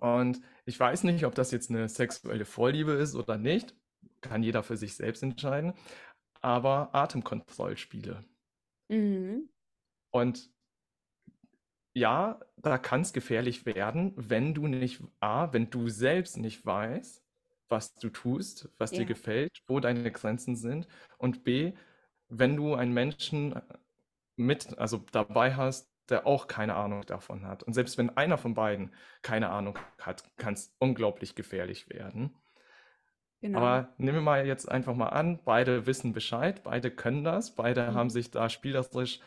Und 0.00 0.40
ich 0.64 0.80
weiß 0.80 1.04
nicht, 1.04 1.26
ob 1.26 1.34
das 1.36 1.52
jetzt 1.52 1.70
eine 1.70 1.88
sexuelle 1.88 2.44
Vorliebe 2.44 2.92
ist 2.92 3.14
oder 3.14 3.38
nicht, 3.38 3.74
kann 4.20 4.42
jeder 4.42 4.62
für 4.62 4.76
sich 4.76 4.94
selbst 4.94 5.22
entscheiden, 5.22 5.74
aber 6.40 6.94
Atemkontrollspiele. 6.94 8.24
Mhm. 8.88 9.48
Und 10.10 10.50
ja, 11.94 12.40
da 12.56 12.78
kann 12.78 13.00
es 13.00 13.12
gefährlich 13.12 13.64
werden, 13.64 14.12
wenn 14.16 14.52
du 14.54 14.66
nicht, 14.66 15.02
A, 15.20 15.52
wenn 15.52 15.70
du 15.70 15.88
selbst 15.88 16.36
nicht 16.36 16.64
weißt, 16.66 17.22
was 17.68 17.94
du 17.94 18.10
tust, 18.10 18.68
was 18.78 18.92
ja. 18.92 18.98
dir 18.98 19.06
gefällt, 19.06 19.62
wo 19.66 19.80
deine 19.80 20.10
Grenzen 20.12 20.56
sind 20.56 20.86
und 21.18 21.42
B, 21.42 21.72
wenn 22.28 22.56
du 22.56 22.74
einen 22.74 22.92
Menschen 22.92 23.60
mit, 24.36 24.78
also 24.78 24.98
dabei 25.10 25.54
hast, 25.54 25.90
der 26.08 26.26
auch 26.26 26.46
keine 26.46 26.74
Ahnung 26.74 27.04
davon 27.06 27.46
hat. 27.46 27.62
Und 27.62 27.72
selbst 27.72 27.98
wenn 27.98 28.16
einer 28.16 28.38
von 28.38 28.54
beiden 28.54 28.92
keine 29.22 29.48
Ahnung 29.50 29.78
hat, 29.98 30.24
kann 30.36 30.54
es 30.54 30.74
unglaublich 30.78 31.34
gefährlich 31.34 31.88
werden. 31.88 32.34
Genau. 33.40 33.58
Aber 33.58 33.94
nehmen 33.98 34.18
wir 34.18 34.22
mal 34.22 34.46
jetzt 34.46 34.70
einfach 34.70 34.94
mal 34.94 35.08
an, 35.08 35.40
beide 35.44 35.86
wissen 35.86 36.12
Bescheid, 36.12 36.62
beide 36.62 36.90
können 36.90 37.22
das, 37.22 37.54
beide 37.54 37.90
mhm. 37.90 37.94
haben 37.94 38.10
sich 38.10 38.30
da 38.30 38.48
spielerisch, 38.48 39.20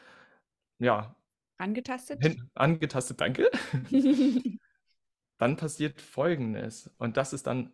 ja, 0.79 1.15
angetastet. 1.57 2.21
Hin, 2.21 2.49
angetastet, 2.55 3.21
danke. 3.21 3.49
dann 5.37 5.55
passiert 5.57 6.01
Folgendes 6.01 6.89
und 6.97 7.17
das 7.17 7.33
ist 7.33 7.47
dann 7.47 7.71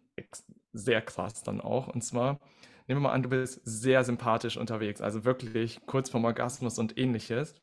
sehr 0.74 1.02
krass 1.02 1.44
dann 1.44 1.62
auch. 1.62 1.88
Und 1.88 2.04
zwar, 2.04 2.40
nehmen 2.88 3.02
wir 3.02 3.08
mal 3.08 3.14
an, 3.14 3.24
du 3.24 3.30
bist 3.30 3.62
sehr 3.64 4.04
sympathisch 4.04 4.58
unterwegs, 4.58 5.02
also 5.02 5.24
wirklich 5.24 5.82
kurz 5.86 6.10
vorm 6.10 6.26
Orgasmus 6.26 6.80
und 6.80 6.98
ähnliches. 6.98 7.56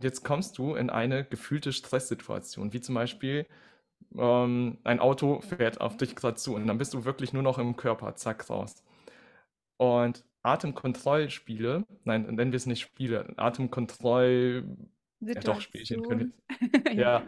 Jetzt 0.00 0.24
kommst 0.24 0.58
du 0.58 0.74
in 0.74 0.90
eine 0.90 1.24
gefühlte 1.24 1.72
Stresssituation, 1.72 2.72
wie 2.72 2.80
zum 2.80 2.96
Beispiel, 2.96 3.46
ähm, 4.16 4.78
ein 4.84 5.00
Auto 5.00 5.40
fährt 5.40 5.80
auf 5.80 5.96
dich 5.96 6.16
gerade 6.16 6.36
zu 6.36 6.54
und 6.54 6.66
dann 6.66 6.78
bist 6.78 6.94
du 6.94 7.04
wirklich 7.04 7.32
nur 7.32 7.42
noch 7.42 7.58
im 7.58 7.76
Körper, 7.76 8.14
zack, 8.14 8.48
raus. 8.50 8.84
Und 9.76 10.24
Atemkontrollspiele, 10.42 11.84
nein, 12.04 12.22
nennen 12.22 12.52
wir 12.52 12.56
es 12.56 12.66
nicht 12.66 12.80
Spiele, 12.80 13.32
Atemkontroll, 13.36 14.76
ja 15.20 15.40
doch, 15.40 15.60
Spielchen 15.60 16.02
können 16.02 16.34
wir, 16.48 16.94
ja, 16.94 17.26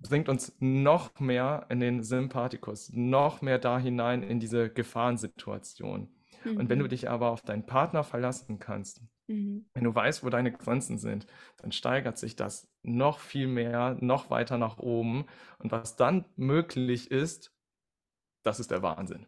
bringt 0.00 0.28
uns 0.28 0.54
noch 0.58 1.18
mehr 1.20 1.66
in 1.68 1.80
den 1.80 2.02
Sympathikus, 2.02 2.90
noch 2.92 3.42
mehr 3.42 3.58
da 3.58 3.78
hinein 3.78 4.22
in 4.22 4.40
diese 4.40 4.70
Gefahrensituation. 4.70 6.08
Mhm. 6.44 6.56
Und 6.56 6.68
wenn 6.68 6.78
du 6.78 6.86
mhm. 6.86 6.90
dich 6.90 7.08
aber 7.08 7.30
auf 7.30 7.42
deinen 7.42 7.66
Partner 7.66 8.04
verlassen 8.04 8.58
kannst, 8.58 9.00
mhm. 9.26 9.66
wenn 9.74 9.84
du 9.84 9.94
weißt, 9.94 10.24
wo 10.24 10.30
deine 10.30 10.52
Grenzen 10.52 10.98
sind, 10.98 11.26
dann 11.58 11.72
steigert 11.72 12.18
sich 12.18 12.36
das 12.36 12.68
noch 12.82 13.18
viel 13.18 13.46
mehr, 13.46 13.96
noch 14.00 14.30
weiter 14.30 14.58
nach 14.58 14.78
oben. 14.78 15.26
Und 15.58 15.72
was 15.72 15.96
dann 15.96 16.24
möglich 16.36 17.10
ist, 17.10 17.52
das 18.44 18.60
ist 18.60 18.70
der 18.70 18.82
Wahnsinn. 18.82 19.26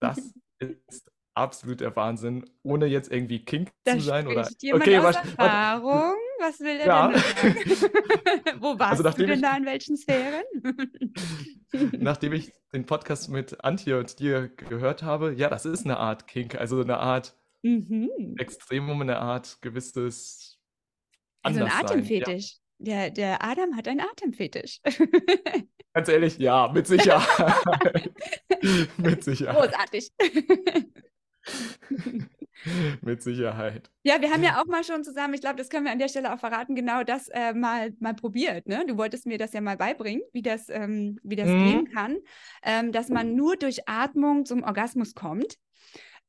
Das 0.00 0.18
ist 0.58 1.10
absolut 1.34 1.80
der 1.80 1.94
Wahnsinn, 1.96 2.44
ohne 2.62 2.86
jetzt 2.86 3.10
irgendwie 3.10 3.44
Kink 3.44 3.70
da 3.84 3.94
zu 3.94 4.00
sein 4.00 4.26
oder. 4.26 4.48
Okay, 4.72 4.98
aus 4.98 5.04
was, 5.04 5.16
Erfahrung? 5.16 6.14
Was 6.40 6.60
will 6.60 6.80
er 6.80 6.86
ja. 6.86 7.08
denn? 7.08 7.20
Wo 8.60 8.78
warst 8.78 9.04
also, 9.04 9.16
du 9.16 9.26
denn 9.26 9.36
ich, 9.36 9.42
da 9.42 9.56
in 9.56 9.64
welchen 9.64 9.96
Sphären? 9.96 10.42
nachdem 11.98 12.32
ich 12.32 12.52
den 12.72 12.86
Podcast 12.86 13.30
mit 13.30 13.64
Antje 13.64 13.98
und 13.98 14.18
dir 14.18 14.48
gehört 14.48 15.02
habe, 15.02 15.32
ja, 15.32 15.48
das 15.48 15.64
ist 15.64 15.84
eine 15.84 15.98
Art 15.98 16.26
Kink, 16.26 16.54
also 16.56 16.80
eine 16.80 16.98
Art 16.98 17.34
mhm. 17.62 18.36
Extremum, 18.38 19.00
eine 19.02 19.18
Art 19.18 19.58
gewisses 19.60 20.58
Also 21.42 21.64
ein 21.64 21.70
Atemfetisch. 21.70 22.52
Ja. 22.54 22.58
Der, 22.78 23.10
der 23.10 23.44
Adam 23.44 23.76
hat 23.76 23.86
einen 23.86 24.00
Atemfetisch. 24.00 24.80
Ganz 25.94 26.08
ehrlich, 26.08 26.38
ja, 26.38 26.70
mit 26.72 26.86
Sicherheit. 26.86 28.10
mit 28.96 29.22
Sicherheit. 29.22 29.56
Großartig. 29.56 30.10
Mit 33.00 33.22
Sicherheit. 33.22 33.90
Ja, 34.04 34.20
wir 34.20 34.30
haben 34.30 34.42
ja 34.44 34.60
auch 34.60 34.66
mal 34.66 34.84
schon 34.84 35.02
zusammen, 35.02 35.34
ich 35.34 35.40
glaube, 35.40 35.56
das 35.56 35.68
können 35.68 35.84
wir 35.84 35.92
an 35.92 35.98
der 35.98 36.08
Stelle 36.08 36.32
auch 36.32 36.38
verraten, 36.38 36.76
genau 36.76 37.02
das 37.02 37.28
äh, 37.28 37.52
mal, 37.54 37.92
mal 37.98 38.14
probiert. 38.14 38.68
Ne? 38.68 38.84
Du 38.86 38.96
wolltest 38.96 39.26
mir 39.26 39.38
das 39.38 39.52
ja 39.52 39.60
mal 39.60 39.76
beibringen, 39.76 40.22
wie 40.32 40.42
das, 40.42 40.68
ähm, 40.68 41.18
wie 41.24 41.34
das 41.34 41.48
mhm. 41.48 41.64
gehen 41.64 41.90
kann, 41.92 42.18
ähm, 42.62 42.92
dass 42.92 43.08
man 43.08 43.34
nur 43.34 43.56
durch 43.56 43.88
Atmung 43.88 44.44
zum 44.44 44.62
Orgasmus 44.62 45.14
kommt. 45.14 45.58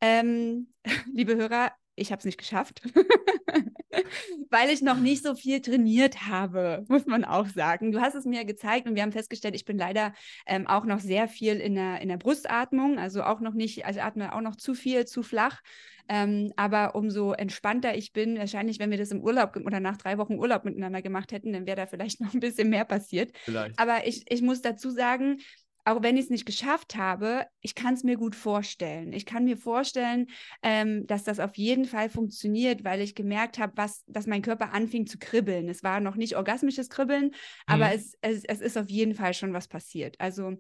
Ähm, 0.02 0.68
liebe 1.14 1.36
Hörer, 1.36 1.72
ich 1.96 2.12
habe 2.12 2.20
es 2.20 2.26
nicht 2.26 2.38
geschafft, 2.38 2.82
weil 4.50 4.70
ich 4.70 4.82
noch 4.82 4.98
nicht 5.00 5.24
so 5.24 5.36
viel 5.36 5.62
trainiert 5.62 6.28
habe, 6.28 6.84
muss 6.88 7.06
man 7.06 7.24
auch 7.24 7.48
sagen. 7.48 7.92
Du 7.92 8.02
hast 8.02 8.16
es 8.16 8.26
mir 8.26 8.46
gezeigt 8.46 8.88
und 8.88 8.96
wir 8.96 9.04
haben 9.04 9.12
festgestellt, 9.12 9.56
ich 9.56 9.66
bin 9.66 9.78
leider 9.78 10.14
ähm, 10.48 10.66
auch 10.68 10.86
noch 10.86 11.00
sehr 11.00 11.28
viel 11.28 11.58
in 11.58 11.76
der, 11.76 12.02
in 12.02 12.10
der 12.10 12.18
Brustatmung, 12.18 12.98
also 12.98 13.24
auch 13.24 13.42
noch 13.42 13.54
nicht, 13.54 13.86
also 13.86 14.00
atme 14.00 14.34
auch 14.34 14.42
noch 14.42 14.56
zu 14.56 14.74
viel, 14.74 15.06
zu 15.06 15.22
flach. 15.24 15.62
Ähm, 16.10 16.52
aber 16.58 16.96
umso 16.96 17.32
entspannter 17.32 17.96
ich 17.96 18.12
bin, 18.12 18.38
wahrscheinlich, 18.38 18.80
wenn 18.80 18.92
wir 18.92 18.98
das 18.98 19.12
im 19.12 19.22
Urlaub 19.22 19.56
oder 19.56 19.80
nach 19.80 19.98
drei 19.98 20.18
Wochen 20.18 20.38
Urlaub 20.38 20.66
miteinander 20.66 21.02
gemacht 21.02 21.32
hätten, 21.32 21.54
dann 21.54 21.66
wäre 21.66 21.78
da 21.78 21.86
vielleicht 21.86 22.20
noch 22.22 22.34
ein 22.34 22.40
bisschen 22.40 22.70
mehr 22.70 22.86
passiert. 22.86 23.32
Vielleicht. 23.44 23.80
Aber 23.80 24.06
ich, 24.06 24.26
ich 24.30 24.42
muss 24.42 24.62
dazu 24.62 24.90
sagen, 24.90 25.40
auch 25.86 26.02
wenn 26.02 26.16
ich 26.16 26.26
es 26.26 26.30
nicht 26.30 26.46
geschafft 26.46 26.96
habe, 26.96 27.46
ich 27.62 27.76
kann 27.76 27.94
es 27.94 28.04
mir 28.04 28.16
gut 28.16 28.36
vorstellen. 28.36 29.12
Ich 29.12 29.26
kann 29.26 29.44
mir 29.44 29.58
vorstellen, 29.58 30.28
ähm, 30.62 31.06
dass 31.08 31.24
das 31.24 31.40
auf 31.40 31.56
jeden 31.58 31.86
Fall 31.86 32.10
funktioniert, 32.10 32.84
weil 32.84 33.02
ich 33.02 33.16
gemerkt 33.16 33.60
habe, 33.60 33.74
dass 33.76 34.28
mein 34.28 34.42
Körper 34.42 34.74
anfing 34.74 35.08
zu 35.08 35.18
kribbeln. 35.18 35.68
Es 35.68 35.84
war 35.84 36.00
noch 36.00 36.16
nicht 36.16 36.38
orgasmisches 36.38 36.90
Kribbeln, 36.90 37.26
mhm. 37.26 37.32
aber 37.66 37.94
es, 37.94 38.18
es, 38.22 38.46
es 38.46 38.62
ist 38.62 38.78
auf 38.78 38.90
jeden 38.90 39.16
Fall 39.16 39.34
schon 39.34 39.54
was 39.54 39.68
passiert. 39.68 40.16
Also 40.20 40.54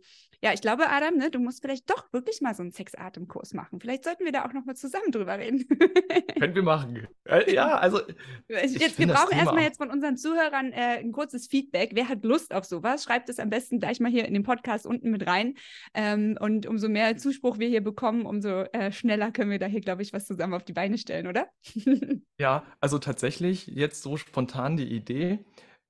ja, 0.44 0.52
ich 0.52 0.60
glaube, 0.60 0.89
Adam, 0.89 1.16
ne, 1.16 1.32
du 1.32 1.39
musst 1.39 1.62
vielleicht 1.62 1.89
doch 1.89 2.12
wirklich 2.12 2.41
mal 2.41 2.54
so 2.54 2.64
einen 2.64 2.74
Sexatemkurs 2.74 3.54
machen. 3.54 3.80
Vielleicht 3.80 4.04
sollten 4.04 4.26
wir 4.26 4.34
da 4.34 4.44
auch 4.44 4.52
noch 4.52 4.66
mal 4.66 4.76
zusammen 4.76 5.10
drüber 5.10 5.39
reden. 5.39 5.66
Können 6.38 6.54
wir 6.54 6.64
machen. 6.64 7.08
Äh, 7.24 7.54
ja, 7.54 7.78
also. 7.78 8.02
Jetzt, 8.50 9.00
wir 9.00 9.08
brauchen 9.08 9.38
erstmal 9.38 9.64
jetzt 9.64 9.78
von 9.78 9.89
unseren 9.89 10.18
Zuhörern 10.18 10.74
äh, 10.74 11.00
ein 11.00 11.14
kurzes 11.14 11.48
Feedback. 11.48 11.91
Wer 11.94 12.10
hat 12.10 12.26
Lust 12.26 12.54
auf 12.54 12.66
sowas? 12.66 13.06
Schreibt 13.06 13.30
es 13.30 13.39
am 13.39 13.50
besten 13.50 13.80
gleich 13.80 14.02
mal 14.02 14.12
hier 14.12 14.26
in 14.26 14.34
den 14.34 14.44
Podcast 14.44 14.86
unten 14.86 15.12
mit 15.12 15.26
rein. 15.26 15.56
Ähm, 15.94 16.38
und 16.38 16.66
umso 16.66 16.89
mehr 16.89 17.16
Zuspruch 17.16 17.58
wir 17.58 17.70
hier 17.70 17.82
bekommen, 17.82 18.26
umso 18.26 18.64
äh, 18.64 18.91
schneller 18.91 19.32
können 19.32 19.50
wir 19.50 19.60
da 19.60 19.68
hier, 19.68 19.80
glaube 19.80 20.02
ich, 20.02 20.12
was 20.12 20.26
zusammen 20.26 20.56
auf 20.56 20.66
die 20.66 20.74
Beine 20.74 20.98
stellen, 20.98 21.28
oder? 21.28 21.48
ja, 22.38 22.66
also 22.82 23.00
tatsächlich 23.00 23.68
jetzt 23.68 24.04
so 24.04 24.18
spontan 24.18 24.76
die 24.76 24.94
Idee, 24.94 25.39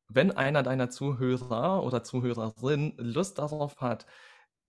wenn 0.10 0.30
einer 0.30 0.62
deiner 0.62 0.92
Zuhörer 0.92 1.84
oder 1.84 2.04
Zuhörerin 2.04 2.94
Lust 2.98 3.40
darauf 3.40 3.82
hat, 3.82 4.06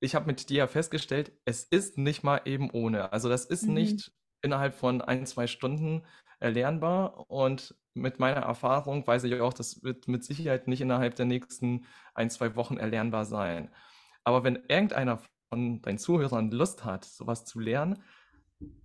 ich 0.01 0.15
habe 0.15 0.27
mit 0.27 0.49
dir 0.49 0.59
ja 0.59 0.67
festgestellt, 0.67 1.33
es 1.45 1.65
ist 1.65 1.99
nicht 1.99 2.23
mal 2.23 2.43
eben 2.45 2.71
ohne. 2.71 3.13
Also 3.13 3.29
das 3.29 3.45
ist 3.45 3.67
mhm. 3.67 3.75
nicht 3.75 4.13
innerhalb 4.43 4.75
von 4.75 5.01
ein, 5.01 5.27
zwei 5.27 5.47
Stunden 5.47 6.03
erlernbar. 6.41 7.31
Und 7.31 7.75
mit 7.95 8.19
meiner 8.19 8.43
Erfahrung 8.43 9.07
weiß 9.07 9.25
ich 9.25 9.41
auch, 9.41 9.55
das 9.55 9.83
wird 9.83 10.09
mit 10.09 10.25
Sicherheit 10.25 10.69
nicht 10.69 10.81
innerhalb 10.81 11.15
der 11.17 11.27
nächsten 11.27 11.87
ein, 12.15 12.31
zwei 12.31 12.55
Wochen 12.57 12.77
erlernbar 12.77 13.25
sein. 13.25 13.71
Aber 14.25 14.45
wenn 14.45 14.57
irgendeiner 14.69 15.21
von 15.49 15.83
deinen 15.83 15.99
Zuhörern 15.99 16.51
Lust 16.51 16.85
hat, 16.85 17.05
sowas 17.05 17.45
zu 17.45 17.61
lernen, 17.61 18.03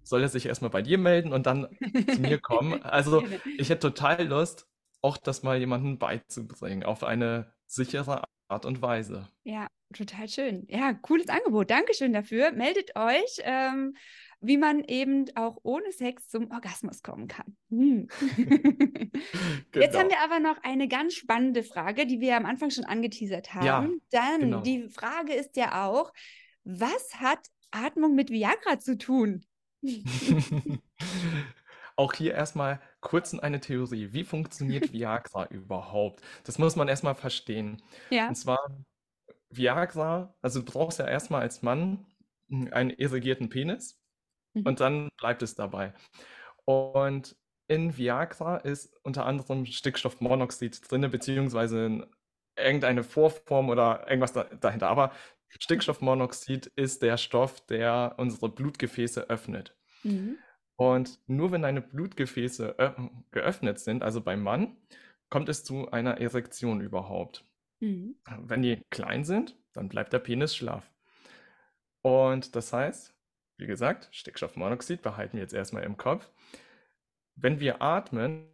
soll 0.04 0.22
er 0.22 0.30
sich 0.30 0.46
erstmal 0.46 0.72
bei 0.72 0.82
dir 0.82 0.98
melden 0.98 1.34
und 1.34 1.46
dann 1.46 1.68
zu 2.14 2.22
mir 2.22 2.40
kommen. 2.40 2.80
Also 2.84 3.24
ich 3.58 3.70
hätte 3.70 3.92
total 3.92 4.26
Lust, 4.28 4.68
auch 5.02 5.18
das 5.18 5.44
mal 5.44 5.58
jemandem 5.58 5.98
beizubringen, 5.98 6.84
auf 6.84 7.04
eine 7.04 7.54
sichere 7.66 8.24
Art 8.50 8.66
und 8.66 8.82
Weise. 8.82 9.30
Ja, 9.44 9.68
total 9.94 10.30
schön. 10.30 10.66
Ja, 10.68 10.94
cooles 10.94 11.30
Angebot. 11.30 11.70
Dankeschön 11.70 12.14
dafür. 12.14 12.52
Meldet 12.52 12.96
euch, 12.96 13.40
ähm, 13.44 13.96
wie 14.42 14.58
man 14.58 14.84
eben 14.86 15.26
auch 15.36 15.58
ohne 15.64 15.92
Sex 15.92 16.30
zum 16.30 16.52
Orgasmus 16.52 17.04
kommen 17.04 17.28
kann. 17.28 17.58
Hm. 17.70 18.08
genau. 18.38 18.50
Jetzt 19.76 19.98
haben 19.98 20.10
wir 20.10 20.22
aber 20.24 20.40
noch 20.40 20.62
eine 20.64 20.88
ganz 20.88 21.16
spannende 21.16 21.64
Frage, 21.64 22.06
die 22.06 22.22
wir 22.22 22.38
am 22.38 22.46
Anfang 22.46 22.72
schon 22.72 22.86
angeteasert 22.86 23.54
haben. 23.54 23.66
Ja, 23.66 23.90
Dann, 24.12 24.40
genau. 24.40 24.62
die 24.62 24.88
Frage 24.90 25.34
ist 25.34 25.58
ja 25.58 25.86
auch, 25.86 26.14
was 26.64 27.16
hat 27.16 27.48
Atmung 27.72 28.16
mit 28.16 28.30
Viagra 28.30 28.80
zu 28.80 28.98
tun? 28.98 29.46
auch 31.96 32.14
hier 32.14 32.34
erstmal 32.34 32.80
kurz 33.02 33.34
in 33.34 33.40
eine 33.42 33.60
Theorie. 33.60 34.14
Wie 34.14 34.24
funktioniert 34.24 34.94
Viagra 34.94 35.48
überhaupt? 35.48 36.22
Das 36.46 36.58
muss 36.58 36.76
man 36.76 36.88
erstmal 36.88 37.16
verstehen. 37.16 37.82
Ja. 38.10 38.30
Und 38.30 38.36
zwar 38.36 38.60
Viagra, 39.50 40.36
also 40.42 40.62
du 40.62 40.72
brauchst 40.72 41.00
ja 41.00 41.08
erstmal 41.08 41.42
als 41.42 41.62
Mann 41.62 42.06
einen 42.50 42.92
irrigierten 42.92 43.50
Penis 43.50 44.00
mhm. 44.54 44.64
und 44.66 44.80
dann 44.80 45.10
bleibt 45.18 45.42
es 45.42 45.56
dabei. 45.56 45.94
Und 46.66 47.36
in 47.68 47.98
Viagra 47.98 48.58
ist 48.58 48.96
unter 49.04 49.26
anderem 49.26 49.66
Stickstoffmonoxid 49.66 50.90
drin, 50.90 51.10
beziehungsweise 51.10 52.08
irgendeine 52.58 53.04
Vorform 53.04 53.70
oder 53.70 54.08
irgendwas 54.08 54.34
da, 54.34 54.44
dahinter. 54.44 54.88
Aber 54.88 55.12
Stickstoffmonoxid 55.50 56.68
ist 56.76 57.02
der 57.02 57.18
Stoff, 57.18 57.66
der 57.66 58.16
unsere 58.18 58.50
Blutgefäße 58.50 59.30
öffnet. 59.30 59.76
Mhm. 60.04 60.38
Und 60.76 61.20
nur 61.28 61.52
wenn 61.52 61.62
deine 61.62 61.82
Blutgefäße 61.82 62.76
geöffnet 63.32 63.80
sind, 63.80 64.02
also 64.02 64.22
beim 64.22 64.42
Mann, 64.42 64.78
kommt 65.30 65.50
es 65.50 65.64
zu 65.64 65.92
einer 65.92 66.20
Erektion 66.20 66.82
überhaupt. 66.82 67.46
Mhm. 67.80 68.16
Wenn 68.42 68.62
die 68.62 68.84
klein 68.90 69.24
sind, 69.24 69.56
dann 69.74 69.90
bleibt 69.90 70.14
der 70.14 70.20
Penis 70.20 70.56
schlaff. 70.56 70.90
Und 72.02 72.56
das 72.56 72.74
heißt, 72.74 73.14
wie 73.58 73.68
gesagt, 73.68 74.10
Stickstoffmonoxid 74.12 75.02
behalten 75.02 75.34
wir 75.34 75.42
jetzt 75.42 75.54
erstmal 75.54 75.84
im 75.84 75.98
Kopf. 75.98 76.30
Wenn 77.36 77.60
wir 77.60 77.82
atmen, 77.82 78.48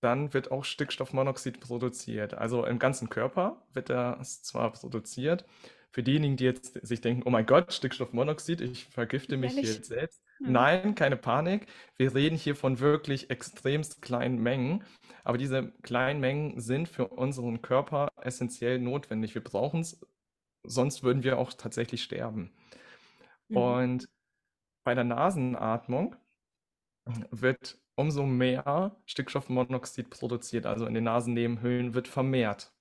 dann 0.00 0.34
wird 0.34 0.50
auch 0.50 0.64
Stickstoffmonoxid 0.64 1.60
produziert. 1.60 2.34
Also 2.34 2.64
im 2.66 2.78
ganzen 2.78 3.08
Körper 3.08 3.66
wird 3.72 3.90
das 3.90 4.42
zwar 4.42 4.72
produziert. 4.72 5.44
Für 5.90 6.02
diejenigen, 6.02 6.36
die 6.36 6.44
jetzt 6.44 6.74
sich 6.86 7.00
denken, 7.00 7.22
oh 7.24 7.30
mein 7.30 7.46
Gott, 7.46 7.72
Stickstoffmonoxid, 7.72 8.60
ich 8.60 8.84
vergifte 8.86 9.36
mich 9.36 9.56
Ehrlich? 9.56 9.74
jetzt 9.74 9.88
selbst. 9.88 10.22
Hm. 10.38 10.52
Nein, 10.52 10.94
keine 10.94 11.16
Panik. 11.16 11.66
Wir 11.96 12.14
reden 12.14 12.36
hier 12.36 12.56
von 12.56 12.80
wirklich 12.80 13.30
extremst 13.30 14.02
kleinen 14.02 14.42
Mengen. 14.42 14.84
Aber 15.24 15.38
diese 15.38 15.72
kleinen 15.82 16.20
Mengen 16.20 16.60
sind 16.60 16.88
für 16.88 17.08
unseren 17.08 17.62
Körper 17.62 18.08
essentiell 18.20 18.78
notwendig. 18.78 19.34
Wir 19.34 19.42
brauchen 19.42 19.80
es, 19.80 20.00
sonst 20.62 21.02
würden 21.02 21.24
wir 21.24 21.38
auch 21.38 21.52
tatsächlich 21.52 22.02
sterben. 22.02 22.52
Mhm. 23.48 23.56
Und 23.56 24.08
bei 24.84 24.94
der 24.94 25.04
Nasenatmung 25.04 26.16
wird 27.30 27.78
umso 27.96 28.24
mehr 28.24 28.96
Stickstoffmonoxid 29.06 30.10
produziert, 30.10 30.66
also 30.66 30.86
in 30.86 30.94
den 30.94 31.04
Nasennebenhöhlen 31.04 31.94
wird 31.94 32.08
vermehrt. 32.08 32.72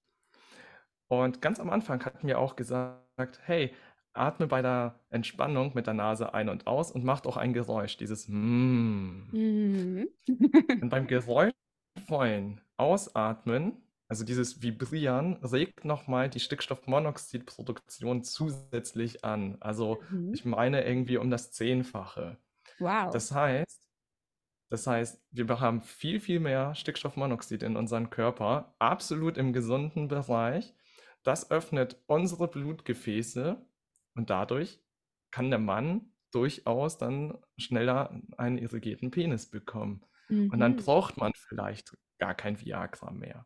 Und 1.08 1.41
ganz 1.41 1.60
am 1.60 1.70
Anfang 1.70 2.03
hatten 2.03 2.28
wir 2.28 2.39
auch 2.39 2.56
gesagt, 2.56 3.39
hey, 3.43 3.74
atme 4.18 4.47
bei 4.47 4.61
der 4.61 4.99
Entspannung 5.09 5.72
mit 5.74 5.88
der 5.88 5.93
Nase 5.93 6.34
ein 6.34 6.49
und 6.49 6.68
aus 6.68 6.91
und 6.91 7.03
macht 7.03 7.28
auch 7.28 7.38
ein 7.38 7.53
Geräusch, 7.53 7.97
dieses 7.97 8.28
mm. 8.28 9.30
Mhm. 9.32 10.07
und 10.82 10.89
beim 10.89 11.07
geräuschvollen 11.07 12.61
Ausatmen, 12.78 13.82
also 14.07 14.24
dieses 14.24 14.61
Vibrieren, 14.61 15.38
regt 15.43 15.86
nochmal 15.86 16.30
die 16.30 16.39
Stickstoffmonoxidproduktion 16.39 18.24
zusätzlich 18.24 19.24
an. 19.24 19.57
Also 19.59 20.01
mhm. 20.09 20.34
ich 20.34 20.45
meine 20.45 20.86
irgendwie 20.86 21.18
um 21.18 21.30
das 21.30 21.51
Zehnfache. 21.51 22.38
Wow. 22.80 23.11
Das 23.11 23.32
heißt, 23.32 23.82
das 24.70 24.88
heißt, 24.88 25.22
wir 25.32 25.59
haben 25.59 25.82
viel, 25.82 26.20
viel 26.20 26.39
mehr 26.39 26.76
Stickstoffmonoxid 26.76 27.63
in 27.63 27.78
unserem 27.78 28.09
Körper, 28.09 28.76
absolut 28.80 29.38
im 29.38 29.53
gesunden 29.53 30.07
Bereich. 30.07 30.74
Das 31.24 31.49
öffnet 31.49 32.01
unsere 32.07 32.47
Blutgefäße 32.47 33.66
und 34.16 34.30
dadurch 34.30 34.82
kann 35.32 35.49
der 35.49 35.59
Mann 35.59 36.11
durchaus 36.32 36.97
dann 36.97 37.38
schneller 37.57 38.22
einen 38.38 38.57
irrigierten 38.57 39.11
Penis 39.11 39.49
bekommen. 39.49 40.05
Mhm. 40.30 40.49
Und 40.51 40.59
dann 40.59 40.74
mhm. 40.74 40.78
braucht 40.78 41.18
man 41.18 41.34
vielleicht 41.36 41.95
gar 42.20 42.34
kein 42.34 42.59
Viagra 42.59 43.11
mehr. 43.11 43.45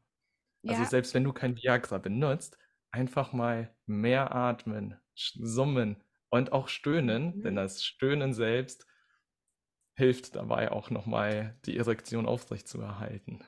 Also 0.64 0.74
ja. 0.74 0.80
Also 0.80 0.90
selbst 0.90 1.14
wenn 1.14 1.24
du 1.24 1.34
kein 1.34 1.56
Viagra 1.56 1.98
benutzt, 1.98 2.58
einfach 2.92 3.34
mal 3.34 3.76
mehr 3.86 4.34
atmen, 4.34 5.00
summen 5.16 6.04
und 6.30 6.52
auch 6.52 6.68
stöhnen, 6.68 7.38
mhm. 7.38 7.42
denn 7.42 7.56
das 7.56 7.84
Stöhnen 7.84 8.34
selbst 8.34 8.88
hilft 9.96 10.36
dabei 10.36 10.72
auch 10.72 10.90
nochmal 10.90 11.60
die 11.66 11.78
Erektion 11.78 12.26
aufrechtzuerhalten. 12.26 13.44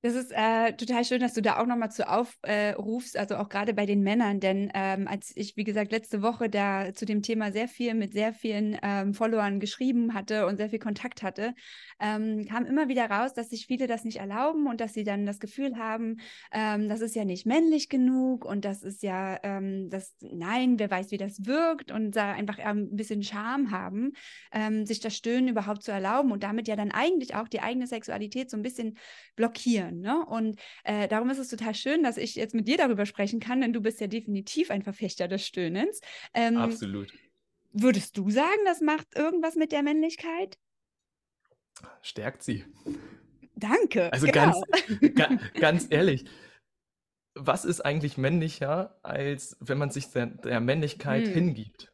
Das 0.00 0.14
ist 0.14 0.30
äh, 0.30 0.74
total 0.74 1.04
schön, 1.04 1.18
dass 1.18 1.34
du 1.34 1.42
da 1.42 1.58
auch 1.58 1.66
nochmal 1.66 1.90
zu 1.90 2.08
aufrufst, 2.08 3.16
äh, 3.16 3.18
also 3.18 3.34
auch 3.34 3.48
gerade 3.48 3.74
bei 3.74 3.84
den 3.84 4.04
Männern, 4.04 4.38
denn 4.38 4.70
ähm, 4.72 5.08
als 5.08 5.32
ich, 5.34 5.56
wie 5.56 5.64
gesagt, 5.64 5.90
letzte 5.90 6.22
Woche 6.22 6.48
da 6.48 6.94
zu 6.94 7.04
dem 7.04 7.20
Thema 7.20 7.50
sehr 7.50 7.66
viel 7.66 7.94
mit 7.94 8.12
sehr 8.12 8.32
vielen 8.32 8.78
ähm, 8.80 9.12
Followern 9.12 9.58
geschrieben 9.58 10.14
hatte 10.14 10.46
und 10.46 10.56
sehr 10.56 10.70
viel 10.70 10.78
Kontakt 10.78 11.24
hatte, 11.24 11.52
ähm, 11.98 12.46
kam 12.48 12.64
immer 12.64 12.86
wieder 12.86 13.10
raus, 13.10 13.34
dass 13.34 13.50
sich 13.50 13.66
viele 13.66 13.88
das 13.88 14.04
nicht 14.04 14.18
erlauben 14.18 14.68
und 14.68 14.80
dass 14.80 14.94
sie 14.94 15.02
dann 15.02 15.26
das 15.26 15.40
Gefühl 15.40 15.76
haben, 15.78 16.18
ähm, 16.52 16.88
das 16.88 17.00
ist 17.00 17.16
ja 17.16 17.24
nicht 17.24 17.44
männlich 17.44 17.88
genug 17.88 18.44
und 18.44 18.64
das 18.64 18.84
ist 18.84 19.02
ja, 19.02 19.40
ähm, 19.42 19.90
das, 19.90 20.14
nein, 20.20 20.78
wer 20.78 20.92
weiß, 20.92 21.10
wie 21.10 21.18
das 21.18 21.44
wirkt 21.44 21.90
und 21.90 22.12
da 22.14 22.34
einfach 22.34 22.60
ein 22.60 22.94
bisschen 22.94 23.24
Scham 23.24 23.72
haben, 23.72 24.12
ähm, 24.52 24.86
sich 24.86 25.00
das 25.00 25.16
Stöhnen 25.16 25.48
überhaupt 25.48 25.82
zu 25.82 25.90
erlauben 25.90 26.30
und 26.30 26.44
damit 26.44 26.68
ja 26.68 26.76
dann 26.76 26.92
eigentlich 26.92 27.34
auch 27.34 27.48
die 27.48 27.62
eigene 27.62 27.88
Sexualität 27.88 28.48
so 28.48 28.56
ein 28.56 28.62
bisschen 28.62 28.96
blockieren 29.34 29.88
führen. 29.98 30.00
Ne? 30.00 30.24
Und 30.26 30.60
äh, 30.84 31.08
darum 31.08 31.30
ist 31.30 31.38
es 31.38 31.48
total 31.48 31.74
schön, 31.74 32.02
dass 32.02 32.16
ich 32.16 32.34
jetzt 32.34 32.54
mit 32.54 32.68
dir 32.68 32.76
darüber 32.76 33.06
sprechen 33.06 33.40
kann, 33.40 33.60
denn 33.60 33.72
du 33.72 33.80
bist 33.80 34.00
ja 34.00 34.06
definitiv 34.06 34.70
ein 34.70 34.82
Verfechter 34.82 35.28
des 35.28 35.46
Stöhnens. 35.46 36.00
Ähm, 36.34 36.56
Absolut. 36.56 37.12
Würdest 37.72 38.16
du 38.16 38.30
sagen, 38.30 38.60
das 38.64 38.80
macht 38.80 39.14
irgendwas 39.14 39.54
mit 39.54 39.72
der 39.72 39.82
Männlichkeit? 39.82 40.58
Stärkt 42.02 42.42
sie. 42.42 42.64
Danke. 43.54 44.12
Also 44.12 44.26
genau. 44.26 44.62
ganz, 44.62 45.14
ga, 45.14 45.28
ganz 45.60 45.86
ehrlich, 45.90 46.24
was 47.34 47.64
ist 47.64 47.82
eigentlich 47.82 48.16
männlicher, 48.16 48.98
als 49.02 49.56
wenn 49.60 49.78
man 49.78 49.90
sich 49.90 50.08
der, 50.10 50.26
der 50.26 50.60
Männlichkeit 50.60 51.26
hm. 51.26 51.34
hingibt? 51.34 51.92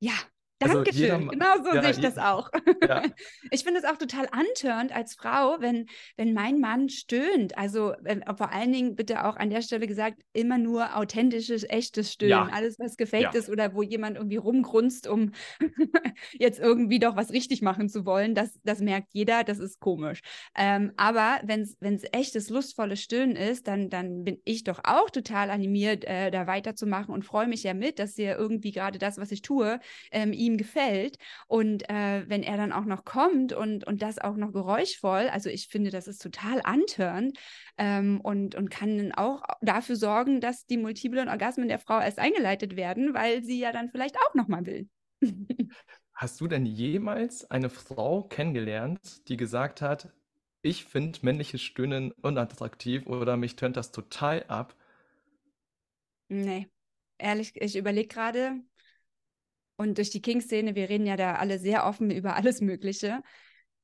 Ja, 0.00 0.12
Dankeschön. 0.58 1.10
Also 1.10 1.28
genau 1.28 1.64
so 1.64 1.74
ja, 1.74 1.82
sehe 1.82 1.90
ich 1.90 2.00
das 2.00 2.18
auch. 2.18 2.50
Ja. 2.82 3.02
Ich 3.50 3.62
finde 3.62 3.80
es 3.80 3.84
auch 3.86 3.96
total 3.96 4.28
antörend 4.32 4.94
als 4.94 5.14
Frau, 5.14 5.56
wenn, 5.60 5.86
wenn 6.16 6.32
mein 6.34 6.58
Mann 6.58 6.88
stöhnt. 6.88 7.56
Also 7.56 7.94
wenn, 8.00 8.24
vor 8.36 8.52
allen 8.52 8.72
Dingen 8.72 8.96
bitte 8.96 9.24
auch 9.24 9.36
an 9.36 9.50
der 9.50 9.62
Stelle 9.62 9.86
gesagt, 9.86 10.20
immer 10.32 10.58
nur 10.58 10.96
authentisches, 10.96 11.64
echtes 11.68 12.12
Stöhnen. 12.12 12.30
Ja. 12.30 12.48
Alles, 12.52 12.78
was 12.78 12.96
gefaked 12.96 13.34
ist 13.34 13.48
oder 13.48 13.74
wo 13.74 13.82
jemand 13.82 14.16
irgendwie 14.16 14.36
rumgrunzt, 14.36 15.06
um 15.06 15.32
jetzt 16.32 16.58
irgendwie 16.58 16.98
doch 16.98 17.16
was 17.16 17.30
richtig 17.30 17.62
machen 17.62 17.88
zu 17.88 18.04
wollen, 18.04 18.34
das, 18.34 18.58
das 18.64 18.80
merkt 18.80 19.08
jeder, 19.12 19.44
das 19.44 19.58
ist 19.58 19.80
komisch. 19.80 20.20
Ähm, 20.56 20.92
aber 20.96 21.40
wenn 21.44 21.62
es 21.62 22.04
echtes, 22.12 22.50
lustvolles 22.50 23.00
Stöhnen 23.00 23.36
ist, 23.36 23.68
dann, 23.68 23.90
dann 23.90 24.24
bin 24.24 24.40
ich 24.44 24.64
doch 24.64 24.80
auch 24.84 25.10
total 25.10 25.50
animiert, 25.50 26.04
äh, 26.04 26.30
da 26.30 26.46
weiterzumachen 26.46 27.14
und 27.14 27.24
freue 27.24 27.46
mich 27.46 27.62
ja 27.62 27.74
mit, 27.74 27.98
dass 27.98 28.18
ihr 28.18 28.36
irgendwie 28.36 28.72
gerade 28.72 28.98
das, 28.98 29.18
was 29.18 29.32
ich 29.32 29.42
tue, 29.42 29.80
ähm, 30.10 30.32
ihm 30.46 30.56
gefällt. 30.56 31.18
Und 31.46 31.88
äh, 31.90 32.24
wenn 32.28 32.42
er 32.42 32.56
dann 32.56 32.72
auch 32.72 32.84
noch 32.84 33.04
kommt 33.04 33.52
und, 33.52 33.86
und 33.86 34.02
das 34.02 34.18
auch 34.18 34.36
noch 34.36 34.52
geräuschvoll, 34.52 35.28
also 35.28 35.50
ich 35.50 35.68
finde, 35.68 35.90
das 35.90 36.08
ist 36.08 36.22
total 36.22 36.60
antörend 36.64 37.38
ähm, 37.78 38.20
und, 38.20 38.54
und 38.54 38.70
kann 38.70 39.12
auch 39.12 39.42
dafür 39.60 39.96
sorgen, 39.96 40.40
dass 40.40 40.66
die 40.66 40.78
multiplen 40.78 41.28
Orgasmen 41.28 41.68
der 41.68 41.78
Frau 41.78 42.00
erst 42.00 42.18
eingeleitet 42.18 42.76
werden, 42.76 43.14
weil 43.14 43.42
sie 43.42 43.58
ja 43.58 43.72
dann 43.72 43.90
vielleicht 43.90 44.16
auch 44.16 44.34
nochmal 44.34 44.64
will. 44.66 44.88
Hast 46.14 46.40
du 46.40 46.48
denn 46.48 46.64
jemals 46.64 47.50
eine 47.50 47.68
Frau 47.68 48.22
kennengelernt, 48.22 49.28
die 49.28 49.36
gesagt 49.36 49.82
hat, 49.82 50.08
ich 50.62 50.86
finde 50.86 51.18
männliches 51.22 51.60
Stöhnen 51.60 52.12
unattraktiv 52.12 53.06
oder 53.06 53.36
mich 53.36 53.54
tönt 53.56 53.76
das 53.76 53.92
total 53.92 54.42
ab? 54.44 54.74
Nee, 56.28 56.68
ehrlich, 57.18 57.52
ich 57.60 57.76
überlege 57.76 58.08
gerade, 58.08 58.60
und 59.76 59.98
durch 59.98 60.10
die 60.10 60.22
King-Szene, 60.22 60.74
wir 60.74 60.88
reden 60.88 61.06
ja 61.06 61.16
da 61.16 61.34
alle 61.36 61.58
sehr 61.58 61.86
offen 61.86 62.10
über 62.10 62.36
alles 62.36 62.60
Mögliche. 62.60 63.22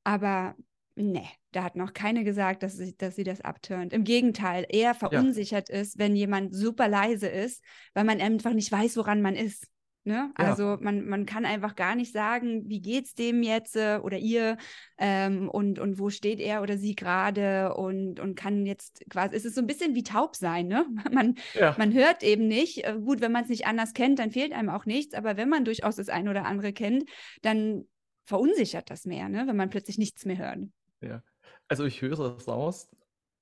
Aber 0.05 0.57
nee, 0.95 1.29
da 1.53 1.63
hat 1.65 1.77
noch 1.77 1.93
keine 1.93 2.25
gesagt, 2.25 2.63
dass 2.63 2.77
sie, 2.77 2.97
dass 2.97 3.17
sie 3.17 3.25
das 3.25 3.41
abturnt. 3.41 3.93
Im 3.93 4.05
Gegenteil, 4.05 4.67
eher 4.69 4.95
verunsichert 4.95 5.69
ja. 5.69 5.77
ist, 5.77 5.99
wenn 5.99 6.17
jemand 6.17 6.55
super 6.55 6.89
leise 6.89 7.29
ist, 7.29 7.63
weil 7.95 8.05
man 8.05 8.21
einfach 8.21 8.53
nicht 8.53 8.73
weiß, 8.73 8.97
woran 8.97 9.23
man 9.23 9.37
ist. 9.37 9.67
Ne? 10.05 10.33
Ja. 10.37 10.45
Also 10.47 10.79
man, 10.81 11.07
man 11.07 11.27
kann 11.27 11.45
einfach 11.45 11.77
gar 11.77 11.95
nicht 11.95 12.13
sagen, 12.13 12.69
wie 12.69 12.81
geht's 12.81 13.15
dem 13.15 13.45
jetzt 13.45 13.77
äh, 13.77 14.01
oder 14.03 14.19
ihr 14.19 14.57
ähm, 14.99 15.49
und, 15.49 15.79
und 15.79 16.01
wo 16.01 16.11
steht 16.11 16.41
er 16.41 16.63
oder 16.63 16.77
sie 16.77 16.97
gerade 16.97 17.75
und, 17.75 18.19
und 18.19 18.35
kann 18.35 18.67
jetzt 18.67 19.05
quasi, 19.09 19.37
es 19.37 19.45
ist 19.45 19.55
so 19.55 19.61
ein 19.61 19.69
bisschen 19.69 19.95
wie 19.95 20.03
taub 20.03 20.35
sein, 20.35 20.67
ne? 20.67 20.87
Man, 21.13 21.37
ja. 21.55 21.75
man 21.79 21.93
hört 21.93 22.25
eben 22.25 22.49
nicht. 22.49 22.85
Äh, 22.85 22.99
gut, 22.99 23.21
wenn 23.21 23.31
man 23.31 23.45
es 23.45 23.49
nicht 23.49 23.67
anders 23.67 23.93
kennt, 23.93 24.19
dann 24.19 24.33
fehlt 24.33 24.53
einem 24.53 24.71
auch 24.71 24.87
nichts, 24.87 25.15
aber 25.15 25.37
wenn 25.37 25.49
man 25.49 25.65
durchaus 25.65 25.97
das 25.97 26.09
eine 26.09 26.31
oder 26.31 26.47
andere 26.47 26.73
kennt, 26.73 27.09
dann 27.43 27.85
verunsichert 28.25 28.91
das 28.91 29.05
mehr, 29.05 29.29
ne? 29.29 29.47
wenn 29.47 29.57
man 29.57 29.71
plötzlich 29.71 29.99
nichts 29.99 30.25
mehr 30.25 30.39
hört. 30.39 30.59
Ja, 31.01 31.23
also 31.69 31.85
ich 31.85 32.03
höre 32.03 32.37
es 32.37 32.49
raus, 32.49 32.89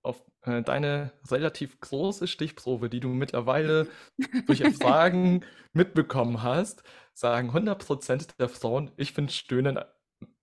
auf 0.03 0.22
äh, 0.42 0.62
deine 0.62 1.12
relativ 1.30 1.80
große 1.80 2.26
Stichprobe, 2.26 2.88
die 2.88 3.01
du 3.01 3.09
mittlerweile 3.09 3.88
durch 4.46 4.62
Fragen 4.76 5.44
mitbekommen 5.72 6.42
hast, 6.42 6.82
sagen 7.12 7.51
100% 7.51 8.36
der 8.38 8.48
Frauen, 8.48 8.90
ich 8.96 9.12
finde 9.12 9.32
Stöhnen 9.32 9.78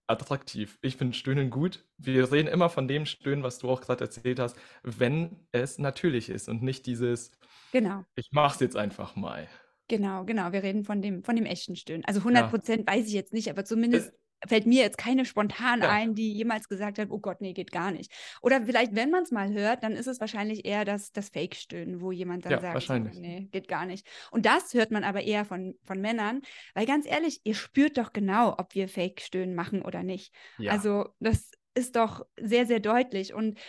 attraktiv. 0.08 0.80
Ich 0.82 0.96
finde 0.96 1.16
Stöhnen 1.16 1.50
gut. 1.50 1.86
Wir 1.98 2.32
reden 2.32 2.48
immer 2.48 2.70
von 2.70 2.88
dem 2.88 3.06
Stöhnen, 3.06 3.44
was 3.44 3.60
du 3.60 3.70
auch 3.70 3.82
gerade 3.82 4.06
erzählt 4.06 4.40
hast, 4.40 4.56
wenn 4.84 5.48
es 5.52 5.80
natürlich 5.80 6.30
ist 6.30 6.48
und 6.48 6.64
nicht 6.64 6.86
dieses, 6.86 7.32
genau. 7.72 8.06
ich 8.16 8.30
mach's 8.32 8.60
jetzt 8.60 8.78
einfach 8.78 9.16
mal. 9.16 9.48
Genau, 9.90 10.26
genau. 10.26 10.52
Wir 10.52 10.64
reden 10.64 10.84
von 10.84 11.02
dem, 11.02 11.24
von 11.24 11.36
dem 11.36 11.46
echten 11.46 11.76
Stöhnen. 11.76 12.04
Also 12.06 12.20
100 12.20 12.50
Prozent 12.50 12.88
ja. 12.88 12.96
weiß 12.96 13.08
ich 13.08 13.14
jetzt 13.14 13.34
nicht, 13.34 13.50
aber 13.50 13.66
zumindest 13.66 14.12
fällt 14.46 14.66
mir 14.66 14.84
jetzt 14.84 14.98
keine 14.98 15.26
spontan 15.26 15.82
ja. 15.82 15.90
ein, 15.90 16.14
die 16.14 16.34
jemals 16.34 16.68
gesagt 16.68 17.00
hat, 17.00 17.10
oh 17.10 17.20
Gott, 17.20 17.42
nee, 17.42 17.54
geht 17.54 17.72
gar 17.72 17.92
nicht. 17.92 18.12
Oder 18.42 18.62
vielleicht, 18.62 18.96
wenn 18.96 19.10
man 19.10 19.24
es 19.24 19.32
mal 19.32 19.52
hört, 19.52 19.84
dann 19.84 19.94
ist 19.94 20.08
es 20.08 20.20
wahrscheinlich 20.20 20.66
eher 20.66 20.86
das, 20.86 21.12
das 21.12 21.30
Fake-Stöhnen, 21.30 22.02
wo 22.02 22.12
jemand 22.12 22.46
dann 22.46 22.52
ja, 22.52 22.60
sagt, 22.60 22.74
wahrscheinlich. 22.74 23.16
So, 23.16 23.22
nee, 23.22 23.48
geht 23.52 23.68
gar 23.68 23.86
nicht. 23.86 24.08
Und 24.32 24.46
das 24.46 24.74
hört 24.74 24.92
man 24.92 25.04
aber 25.04 25.22
eher 25.22 25.46
von, 25.46 25.76
von 25.84 26.00
Männern, 26.00 26.42
weil 26.76 26.86
ganz 26.86 27.08
ehrlich, 27.08 27.42
ihr 27.44 27.56
spürt 27.56 27.98
doch 27.98 28.14
genau, 28.14 28.56
ob 28.58 28.76
wir 28.76 28.88
Fake-Stöhnen 28.88 29.56
machen 29.56 29.82
oder 29.82 30.04
nicht. 30.04 30.34
Ja. 30.58 30.72
Also 30.72 31.10
das 31.20 31.52
ist 31.74 31.96
doch 31.96 32.26
sehr, 32.40 32.66
sehr 32.66 32.80
deutlich. 32.80 33.34
Und 33.34 33.60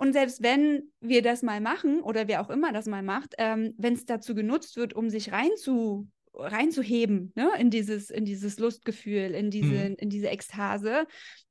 und 0.00 0.12
selbst 0.12 0.44
wenn 0.44 0.92
wir 1.00 1.22
das 1.22 1.42
mal 1.42 1.60
machen 1.60 2.02
oder 2.02 2.28
wer 2.28 2.40
auch 2.40 2.50
immer 2.50 2.72
das 2.72 2.86
mal 2.86 3.02
macht, 3.02 3.34
ähm, 3.38 3.74
wenn 3.78 3.94
es 3.94 4.06
dazu 4.06 4.36
genutzt 4.36 4.76
wird, 4.76 4.94
um 4.94 5.10
sich 5.10 5.32
rein 5.32 5.50
zu 5.56 6.08
reinzuheben, 6.38 7.32
ne, 7.34 7.50
in 7.58 7.70
dieses, 7.70 8.10
in 8.10 8.24
dieses 8.24 8.58
Lustgefühl, 8.58 9.34
in 9.34 9.50
diese, 9.50 9.88
mhm. 9.90 9.96
in 9.98 10.08
diese 10.08 10.28
Ekstase 10.28 11.06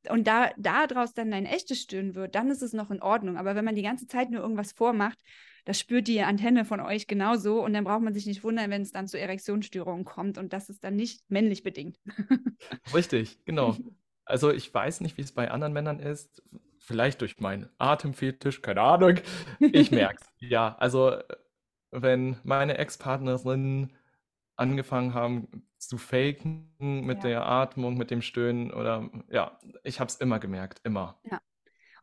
und 0.09 0.27
da 0.27 0.51
daraus 0.57 1.13
dann 1.13 1.33
ein 1.33 1.45
echtes 1.45 1.81
Stöhnen 1.81 2.15
wird, 2.15 2.35
dann 2.35 2.49
ist 2.49 2.61
es 2.61 2.73
noch 2.73 2.89
in 2.89 3.01
Ordnung. 3.01 3.38
Aber 3.38 3.55
wenn 3.55 3.65
man 3.65 3.75
die 3.75 3.83
ganze 3.83 4.07
Zeit 4.07 4.31
nur 4.31 4.41
irgendwas 4.41 4.71
vormacht, 4.71 5.19
das 5.65 5.79
spürt 5.79 6.07
die 6.07 6.21
Antenne 6.21 6.63
von 6.63 6.79
euch 6.79 7.07
genauso 7.07 7.61
und 7.61 7.73
dann 7.73 7.83
braucht 7.83 8.01
man 8.01 8.13
sich 8.13 8.25
nicht 8.25 8.43
wundern, 8.43 8.69
wenn 8.69 8.81
es 8.81 8.91
dann 8.91 9.07
zu 9.07 9.19
Erektionsstörungen 9.19 10.05
kommt 10.05 10.38
und 10.38 10.53
das 10.53 10.69
ist 10.69 10.83
dann 10.83 10.95
nicht 10.95 11.21
männlich 11.27 11.61
bedingt. 11.61 11.99
Richtig, 12.93 13.43
genau. 13.43 13.75
Also 14.23 14.51
ich 14.51 14.73
weiß 14.73 15.01
nicht, 15.01 15.17
wie 15.17 15.23
es 15.23 15.33
bei 15.33 15.51
anderen 15.51 15.73
Männern 15.73 15.99
ist. 15.99 16.41
Vielleicht 16.79 17.19
durch 17.19 17.39
meinen 17.39 17.67
Atemfetisch, 17.77 18.61
keine 18.61 18.79
Ahnung. 18.79 19.19
Ich 19.59 19.91
merke 19.91 20.21
es. 20.21 20.27
ja, 20.49 20.77
also 20.79 21.17
wenn 21.91 22.38
meine 22.43 22.77
Ex-Partnerin 22.77 23.91
angefangen 24.57 25.13
haben 25.13 25.47
zu 25.77 25.97
faken 25.97 26.73
mit 26.79 27.23
ja. 27.23 27.29
der 27.29 27.45
Atmung, 27.45 27.97
mit 27.97 28.11
dem 28.11 28.21
Stöhnen 28.21 28.71
oder 28.71 29.09
ja, 29.29 29.59
ich 29.83 29.99
habe 29.99 30.09
es 30.09 30.15
immer 30.15 30.39
gemerkt, 30.39 30.81
immer. 30.83 31.19
Ja. 31.23 31.39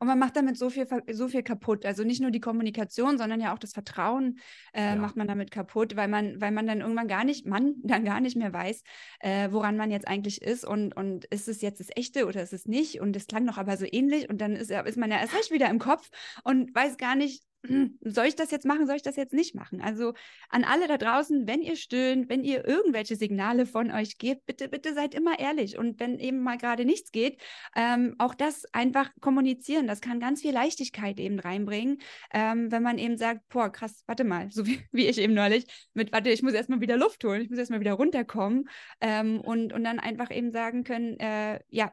Und 0.01 0.09
man 0.09 0.19
macht 0.19 0.37
damit 0.37 0.59
so 0.59 0.71
viel, 0.71 0.87
so 1.13 1.29
viel 1.29 1.43
kaputt. 1.43 1.87
Also 1.87 2.05
nicht 2.05 2.21
nur 2.21 2.31
die 2.31 2.41
Kommunikation, 2.41 3.17
sondern 3.17 3.41
ja 3.41 3.55
auch 3.55 3.59
das 3.59 3.73
Vertrauen 3.73 4.39
äh, 4.73 4.89
ja. 4.89 4.97
macht 4.97 5.17
man 5.17 5.27
damit 5.27 5.51
kaputt, 5.51 5.97
weil 5.97 6.09
man, 6.09 6.41
weil 6.41 6.51
man 6.51 6.67
dann 6.67 6.81
irgendwann 6.81 7.09
gar 7.09 7.25
nicht, 7.25 7.47
man 7.47 7.77
dann 7.83 8.05
gar 8.05 8.21
nicht 8.21 8.37
mehr 8.37 8.53
weiß, 8.53 8.83
äh, 9.21 9.49
woran 9.51 9.77
man 9.77 9.91
jetzt 9.91 10.07
eigentlich 10.07 10.43
ist 10.43 10.65
und, 10.65 10.95
und 10.95 11.25
ist 11.27 11.49
es 11.49 11.63
jetzt 11.63 11.81
das 11.81 11.89
Echte 11.95 12.27
oder 12.27 12.43
ist 12.43 12.53
es 12.53 12.67
nicht? 12.67 13.01
Und 13.01 13.17
es 13.17 13.27
klang 13.27 13.47
doch 13.47 13.57
aber 13.57 13.77
so 13.77 13.87
ähnlich 13.91 14.29
und 14.29 14.41
dann 14.41 14.57
ist, 14.57 14.71
ist 14.71 14.99
man 14.99 15.11
ja 15.11 15.19
erst 15.19 15.35
recht 15.35 15.51
wieder 15.51 15.71
im 15.71 15.79
Kopf 15.79 16.11
und 16.43 16.75
weiß 16.75 16.97
gar 16.97 17.17
nicht, 17.17 17.43
soll 18.05 18.27
ich 18.27 18.37
das 18.37 18.51
jetzt 18.51 18.67
machen, 18.67 18.87
soll 18.87 18.97
ich 18.97 19.03
das 19.03 19.17
jetzt 19.17 19.33
nicht 19.33 19.55
machen? 19.55 19.81
Also 19.81 20.15
an 20.49 20.65
alle 20.65 20.87
da 20.87 20.99
draußen, 20.99 21.47
wenn 21.47 21.63
ihr 21.63 21.77
stöhnt, 21.77 22.29
wenn 22.29 22.45
ihr 22.45 22.67
irgendwelche 22.67 23.17
Signale 23.17 23.67
von 23.67 23.91
euch 23.91 24.19
gebt, 24.19 24.47
bitte, 24.47 24.69
bitte 24.69 24.95
seid 24.95 25.15
immer 25.15 25.39
ehrlich. 25.39 25.79
Und 25.79 26.01
wenn 26.01 26.19
eben 26.19 26.43
mal 26.43 26.59
gerade 26.59 26.85
nichts 26.85 27.11
geht, 27.13 27.41
ähm, 27.75 28.15
auch 28.19 28.35
das 28.35 28.65
einfach 28.73 29.11
kommunizieren. 29.21 29.87
Das 29.87 30.01
kann 30.01 30.21
ganz 30.21 30.43
viel 30.43 30.53
Leichtigkeit 30.53 31.19
eben 31.21 31.39
reinbringen, 31.39 31.99
ähm, 32.33 32.71
wenn 32.71 32.83
man 32.83 32.99
eben 32.99 33.17
sagt, 33.17 33.49
boah, 33.49 33.71
krass, 33.71 34.03
warte 34.07 34.25
mal, 34.25 34.51
so 34.51 34.67
wie, 34.67 34.81
wie 34.93 35.07
ich 35.07 35.19
eben 35.19 35.35
neulich 35.35 35.67
mit, 35.95 36.13
warte, 36.13 36.31
ich 36.31 36.43
muss 36.43 36.55
erstmal 36.55 36.81
wieder 36.81 36.97
Luft 36.97 37.25
holen, 37.25 37.43
ich 37.43 37.51
muss 37.51 37.59
erstmal 37.59 37.81
wieder 37.81 37.95
runterkommen 37.95 38.69
ähm, 39.01 39.41
und, 39.41 39.73
und 39.73 39.85
dann 39.85 39.99
einfach 39.99 40.31
eben 40.31 40.53
sagen 40.53 40.85
können, 40.85 41.19
äh, 41.19 41.61
ja, 41.69 41.93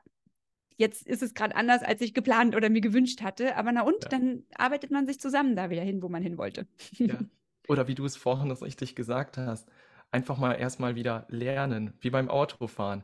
jetzt 0.81 1.07
ist 1.07 1.21
es 1.23 1.33
gerade 1.33 1.55
anders, 1.55 1.83
als 1.83 2.01
ich 2.01 2.13
geplant 2.13 2.55
oder 2.55 2.69
mir 2.69 2.81
gewünscht 2.81 3.21
hatte. 3.21 3.55
Aber 3.57 3.71
na 3.71 3.83
und, 3.83 4.03
ja. 4.03 4.09
dann 4.09 4.43
arbeitet 4.55 4.91
man 4.91 5.07
sich 5.07 5.19
zusammen 5.19 5.55
da 5.55 5.69
wieder 5.69 5.83
hin, 5.83 6.01
wo 6.01 6.09
man 6.09 6.23
hin 6.23 6.37
wollte. 6.37 6.67
Ja. 7.05 7.23
Oder 7.67 7.87
wie 7.87 7.95
du 7.95 8.05
es 8.05 8.17
vorhin 8.17 8.49
das 8.49 8.61
richtig 8.63 8.95
gesagt 8.95 9.37
hast, 9.37 9.69
einfach 10.11 10.37
mal 10.37 10.53
erstmal 10.53 10.95
wieder 10.95 11.25
lernen, 11.29 11.93
wie 12.01 12.09
beim 12.09 12.29
Autofahren. 12.29 13.03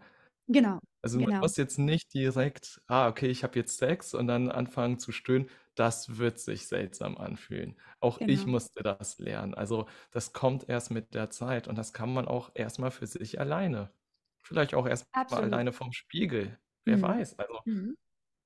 Genau, 0.49 0.79
Also 1.03 1.19
man 1.19 1.31
genau. 1.31 1.39
muss 1.41 1.57
jetzt 1.57 1.77
nicht 1.77 2.13
direkt, 2.13 2.81
ah, 2.87 3.07
okay, 3.09 3.27
ich 3.27 3.43
habe 3.43 3.59
jetzt 3.59 3.77
Sex 3.77 4.13
und 4.13 4.27
dann 4.27 4.49
anfangen 4.51 4.99
zu 4.99 5.11
stöhnen. 5.11 5.49
Das 5.75 6.17
wird 6.17 6.39
sich 6.39 6.67
seltsam 6.67 7.17
anfühlen. 7.17 7.75
Auch 7.99 8.21
ich 8.25 8.45
Genau. 8.45 8.51
musste 8.51 8.81
das 8.83 9.19
lernen. 9.19 9.53
Also 9.53 9.87
das 10.11 10.33
kommt 10.33 10.67
erst 10.69 10.91
mit 10.91 11.13
der 11.13 11.29
Zeit 11.29 11.67
und 11.67 11.77
das 11.77 11.93
kann 11.93 12.13
man 12.13 12.27
auch 12.27 12.51
erstmal 12.55 12.91
für 12.91 13.07
sich 13.07 13.39
alleine. 13.39 13.91
Vielleicht 14.43 14.73
auch 14.73 14.87
erstmal 14.87 15.43
alleine 15.43 15.73
vorm 15.73 15.91
Spiegel. 15.93 16.57
Wer 16.87 16.97
Mhm. 16.97 17.01
weiß. 17.01 17.37
Also 17.39 17.59
Mhm. 17.65 17.97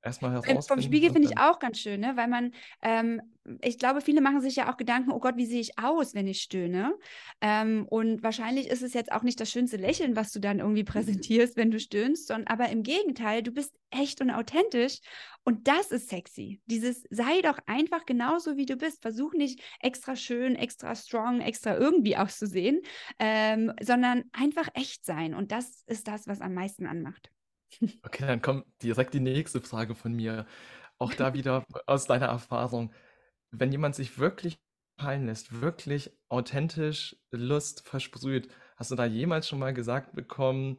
erstmal 0.03 0.43
Ähm, 0.43 0.57
vom 0.67 0.81
Spiegel 0.81 1.11
finde 1.11 1.27
ich 1.27 1.37
auch 1.37 1.59
ganz 1.59 1.79
schön, 1.79 1.99
ne? 2.01 2.13
Weil 2.17 2.27
man, 2.27 2.53
ähm, 2.81 3.21
ich 3.61 3.77
glaube, 3.77 4.01
viele 4.01 4.21
machen 4.21 4.41
sich 4.41 4.55
ja 4.55 4.71
auch 4.71 4.77
Gedanken, 4.77 5.11
oh 5.11 5.19
Gott, 5.19 5.37
wie 5.37 5.45
sehe 5.45 5.59
ich 5.61 5.77
aus, 5.77 6.15
wenn 6.15 6.27
ich 6.27 6.41
stöhne? 6.41 6.95
Ähm, 7.41 7.85
und 7.87 8.23
wahrscheinlich 8.23 8.67
ist 8.67 8.81
es 8.81 8.93
jetzt 8.93 9.11
auch 9.11 9.21
nicht 9.21 9.39
das 9.39 9.51
schönste 9.51 9.77
Lächeln, 9.77 10.15
was 10.15 10.31
du 10.31 10.39
dann 10.39 10.59
irgendwie 10.59 10.83
präsentierst, 10.83 11.57
wenn 11.57 11.69
du 11.71 11.79
stöhnst, 11.79 12.27
sondern 12.27 12.47
aber 12.47 12.69
im 12.69 12.81
Gegenteil, 12.83 13.43
du 13.43 13.51
bist 13.51 13.75
echt 13.91 14.19
und 14.21 14.31
authentisch 14.31 14.97
und 15.43 15.67
das 15.67 15.91
ist 15.91 16.09
sexy. 16.09 16.59
Dieses 16.65 17.03
sei 17.11 17.41
doch 17.43 17.59
einfach 17.67 18.05
genauso, 18.05 18.57
wie 18.57 18.65
du 18.65 18.77
bist. 18.77 19.01
Versuch 19.01 19.33
nicht 19.33 19.61
extra 19.79 20.15
schön, 20.15 20.55
extra 20.55 20.95
strong, 20.95 21.41
extra 21.41 21.77
irgendwie 21.77 22.17
auszusehen, 22.17 22.81
ähm, 23.19 23.73
sondern 23.81 24.23
einfach 24.31 24.69
echt 24.73 25.05
sein. 25.05 25.35
Und 25.35 25.51
das 25.51 25.83
ist 25.87 26.07
das, 26.07 26.27
was 26.27 26.41
am 26.41 26.53
meisten 26.55 26.87
anmacht. 26.87 27.31
Okay, 28.03 28.25
dann 28.27 28.41
kommt 28.41 28.65
direkt 28.83 29.13
die 29.13 29.19
nächste 29.19 29.61
Frage 29.61 29.95
von 29.95 30.13
mir. 30.13 30.45
Auch 30.97 31.13
da 31.13 31.33
wieder 31.33 31.65
aus 31.87 32.05
deiner 32.05 32.27
Erfahrung. 32.27 32.93
Wenn 33.51 33.71
jemand 33.71 33.95
sich 33.95 34.19
wirklich 34.19 34.59
fallen 34.99 35.25
lässt, 35.25 35.61
wirklich 35.61 36.11
authentisch 36.29 37.17
Lust 37.31 37.87
versprüht, 37.87 38.49
hast 38.75 38.91
du 38.91 38.95
da 38.95 39.05
jemals 39.05 39.47
schon 39.47 39.59
mal 39.59 39.73
gesagt 39.73 40.13
bekommen, 40.15 40.77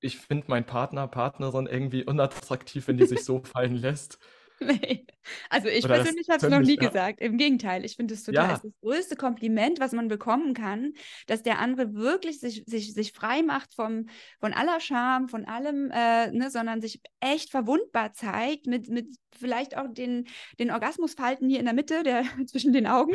ich 0.00 0.18
finde 0.18 0.48
meinen 0.48 0.66
Partner, 0.66 1.08
Partnerin 1.08 1.66
irgendwie 1.66 2.04
unattraktiv, 2.04 2.88
wenn 2.88 2.98
die 2.98 3.06
sich 3.06 3.24
so 3.24 3.40
fallen 3.44 3.76
lässt? 3.76 4.18
Nee. 4.68 5.06
Also 5.50 5.68
ich 5.68 5.84
Oder 5.84 5.96
persönlich 5.96 6.28
habe 6.28 6.44
es 6.44 6.50
noch 6.50 6.60
nie 6.60 6.78
ja. 6.80 6.88
gesagt. 6.88 7.20
Im 7.20 7.36
Gegenteil, 7.36 7.84
ich 7.84 7.96
finde 7.96 8.14
es 8.14 8.24
total, 8.24 8.48
Ja, 8.48 8.54
ist 8.54 8.64
das 8.64 8.72
größte 8.80 9.16
Kompliment, 9.16 9.80
was 9.80 9.92
man 9.92 10.08
bekommen 10.08 10.54
kann, 10.54 10.94
dass 11.26 11.42
der 11.42 11.58
andere 11.58 11.94
wirklich 11.94 12.40
sich, 12.40 12.64
sich, 12.66 12.92
sich 12.94 13.12
frei 13.12 13.42
macht 13.42 13.74
vom, 13.74 14.08
von 14.40 14.52
aller 14.52 14.80
Scham, 14.80 15.28
von 15.28 15.44
allem, 15.44 15.90
äh, 15.92 16.30
ne, 16.32 16.50
sondern 16.50 16.80
sich 16.80 17.00
echt 17.20 17.50
verwundbar 17.50 18.12
zeigt, 18.12 18.66
mit, 18.66 18.88
mit 18.88 19.16
vielleicht 19.38 19.76
auch 19.76 19.86
den, 19.88 20.26
den 20.58 20.70
Orgasmusfalten 20.70 21.48
hier 21.48 21.60
in 21.60 21.66
der 21.66 21.74
Mitte, 21.74 22.02
der 22.02 22.24
zwischen 22.46 22.72
den 22.72 22.86
Augen. 22.86 23.14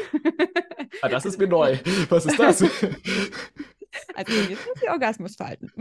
ah, 1.02 1.10
das 1.10 1.26
ist 1.26 1.40
mir 1.40 1.48
neu. 1.54 1.78
Was 2.10 2.26
ist 2.26 2.40
das? 2.40 2.64
Also 4.16 4.34
jetzt 4.34 4.64
sind 4.64 4.82
die 4.82 4.90
Orgasmusfalten. 4.90 5.72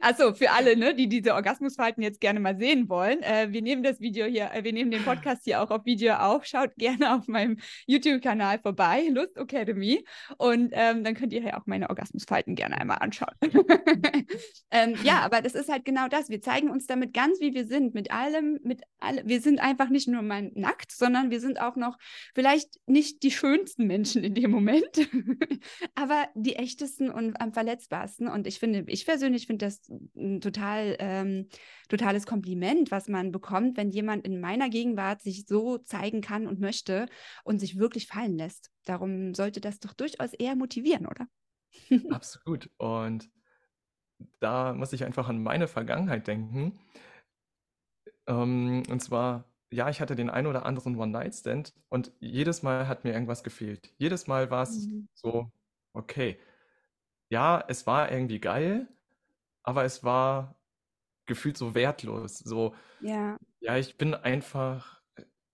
Achso, 0.00 0.34
für 0.34 0.50
alle, 0.50 0.76
ne, 0.76 0.94
die 0.94 1.08
diese 1.08 1.34
Orgasmusfalten 1.34 2.02
jetzt 2.02 2.20
gerne 2.20 2.40
mal 2.40 2.56
sehen 2.56 2.88
wollen. 2.88 3.22
Äh, 3.22 3.48
wir 3.50 3.62
nehmen 3.62 3.82
das 3.82 4.00
Video 4.00 4.26
hier, 4.26 4.50
äh, 4.52 4.62
wir 4.62 4.72
nehmen 4.72 4.90
den 4.90 5.04
Podcast 5.04 5.42
hier 5.44 5.62
auch 5.62 5.70
auf 5.70 5.84
Video 5.84 6.14
auf. 6.14 6.44
Schaut 6.44 6.76
gerne 6.76 7.16
auf 7.16 7.26
meinem 7.26 7.58
YouTube-Kanal 7.86 8.60
vorbei, 8.60 9.08
Lust 9.10 9.36
Academy. 9.36 10.04
Und 10.38 10.70
ähm, 10.72 11.02
dann 11.02 11.14
könnt 11.14 11.32
ihr 11.32 11.42
ja 11.42 11.60
auch 11.60 11.66
meine 11.66 11.90
Orgasmusfalten 11.90 12.54
gerne 12.54 12.78
einmal 12.80 12.98
anschauen. 13.00 13.34
ähm, 14.70 14.94
ja, 15.02 15.20
aber 15.20 15.42
das 15.42 15.54
ist 15.54 15.68
halt 15.68 15.84
genau 15.84 16.08
das. 16.08 16.28
Wir 16.28 16.40
zeigen 16.40 16.70
uns 16.70 16.86
damit 16.86 17.12
ganz, 17.12 17.40
wie 17.40 17.54
wir 17.54 17.66
sind, 17.66 17.94
mit 17.94 18.12
allem, 18.12 18.60
mit 18.62 18.82
allem. 18.98 19.26
Wir 19.26 19.40
sind 19.40 19.60
einfach 19.60 19.88
nicht 19.88 20.08
nur 20.08 20.22
mal 20.22 20.50
nackt, 20.54 20.92
sondern 20.92 21.30
wir 21.30 21.40
sind 21.40 21.60
auch 21.60 21.76
noch 21.76 21.98
vielleicht 22.34 22.78
nicht 22.86 23.22
die 23.22 23.30
schönsten 23.30 23.86
Menschen 23.86 24.22
in 24.22 24.34
dem 24.34 24.50
Moment, 24.50 25.08
aber 25.94 26.28
die 26.34 26.56
echtesten 26.56 27.10
und 27.10 27.40
am 27.40 27.52
verletzbarsten. 27.52 28.28
Und 28.28 28.46
ich 28.46 28.58
finde, 28.58 28.84
ich 28.86 29.04
persönlich 29.06 29.46
finde 29.46 29.66
das 29.66 29.79
ein 29.88 30.40
total 30.40 30.96
ähm, 30.98 31.48
totales 31.88 32.26
Kompliment, 32.26 32.90
was 32.90 33.08
man 33.08 33.32
bekommt, 33.32 33.76
wenn 33.76 33.90
jemand 33.90 34.24
in 34.26 34.40
meiner 34.40 34.68
Gegenwart 34.68 35.22
sich 35.22 35.46
so 35.46 35.78
zeigen 35.78 36.20
kann 36.20 36.46
und 36.46 36.60
möchte 36.60 37.06
und 37.44 37.58
sich 37.58 37.78
wirklich 37.78 38.06
fallen 38.06 38.36
lässt. 38.36 38.70
Darum 38.84 39.34
sollte 39.34 39.60
das 39.60 39.78
doch 39.80 39.92
durchaus 39.94 40.32
eher 40.32 40.56
motivieren, 40.56 41.06
oder? 41.06 41.26
Absolut. 42.10 42.68
Und 42.78 43.30
da 44.40 44.72
muss 44.74 44.92
ich 44.92 45.04
einfach 45.04 45.28
an 45.28 45.42
meine 45.42 45.68
Vergangenheit 45.68 46.26
denken. 46.26 46.78
Ähm, 48.26 48.82
und 48.88 49.00
zwar, 49.00 49.52
ja, 49.70 49.88
ich 49.90 50.00
hatte 50.00 50.16
den 50.16 50.30
einen 50.30 50.46
oder 50.46 50.66
anderen 50.66 50.96
One-Night-Stand 50.96 51.74
und 51.88 52.12
jedes 52.20 52.62
Mal 52.62 52.88
hat 52.88 53.04
mir 53.04 53.12
irgendwas 53.12 53.42
gefehlt. 53.42 53.94
Jedes 53.98 54.26
Mal 54.26 54.50
war 54.50 54.62
es 54.62 54.90
Mhm. 54.92 55.08
so, 55.14 55.50
okay, 55.92 56.38
ja, 57.30 57.64
es 57.68 57.86
war 57.86 58.12
irgendwie 58.12 58.40
geil, 58.40 58.88
aber 59.62 59.84
es 59.84 60.04
war 60.04 60.56
gefühlt 61.26 61.56
so 61.58 61.74
wertlos. 61.74 62.38
So, 62.38 62.74
Ja, 62.98 63.38
ja, 63.60 63.76
ich 63.78 63.98
bin 63.98 64.14
einfach 64.14 65.02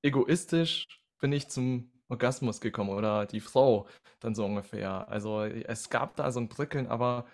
egoistisch, 0.02 0.86
bin 1.20 1.32
ich 1.32 1.48
zum 1.48 1.92
Orgasmus 2.08 2.60
gekommen 2.60 2.90
oder 2.90 3.26
die 3.26 3.40
Frau 3.40 3.88
dann 4.20 4.34
so 4.34 4.44
ungefähr. 4.46 5.08
Also 5.08 5.42
es 5.44 5.90
gab 5.90 6.16
da 6.16 6.30
so 6.32 6.40
ein 6.40 6.48
Prickeln, 6.48 6.86
aber 6.88 7.26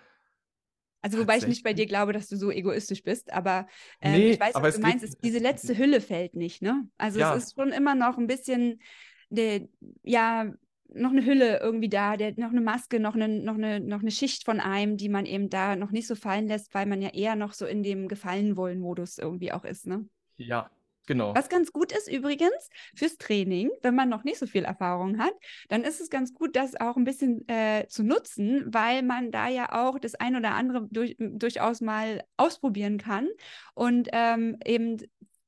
Also 1.01 1.17
wobei 1.19 1.37
ich 1.37 1.47
nicht 1.47 1.63
bei 1.63 1.73
dir 1.73 1.85
glaube, 1.85 2.13
dass 2.13 2.29
du 2.29 2.37
so 2.37 2.49
egoistisch 2.49 3.03
bist, 3.03 3.33
aber 3.33 3.67
ich 4.01 4.39
nee, 4.39 4.39
weiß, 4.39 4.55
aber 4.55 4.67
was 4.67 4.71
du 4.71 4.77
es 4.77 4.79
meinst. 4.79 5.03
Es, 5.03 5.19
diese 5.19 5.39
letzte 5.39 5.77
Hülle 5.77 5.99
fällt 5.99 6.33
nicht, 6.35 6.61
ne? 6.61 6.87
Also 6.97 7.19
es 7.19 7.29
ja, 7.29 7.31
ist 7.31 7.55
schon 7.55 7.73
immer 7.73 7.93
noch 7.93 8.17
ein 8.17 8.27
bisschen, 8.27 8.81
de, 9.29 9.67
ja, 10.03 10.53
noch 10.89 11.11
eine 11.11 11.25
Hülle 11.25 11.59
irgendwie 11.59 11.89
da, 11.89 12.17
der, 12.17 12.33
noch 12.37 12.51
eine 12.51 12.61
Maske, 12.61 12.99
noch 12.99 13.15
eine, 13.15 13.27
noch, 13.27 13.55
eine, 13.55 13.79
noch 13.79 14.01
eine 14.01 14.11
Schicht 14.11 14.45
von 14.45 14.59
einem, 14.59 14.97
die 14.97 15.09
man 15.09 15.25
eben 15.25 15.49
da 15.49 15.75
noch 15.75 15.91
nicht 15.91 16.07
so 16.07 16.15
fallen 16.15 16.47
lässt, 16.47 16.73
weil 16.73 16.85
man 16.85 17.01
ja 17.01 17.09
eher 17.09 17.35
noch 17.35 17.53
so 17.53 17.65
in 17.65 17.83
dem 17.83 18.07
Gefallen-wollen-Modus 18.07 19.17
irgendwie 19.17 19.51
auch 19.51 19.65
ist, 19.65 19.87
ne? 19.87 20.05
ja, 20.37 20.69
genau. 21.05 21.33
Was 21.35 21.49
ganz 21.49 21.71
gut 21.71 21.91
ist 21.91 22.11
übrigens 22.11 22.69
fürs 22.95 23.17
Training, 23.17 23.69
wenn 23.81 23.95
man 23.95 24.09
noch 24.09 24.23
nicht 24.23 24.37
so 24.37 24.45
viel 24.45 24.65
Erfahrung 24.65 25.19
hat, 25.19 25.33
dann 25.69 25.83
ist 25.83 25.99
es 25.99 26.09
ganz 26.09 26.33
gut, 26.33 26.55
das 26.55 26.79
auch 26.79 26.97
ein 26.97 27.03
bisschen 27.03 27.47
äh, 27.47 27.87
zu 27.87 28.03
nutzen, 28.03 28.63
weil 28.67 29.03
man 29.03 29.31
da 29.31 29.47
ja 29.47 29.71
auch 29.71 29.99
das 29.99 30.15
ein 30.15 30.35
oder 30.35 30.53
andere 30.53 30.87
durch, 30.91 31.15
durchaus 31.17 31.81
mal 31.81 32.23
ausprobieren 32.37 32.97
kann 32.97 33.27
und 33.73 34.09
ähm, 34.11 34.57
eben 34.65 34.97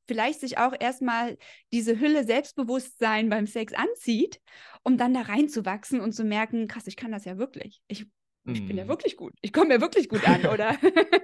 vielleicht 0.07 0.39
sich 0.39 0.57
auch 0.57 0.73
erstmal 0.79 1.37
diese 1.71 1.99
Hülle 1.99 2.23
Selbstbewusstsein 2.25 3.29
beim 3.29 3.47
Sex 3.47 3.73
anzieht, 3.73 4.41
um 4.83 4.97
dann 4.97 5.13
da 5.13 5.21
reinzuwachsen 5.21 5.99
und 6.01 6.13
zu 6.13 6.23
merken, 6.23 6.67
krass, 6.67 6.87
ich 6.87 6.95
kann 6.97 7.11
das 7.11 7.25
ja 7.25 7.37
wirklich. 7.37 7.81
Ich, 7.87 8.05
ich 8.51 8.65
bin 8.65 8.77
ja 8.77 8.87
Mhm. 8.87 8.87
wirklich 8.87 9.17
gut. 9.17 9.33
Ich 9.41 9.53
komme 9.53 9.73
ja 9.75 9.81
wirklich 9.81 10.09
gut 10.09 10.25
an, 10.25 10.45
oder? 10.45 10.75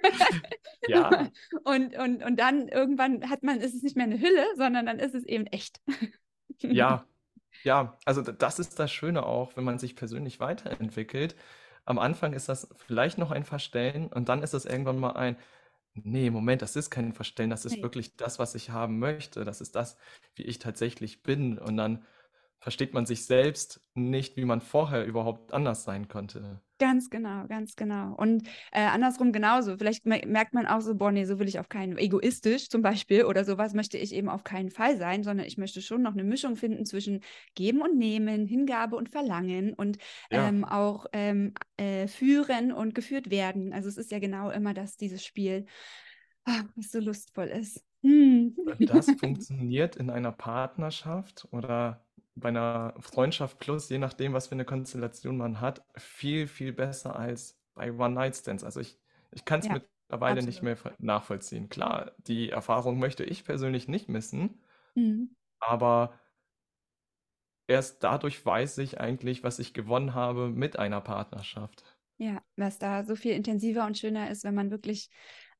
Ja, 0.85 1.31
und, 1.63 1.95
und, 1.97 2.23
und 2.23 2.37
dann 2.39 2.67
irgendwann 2.67 3.29
hat 3.29 3.43
man, 3.43 3.59
ist 3.61 3.75
es 3.75 3.83
nicht 3.83 3.95
mehr 3.95 4.05
eine 4.05 4.19
Hülle, 4.19 4.45
sondern 4.55 4.85
dann 4.85 4.99
ist 4.99 5.15
es 5.15 5.23
eben 5.25 5.45
echt. 5.47 5.81
ja, 6.69 7.05
ja. 7.63 7.97
Also 8.05 8.21
das 8.23 8.59
ist 8.59 8.79
das 8.79 8.91
Schöne 8.91 9.25
auch, 9.25 9.55
wenn 9.57 9.63
man 9.63 9.79
sich 9.79 9.95
persönlich 9.95 10.39
weiterentwickelt. 10.39 11.35
Am 11.85 11.99
Anfang 11.99 12.33
ist 12.33 12.49
das 12.49 12.69
vielleicht 12.77 13.17
noch 13.17 13.31
ein 13.31 13.43
Verstellen 13.45 14.07
und 14.07 14.29
dann 14.29 14.43
ist 14.43 14.53
es 14.53 14.65
irgendwann 14.65 14.99
mal 14.99 15.11
ein, 15.13 15.37
nee, 15.93 16.29
Moment, 16.29 16.61
das 16.61 16.75
ist 16.75 16.89
kein 16.89 17.13
Verstellen, 17.13 17.49
das 17.49 17.65
ist 17.65 17.73
Nee. 17.77 17.83
wirklich 17.83 18.15
das, 18.17 18.39
was 18.39 18.55
ich 18.55 18.69
haben 18.71 18.99
möchte. 18.99 19.45
Das 19.45 19.61
ist 19.61 19.75
das, 19.75 19.97
wie 20.35 20.43
ich 20.43 20.59
tatsächlich 20.59 21.23
bin. 21.23 21.57
Und 21.59 21.77
dann 21.77 22.05
versteht 22.59 22.93
man 22.93 23.05
sich 23.05 23.25
selbst 23.25 23.81
nicht, 23.95 24.37
wie 24.37 24.45
man 24.45 24.61
vorher 24.61 25.05
überhaupt 25.05 25.53
anders 25.53 25.83
sein 25.83 26.07
konnte. 26.07 26.61
Ganz 26.81 27.11
genau, 27.11 27.45
ganz 27.47 27.75
genau. 27.75 28.15
Und 28.15 28.47
äh, 28.71 28.81
andersrum 28.81 29.31
genauso. 29.31 29.77
Vielleicht 29.77 30.07
me- 30.07 30.23
merkt 30.25 30.55
man 30.55 30.65
auch 30.65 30.81
so, 30.81 30.95
boah, 30.95 31.11
nee, 31.11 31.25
so 31.25 31.37
will 31.37 31.47
ich 31.47 31.59
auf 31.59 31.69
keinen, 31.69 31.95
egoistisch 31.99 32.69
zum 32.69 32.81
Beispiel 32.81 33.25
oder 33.25 33.45
sowas 33.45 33.75
möchte 33.75 33.99
ich 33.99 34.11
eben 34.15 34.29
auf 34.29 34.43
keinen 34.43 34.71
Fall 34.71 34.97
sein, 34.97 35.23
sondern 35.23 35.45
ich 35.45 35.59
möchte 35.59 35.83
schon 35.83 36.01
noch 36.01 36.13
eine 36.13 36.23
Mischung 36.23 36.55
finden 36.55 36.83
zwischen 36.87 37.19
Geben 37.53 37.81
und 37.83 37.99
Nehmen, 37.99 38.47
Hingabe 38.47 38.95
und 38.95 39.09
Verlangen 39.09 39.75
und 39.75 39.99
Ja, 40.29 40.39
ähm, 40.47 40.65
auch 40.65 41.05
ähm, 41.13 41.53
äh, 41.77 42.07
führen 42.07 42.71
und 42.71 42.95
geführt 42.95 43.29
werden. 43.29 43.73
Also 43.73 43.87
es 43.87 43.97
ist 43.97 44.09
ja 44.09 44.17
genau 44.17 44.49
immer 44.49 44.73
das, 44.73 44.97
dieses 44.97 45.23
Spiel, 45.23 45.65
ah, 46.45 46.63
was 46.75 46.89
so 46.91 46.99
lustvoll 46.99 47.47
ist. 47.47 47.83
Hm. 48.01 48.55
und 48.63 48.89
das 48.89 49.11
funktioniert 49.19 49.95
in 49.95 50.09
einer 50.09 50.31
Partnerschaft 50.31 51.47
oder 51.51 52.03
bei 52.35 52.49
einer 52.49 52.95
Freundschaft 52.99 53.59
plus, 53.59 53.89
je 53.89 53.97
nachdem, 53.99 54.33
was 54.33 54.47
für 54.47 54.53
eine 54.53 54.65
Konstellation 54.65 55.37
man 55.37 55.61
hat, 55.61 55.83
viel, 55.97 56.47
viel 56.47 56.73
besser 56.73 57.15
als 57.17 57.59
bei 57.73 57.91
One-Night-Stands. 57.93 58.63
Also 58.63 58.79
ich, 58.79 58.99
ich 59.31 59.45
kann 59.45 59.59
es 59.59 59.69
Ja, 59.69 59.71
mittlerweile 59.71 60.41
nicht 60.43 60.61
absolut. 60.61 60.63
mehr 60.63 60.77
ver- 60.77 60.95
nachvollziehen. 60.99 61.69
Klar, 61.69 62.11
die 62.19 62.49
Erfahrung 62.49 62.99
möchte 62.99 63.23
ich 63.23 63.43
persönlich 63.45 63.87
nicht 63.87 64.09
missen, 64.09 64.61
Mhm. 64.95 65.35
aber 65.59 66.19
erst 67.65 68.03
dadurch 68.03 68.45
weiß 68.45 68.77
ich 68.77 68.99
eigentlich, 68.99 69.43
was 69.43 69.57
ich 69.57 69.73
gewonnen 69.73 70.13
habe 70.13 70.49
mit 70.49 70.77
einer 70.77 71.01
Partnerschaft. 71.01 71.83
Ja, 72.17 72.43
was 72.55 72.77
da 72.77 73.03
so 73.03 73.15
viel 73.15 73.31
intensiver 73.33 73.85
und 73.85 73.97
schöner 73.97 74.29
ist, 74.29 74.43
wenn 74.43 74.53
man 74.53 74.69
wirklich 74.71 75.09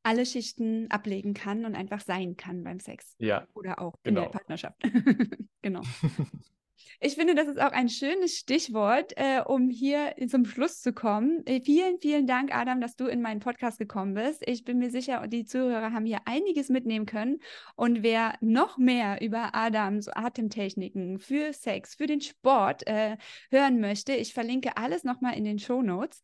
alle 0.04 0.26
Schichten 0.26 0.90
ablegen 0.92 1.34
kann 1.34 1.66
und 1.66 1.76
einfach 1.76 2.02
sein 2.02 2.36
kann 2.38 2.64
beim 2.64 2.80
Sex 2.80 3.18
Ja, 3.20 3.48
oder 3.54 3.80
auch 3.80 3.96
in 4.06 4.16
der 4.16 4.28
genau. 4.28 4.30
Partnerschaft. 4.30 4.82
Genau. 5.64 5.88
ich 7.00 7.16
finde, 7.16 7.36
das 7.36 7.48
ist 7.48 7.60
auch 7.60 7.72
ein 7.72 7.90
schönes 7.90 8.38
Stichwort, 8.38 9.14
äh, 9.16 9.42
um 9.46 9.70
hier 9.70 10.16
zum 10.28 10.46
Schluss 10.46 10.82
zu 10.82 10.94
kommen. 10.94 11.46
Äh, 11.46 11.62
vielen, 11.62 11.98
vielen 12.00 12.28
Dank, 12.28 12.56
Adam, 12.56 12.80
dass 12.80 12.96
du 12.96 13.08
in 13.08 13.22
meinen 13.22 13.40
Podcast 13.40 13.80
gekommen 13.80 14.14
bist. 14.14 14.44
Ich 14.46 14.64
bin 14.64 14.78
mir 14.78 14.92
sicher, 14.92 15.28
die 15.28 15.46
Zuhörer 15.46 15.94
haben 15.94 16.06
hier 16.06 16.20
einiges 16.26 16.70
mitnehmen 16.70 17.06
können. 17.06 17.40
Und 17.76 18.04
wer 18.04 18.36
noch 18.42 18.78
mehr 18.78 19.22
über 19.22 19.56
Adams 19.56 20.08
Atemtechniken 20.08 21.20
für 21.20 21.54
Sex, 21.54 21.96
für 21.96 22.08
den 22.08 22.22
Sport 22.22 22.86
äh, 22.88 23.18
hören 23.50 23.80
möchte, 23.80 24.14
ich 24.14 24.34
verlinke 24.34 24.78
alles 24.78 25.04
nochmal 25.04 25.36
in 25.36 25.44
den 25.44 25.60
Show 25.60 25.82
Notes. 25.82 26.22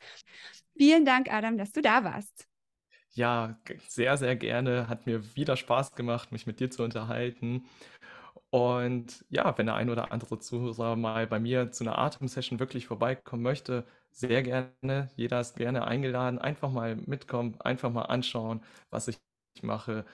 Vielen 0.77 1.05
Dank, 1.05 1.33
Adam, 1.33 1.57
dass 1.57 1.71
du 1.71 1.81
da 1.81 2.03
warst. 2.03 2.47
Ja, 3.17 3.59
sehr, 3.87 4.15
sehr 4.15 4.35
gerne. 4.35 4.87
Hat 4.89 5.07
mir 5.07 5.35
wieder 5.35 5.57
Spaß 5.57 5.93
gemacht, 5.93 6.31
mich 6.31 6.45
mit 6.45 6.59
dir 6.59 6.69
zu 6.69 6.83
unterhalten. 6.83 7.65
Und 8.57 9.23
ja, 9.29 9.55
wenn 9.57 9.67
der 9.67 9.75
ein 9.75 9.89
oder 9.89 10.11
andere 10.11 10.39
Zuhörer 10.39 10.95
mal 10.95 11.27
bei 11.27 11.39
mir 11.39 11.71
zu 11.71 11.83
einer 11.83 11.97
Atemsession 11.99 12.59
wirklich 12.59 12.87
vorbeikommen 12.87 13.43
möchte, 13.43 13.85
sehr 14.11 14.41
gerne. 14.41 15.09
Jeder 15.15 15.41
ist 15.41 15.55
gerne 15.57 15.85
eingeladen. 15.85 16.39
Einfach 16.39 16.71
mal 16.71 16.95
mitkommen, 16.95 17.59
einfach 17.61 17.91
mal 17.91 18.03
anschauen, 18.03 18.61
was 18.89 19.07
ich 19.09 19.19
mache. 19.61 20.05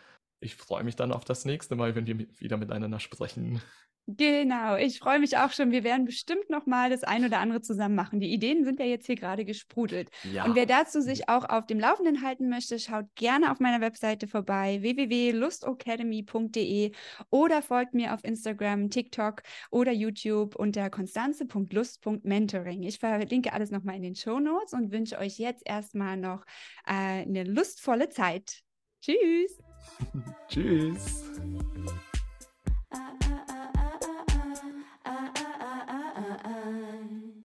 Ich 0.42 0.56
freue 0.56 0.84
mich 0.84 0.96
dann 0.98 1.14
auf 1.14 1.24
das 1.26 1.46
nächste 1.46 1.76
Mal, 1.76 1.96
wenn 1.96 2.06
wir 2.06 2.20
wieder 2.40 2.58
miteinander 2.58 3.00
sprechen. 3.00 3.62
Genau, 4.06 4.76
ich 4.76 5.00
freue 5.00 5.20
mich 5.20 5.38
auch 5.38 5.52
schon. 5.52 5.72
Wir 5.72 5.86
werden 5.86 6.04
bestimmt 6.04 6.50
noch 6.50 6.66
mal 6.66 6.90
das 6.90 7.06
ein 7.06 7.24
oder 7.24 7.40
andere 7.40 7.62
zusammen 7.62 7.96
machen. 7.96 8.20
Die 8.20 8.34
Ideen 8.34 8.66
sind 8.66 8.82
ja 8.82 8.86
jetzt 8.86 9.06
hier 9.06 9.16
gerade 9.16 9.46
gesprudelt. 9.46 10.10
Ja. 10.24 10.44
Und 10.44 10.56
wer 10.56 10.66
dazu 10.66 11.00
sich 11.00 11.30
auch 11.30 11.48
auf 11.48 11.68
dem 11.68 11.80
Laufenden 11.80 12.22
halten 12.22 12.50
möchte, 12.50 12.80
schaut 12.80 13.06
gerne 13.16 13.50
auf 13.50 13.62
meiner 13.62 13.80
Webseite 13.80 14.28
vorbei 14.28 14.80
www.lustacademy.de 14.82 16.92
oder 17.30 17.62
folgt 17.62 17.94
mir 17.94 18.14
auf 18.14 18.26
Instagram, 18.26 18.90
TikTok 18.90 19.42
oder 19.72 19.94
YouTube 19.94 20.58
unter 20.58 20.90
konstanze.lust.mentoring. 20.90 22.84
Ich 22.84 23.00
verlinke 23.00 23.54
alles 23.54 23.72
noch 23.72 23.84
mal 23.84 23.96
in 23.96 24.02
den 24.02 24.16
Show 24.16 24.42
Notes 24.42 24.74
und 24.74 24.92
wünsche 24.92 25.18
euch 25.18 25.40
jetzt 25.40 25.64
erstmal 25.66 26.18
noch 26.18 26.44
äh, 26.86 27.22
eine 27.22 27.46
lustvolle 27.46 28.10
Zeit. 28.10 28.64
Tschüss. 29.02 29.64
Tschüss. 30.50 31.24